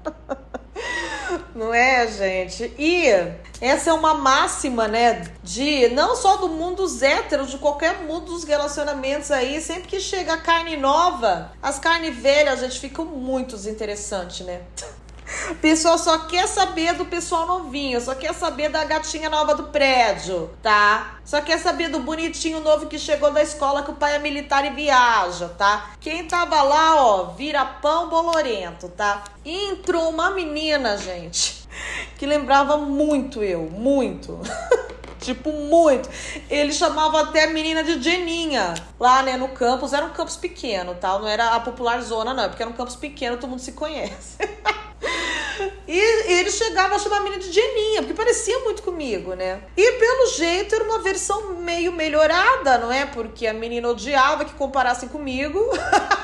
Não 1.54 1.72
é, 1.72 2.06
gente? 2.08 2.74
E 2.78 3.06
essa 3.60 3.90
é 3.90 3.92
uma 3.92 4.14
máxima, 4.14 4.88
né? 4.88 5.24
De 5.42 5.88
não 5.88 6.16
só 6.16 6.36
do 6.36 6.48
mundo 6.48 6.82
dos 6.82 7.02
héteros, 7.02 7.50
de 7.50 7.58
qualquer 7.58 8.02
mundo 8.02 8.26
dos 8.26 8.44
relacionamentos 8.44 9.30
aí. 9.30 9.60
Sempre 9.60 9.88
que 9.88 10.00
chega 10.00 10.36
carne 10.36 10.76
nova, 10.76 11.52
as 11.62 11.78
carnes 11.78 12.16
velhas, 12.16 12.62
a 12.62 12.68
gente, 12.68 12.80
ficam 12.80 13.04
muito 13.04 13.56
desinteressantes, 13.56 14.44
né? 14.44 14.60
O 15.50 15.54
pessoal 15.56 15.98
só 15.98 16.18
quer 16.20 16.46
saber 16.46 16.94
do 16.94 17.04
pessoal 17.04 17.46
novinho, 17.46 18.00
só 18.00 18.14
quer 18.14 18.34
saber 18.34 18.68
da 18.68 18.84
gatinha 18.84 19.28
nova 19.28 19.54
do 19.54 19.64
prédio, 19.64 20.50
tá? 20.62 21.18
Só 21.24 21.40
quer 21.40 21.58
saber 21.58 21.88
do 21.88 22.00
bonitinho 22.00 22.60
novo 22.60 22.86
que 22.86 22.98
chegou 22.98 23.30
da 23.30 23.42
escola 23.42 23.82
que 23.82 23.90
o 23.90 23.94
pai 23.94 24.16
é 24.16 24.18
militar 24.18 24.64
e 24.64 24.70
viaja, 24.70 25.48
tá? 25.50 25.92
Quem 26.00 26.26
tava 26.26 26.62
lá, 26.62 26.96
ó, 26.96 27.24
vira 27.34 27.64
pão 27.64 28.08
bolorento, 28.08 28.88
tá? 28.88 29.24
Entrou 29.44 30.08
uma 30.08 30.30
menina, 30.30 30.96
gente, 30.96 31.68
que 32.18 32.26
lembrava 32.26 32.76
muito 32.78 33.42
eu, 33.42 33.62
muito. 33.62 34.40
tipo, 35.24 35.50
muito. 35.50 36.08
Ele 36.50 36.72
chamava 36.72 37.22
até 37.22 37.44
a 37.44 37.48
menina 37.48 37.82
de 37.82 38.00
Jeninha, 38.00 38.74
lá, 39.00 39.22
né, 39.22 39.36
no 39.36 39.48
campus. 39.48 39.92
Era 39.92 40.06
um 40.06 40.10
campus 40.10 40.36
pequeno, 40.36 40.94
tal. 40.94 41.16
Tá? 41.16 41.22
Não 41.22 41.28
era 41.28 41.54
a 41.54 41.60
popular 41.60 42.00
zona, 42.02 42.34
não, 42.34 42.48
porque 42.48 42.62
era 42.62 42.70
um 42.70 42.74
campus 42.74 42.96
pequeno, 42.96 43.36
todo 43.36 43.50
mundo 43.50 43.60
se 43.60 43.72
conhece. 43.72 44.36
E 45.86 46.32
ele 46.32 46.50
chegava 46.50 46.96
a 46.96 46.98
chamar 46.98 47.18
a 47.18 47.20
menina 47.20 47.40
de 47.40 47.52
Jeninha, 47.52 48.02
porque 48.02 48.14
parecia 48.14 48.58
muito 48.60 48.82
comigo, 48.82 49.34
né? 49.34 49.60
E 49.76 49.92
pelo 49.92 50.26
jeito 50.28 50.74
era 50.74 50.84
uma 50.84 51.00
versão 51.00 51.54
meio 51.54 51.92
melhorada, 51.92 52.78
não 52.78 52.90
é? 52.92 53.06
Porque 53.06 53.46
a 53.46 53.52
menina 53.52 53.88
odiava 53.88 54.44
que 54.44 54.54
comparassem 54.54 55.08
comigo. 55.08 55.60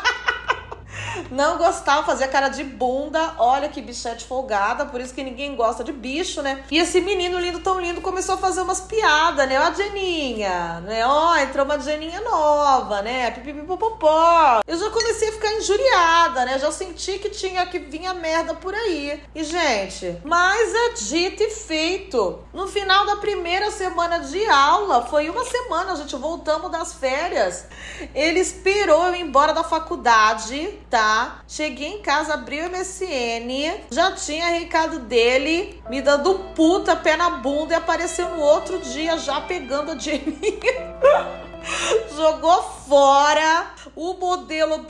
Não 1.30 1.58
gostava, 1.58 2.04
fazia 2.04 2.28
cara 2.28 2.48
de 2.48 2.64
bunda. 2.64 3.34
Olha 3.38 3.68
que 3.68 3.80
bichete 3.80 4.24
folgada, 4.24 4.86
por 4.86 5.00
isso 5.00 5.14
que 5.14 5.22
ninguém 5.22 5.54
gosta 5.56 5.82
de 5.82 5.92
bicho, 5.92 6.42
né? 6.42 6.64
E 6.70 6.78
esse 6.78 7.00
menino 7.00 7.38
lindo, 7.38 7.60
tão 7.60 7.80
lindo, 7.80 8.00
começou 8.00 8.34
a 8.34 8.38
fazer 8.38 8.62
umas 8.62 8.80
piadas, 8.80 9.48
né? 9.48 9.60
Ó, 9.60 9.64
a 9.64 9.72
Jeninha, 9.72 10.80
né? 10.80 11.06
Ó, 11.06 11.36
entrou 11.36 11.64
uma 11.64 11.78
Jeninha 11.78 12.20
nova, 12.20 13.02
né? 13.02 13.30
Pipipipopopó. 13.30 14.60
Eu 14.66 14.78
já 14.78 14.90
comecei 14.90 15.28
a 15.28 15.32
ficar 15.32 15.52
injuriada, 15.54 16.44
né? 16.44 16.58
Já 16.58 16.70
senti 16.72 17.18
que 17.18 17.30
tinha 17.30 17.66
que 17.66 17.78
vir 17.78 18.06
a 18.06 18.14
merda 18.14 18.54
por 18.54 18.74
aí. 18.74 19.22
E, 19.34 19.44
gente, 19.44 20.20
mas 20.24 20.74
é 20.74 20.88
dito 20.94 21.42
e 21.42 21.50
feito. 21.50 22.40
No 22.52 22.66
final 22.66 23.06
da 23.06 23.16
primeira 23.16 23.70
semana 23.70 24.20
de 24.20 24.46
aula, 24.46 25.06
foi 25.06 25.28
uma 25.28 25.44
semana, 25.44 25.96
gente, 25.96 26.14
voltamos 26.16 26.70
das 26.70 26.92
férias. 26.94 27.66
Ele 28.14 28.40
esperou 28.40 29.06
eu 29.06 29.14
ir 29.14 29.20
embora 29.20 29.52
da 29.52 29.64
faculdade, 29.64 30.78
tá? 30.88 30.99
Cheguei 31.48 31.88
em 31.88 32.02
casa, 32.02 32.34
abri 32.34 32.60
o 32.60 32.70
MSN, 32.70 33.86
já 33.90 34.12
tinha 34.12 34.48
recado 34.48 35.00
dele 35.00 35.82
me 35.88 36.00
dando 36.02 36.38
puta 36.54 36.94
pé 36.94 37.16
na 37.16 37.30
bunda 37.30 37.74
e 37.74 37.76
apareceu 37.76 38.28
no 38.30 38.40
outro 38.40 38.78
dia 38.78 39.18
já 39.18 39.40
pegando 39.40 39.92
a 39.92 39.98
Jenny. 39.98 40.38
Jogou 42.16 42.62
fora 42.62 43.70
o 43.94 44.14
modelo 44.14 44.86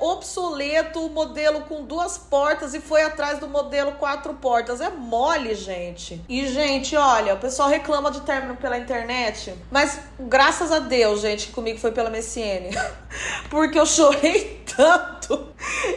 obsoleto, 0.00 1.06
o 1.06 1.10
modelo 1.10 1.62
com 1.62 1.84
duas 1.84 2.18
portas 2.18 2.74
e 2.74 2.80
foi 2.80 3.02
atrás 3.02 3.38
do 3.38 3.48
modelo 3.48 3.92
quatro 3.92 4.34
portas. 4.34 4.80
É 4.80 4.90
mole, 4.90 5.54
gente. 5.54 6.22
E, 6.28 6.46
gente, 6.46 6.96
olha, 6.96 7.34
o 7.34 7.38
pessoal 7.38 7.68
reclama 7.68 8.10
de 8.10 8.20
término 8.20 8.56
pela 8.56 8.78
internet, 8.78 9.54
mas 9.70 9.98
graças 10.18 10.70
a 10.70 10.78
Deus, 10.78 11.20
gente, 11.20 11.46
que 11.46 11.52
comigo 11.52 11.78
foi 11.78 11.92
pela 11.92 12.10
MSN. 12.10 12.70
Porque 13.48 13.78
eu 13.78 13.86
chorei 13.86 14.59
tanto. 14.80 15.48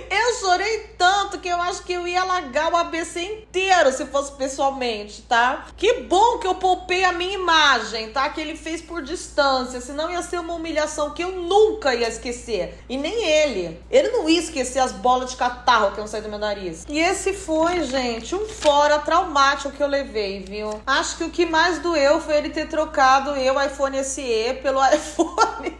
Eu 0.10 0.34
chorei 0.42 0.80
tanto 0.98 1.40
que 1.40 1.48
eu 1.48 1.60
acho 1.62 1.84
que 1.84 1.94
eu 1.94 2.06
ia 2.06 2.24
largar 2.26 2.72
o 2.72 2.76
ABC 2.76 3.22
inteiro 3.22 3.94
se 3.94 4.06
fosse 4.08 4.34
pessoalmente, 4.34 5.22
tá? 5.22 5.68
Que 5.78 6.02
bom 6.02 6.38
que 6.38 6.46
eu 6.46 6.56
poupei 6.56 7.06
a 7.06 7.14
minha 7.14 7.34
imagem, 7.34 8.10
tá? 8.12 8.30
Que 8.30 8.42
ele 8.42 8.58
fez 8.58 8.82
por 8.82 9.02
distância, 9.02 9.80
senão 9.80 10.12
ia 10.12 10.22
ser 10.22 10.40
uma 10.40 10.54
humilhação 10.54 11.12
que 11.12 11.24
eu 11.24 11.32
nunca 11.32 11.96
ia 11.96 12.10
esquecer. 12.10 12.84
E 12.90 12.98
nem 12.98 13.24
ele. 13.24 13.82
Ele 13.90 14.10
não 14.10 14.28
ia 14.28 14.40
esquecer 14.40 14.80
as 14.80 14.92
bolas 14.92 15.32
de 15.32 15.38
catarro 15.38 15.94
que 15.94 16.00
iam 16.00 16.08
sair 16.08 16.22
do 16.22 16.30
meu 16.30 16.40
nariz. 16.40 16.86
E 16.90 17.00
esse 17.00 17.34
foi, 17.34 17.84
gente, 17.84 18.36
um 18.36 18.46
fora 18.50 19.00
traumático 19.00 19.72
que 19.72 19.82
eu 19.82 19.88
levei, 19.88 20.42
viu? 20.42 20.82
Acho 20.86 21.18
que 21.18 21.24
o 21.24 21.30
que 21.30 21.46
mais 21.46 21.80
doeu 21.80 22.20
foi 22.20 22.36
ele 22.36 22.50
ter 22.50 22.68
trocado 22.68 23.32
eu, 23.38 23.60
iPhone 23.62 24.04
SE, 24.04 24.60
pelo 24.62 24.84
iPhone. 24.94 25.78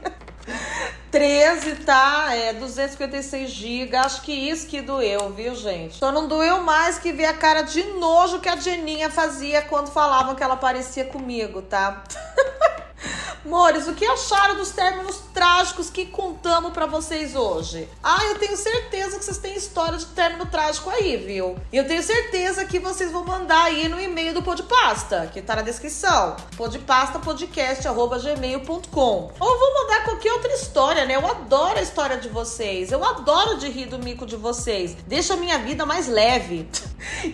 13, 1.12 1.76
tá? 1.86 2.34
É 2.34 2.54
256 2.54 3.50
GB. 3.52 3.96
Acho 3.96 4.22
que 4.24 4.32
isso 4.32 4.68
que 4.68 4.82
doeu, 4.82 5.30
viu, 5.30 5.56
gente? 5.56 5.96
Só 5.96 6.12
não 6.12 6.28
doeu 6.28 6.62
mais 6.62 6.98
que 6.98 7.12
ver 7.12 7.26
a 7.26 7.34
cara 7.34 7.62
de 7.62 7.84
nojo 7.84 8.40
que 8.40 8.50
a 8.50 8.56
Jeninha 8.56 9.10
fazia 9.10 9.62
quando 9.62 9.92
falavam 9.92 10.36
que 10.36 10.44
ela 10.44 10.58
parecia 10.58 11.06
comigo, 11.06 11.62
tá? 11.62 12.04
Mores, 13.46 13.88
o 13.88 13.94
que 13.94 14.06
acharam 14.06 14.56
dos 14.56 14.72
términos 14.72 15.22
trágicos 15.34 15.90
que 15.90 16.06
contamos 16.06 16.72
para 16.72 16.86
vocês 16.86 17.36
hoje? 17.36 17.90
Ah, 18.02 18.24
eu 18.26 18.40
tenho 18.40 18.56
certeza 18.56 19.20
que 19.20 19.26
vocês 19.26 19.38
têm 19.38 19.54
história 19.56 19.98
de 19.98 20.06
término 20.06 20.46
trágico 20.46 20.90
aí, 20.90 21.18
viu? 21.18 21.58
E 21.72 21.78
eu 21.78 21.86
tenho 21.86 22.02
certeza 22.02 22.64
que 22.64 22.80
vocês 22.80 23.12
vão 23.12 23.26
mandar 23.26 23.66
aí 23.66 23.90
no 23.90 24.00
e-mail 24.00 24.34
do 24.34 24.42
Podpasta, 24.42 25.30
que 25.34 25.42
tá 25.42 25.58
na 25.58 25.62
descrição. 25.62 26.38
podpastapodcast.gmail.com 26.56 29.32
Ou 29.40 29.60
vou 29.60 29.74
mandar 29.74 30.06
qualquer 30.06 30.32
outra 30.32 30.54
história, 30.54 31.04
né? 31.06 31.16
Eu 31.16 31.28
adoro 31.28 31.80
a 31.80 31.82
história 31.82 32.16
de 32.18 32.30
vocês. 32.30 32.94
Eu 32.94 33.04
adoro 33.04 33.58
de 33.58 33.68
rir 33.70 33.88
do 33.88 34.00
mico 34.00 34.26
de 34.26 34.38
vocês. 34.38 34.96
Deixa 35.06 35.34
a 35.34 35.38
minha 35.38 35.60
vida 35.60 35.86
mais 35.86 36.08
leve. 36.08 36.70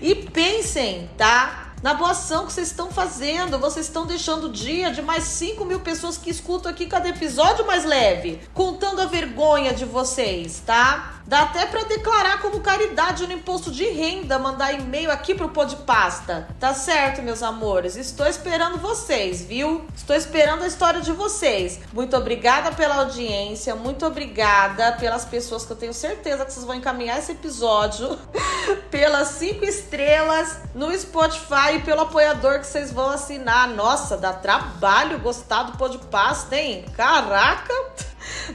E 0.01 0.15
pensem, 0.15 1.09
tá? 1.17 1.68
Na 1.81 1.93
boa 1.93 2.11
ação 2.11 2.45
que 2.45 2.53
vocês 2.53 2.67
estão 2.67 2.91
fazendo. 2.91 3.59
Vocês 3.59 3.85
estão 3.85 4.05
deixando 4.05 4.45
o 4.45 4.51
dia 4.51 4.91
de 4.91 5.01
mais 5.01 5.23
5 5.23 5.63
mil 5.65 5.79
pessoas 5.79 6.17
que 6.17 6.29
escutam 6.29 6.71
aqui 6.71 6.85
cada 6.85 7.07
episódio 7.07 7.65
mais 7.65 7.85
leve, 7.85 8.41
contando 8.53 9.01
a 9.01 9.05
vergonha 9.05 9.73
de 9.73 9.85
vocês, 9.85 10.61
tá? 10.65 11.18
Dá 11.29 11.43
até 11.43 11.67
para 11.67 11.83
declarar 11.83 12.41
como 12.41 12.59
caridade 12.59 13.27
no 13.27 13.33
imposto 13.33 13.69
de 13.69 13.87
renda, 13.87 14.39
mandar 14.39 14.73
e-mail 14.73 15.11
aqui 15.11 15.35
pro 15.35 15.49
Podpasta. 15.49 16.47
Tá 16.59 16.73
certo, 16.73 17.21
meus 17.21 17.43
amores? 17.43 17.95
Estou 17.95 18.25
esperando 18.25 18.79
vocês, 18.79 19.43
viu? 19.43 19.85
Estou 19.95 20.15
esperando 20.15 20.63
a 20.63 20.67
história 20.67 21.01
de 21.01 21.11
vocês. 21.11 21.81
Muito 21.93 22.17
obrigada 22.17 22.71
pela 22.71 22.95
audiência, 22.95 23.75
muito 23.75 24.07
obrigada 24.07 24.93
pelas 24.93 25.23
pessoas 25.23 25.63
que 25.63 25.71
eu 25.71 25.77
tenho 25.77 25.93
certeza 25.93 26.43
que 26.43 26.51
vocês 26.51 26.65
vão 26.65 26.73
encaminhar 26.73 27.19
esse 27.19 27.33
episódio 27.33 28.17
pelas 28.89 29.27
cinco 29.27 29.63
estrelas 29.63 30.57
no 30.73 30.91
Spotify 30.97 31.75
e 31.75 31.81
pelo 31.83 32.01
apoiador 32.01 32.57
que 32.57 32.65
vocês 32.65 32.91
vão 32.91 33.07
assinar. 33.07 33.67
Nossa, 33.67 34.17
dá 34.17 34.33
trabalho 34.33 35.19
gostar 35.19 35.61
do 35.61 35.77
Podpasta, 35.77 36.55
hein? 36.55 36.85
Caraca! 36.97 37.71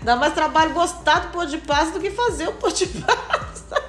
Dá 0.03 0.17
mais 0.17 0.35
trabalho 0.35 0.73
gostar 0.73 1.21
do 1.21 1.29
pão 1.29 1.47
de 1.47 1.59
pasta 1.59 1.93
do 1.93 2.01
que 2.01 2.11
fazer 2.11 2.49
o 2.49 2.53
pão 2.53 2.71
de 2.71 2.87
pasta. 2.87 3.85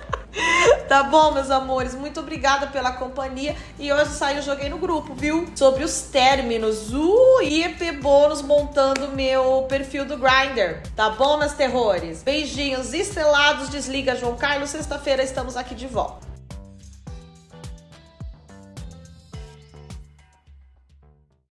Tá 0.87 1.01
bom, 1.03 1.31
meus 1.31 1.49
amores, 1.49 1.95
muito 1.95 2.19
obrigada 2.19 2.67
pela 2.67 2.91
companhia. 2.91 3.55
E 3.79 3.91
hoje 3.91 4.11
saiu, 4.11 4.41
joguei 4.41 4.69
no 4.69 4.77
grupo, 4.77 5.15
viu? 5.15 5.47
Sobre 5.55 5.83
os 5.83 6.01
términos. 6.01 6.93
Uh, 6.93 7.41
IEP 7.41 7.93
bônus 7.93 8.41
montando 8.41 9.09
meu 9.09 9.65
perfil 9.67 10.05
do 10.05 10.17
Grindr. 10.17 10.81
Tá 10.95 11.09
bom, 11.09 11.37
meus 11.37 11.53
terrores? 11.53 12.21
Beijinhos 12.21 12.93
estrelados. 12.93 13.69
Desliga, 13.69 14.15
João 14.15 14.35
Carlos. 14.35 14.69
Sexta-feira 14.69 15.23
estamos 15.23 15.57
aqui 15.57 15.73
de 15.73 15.87
volta. 15.87 16.34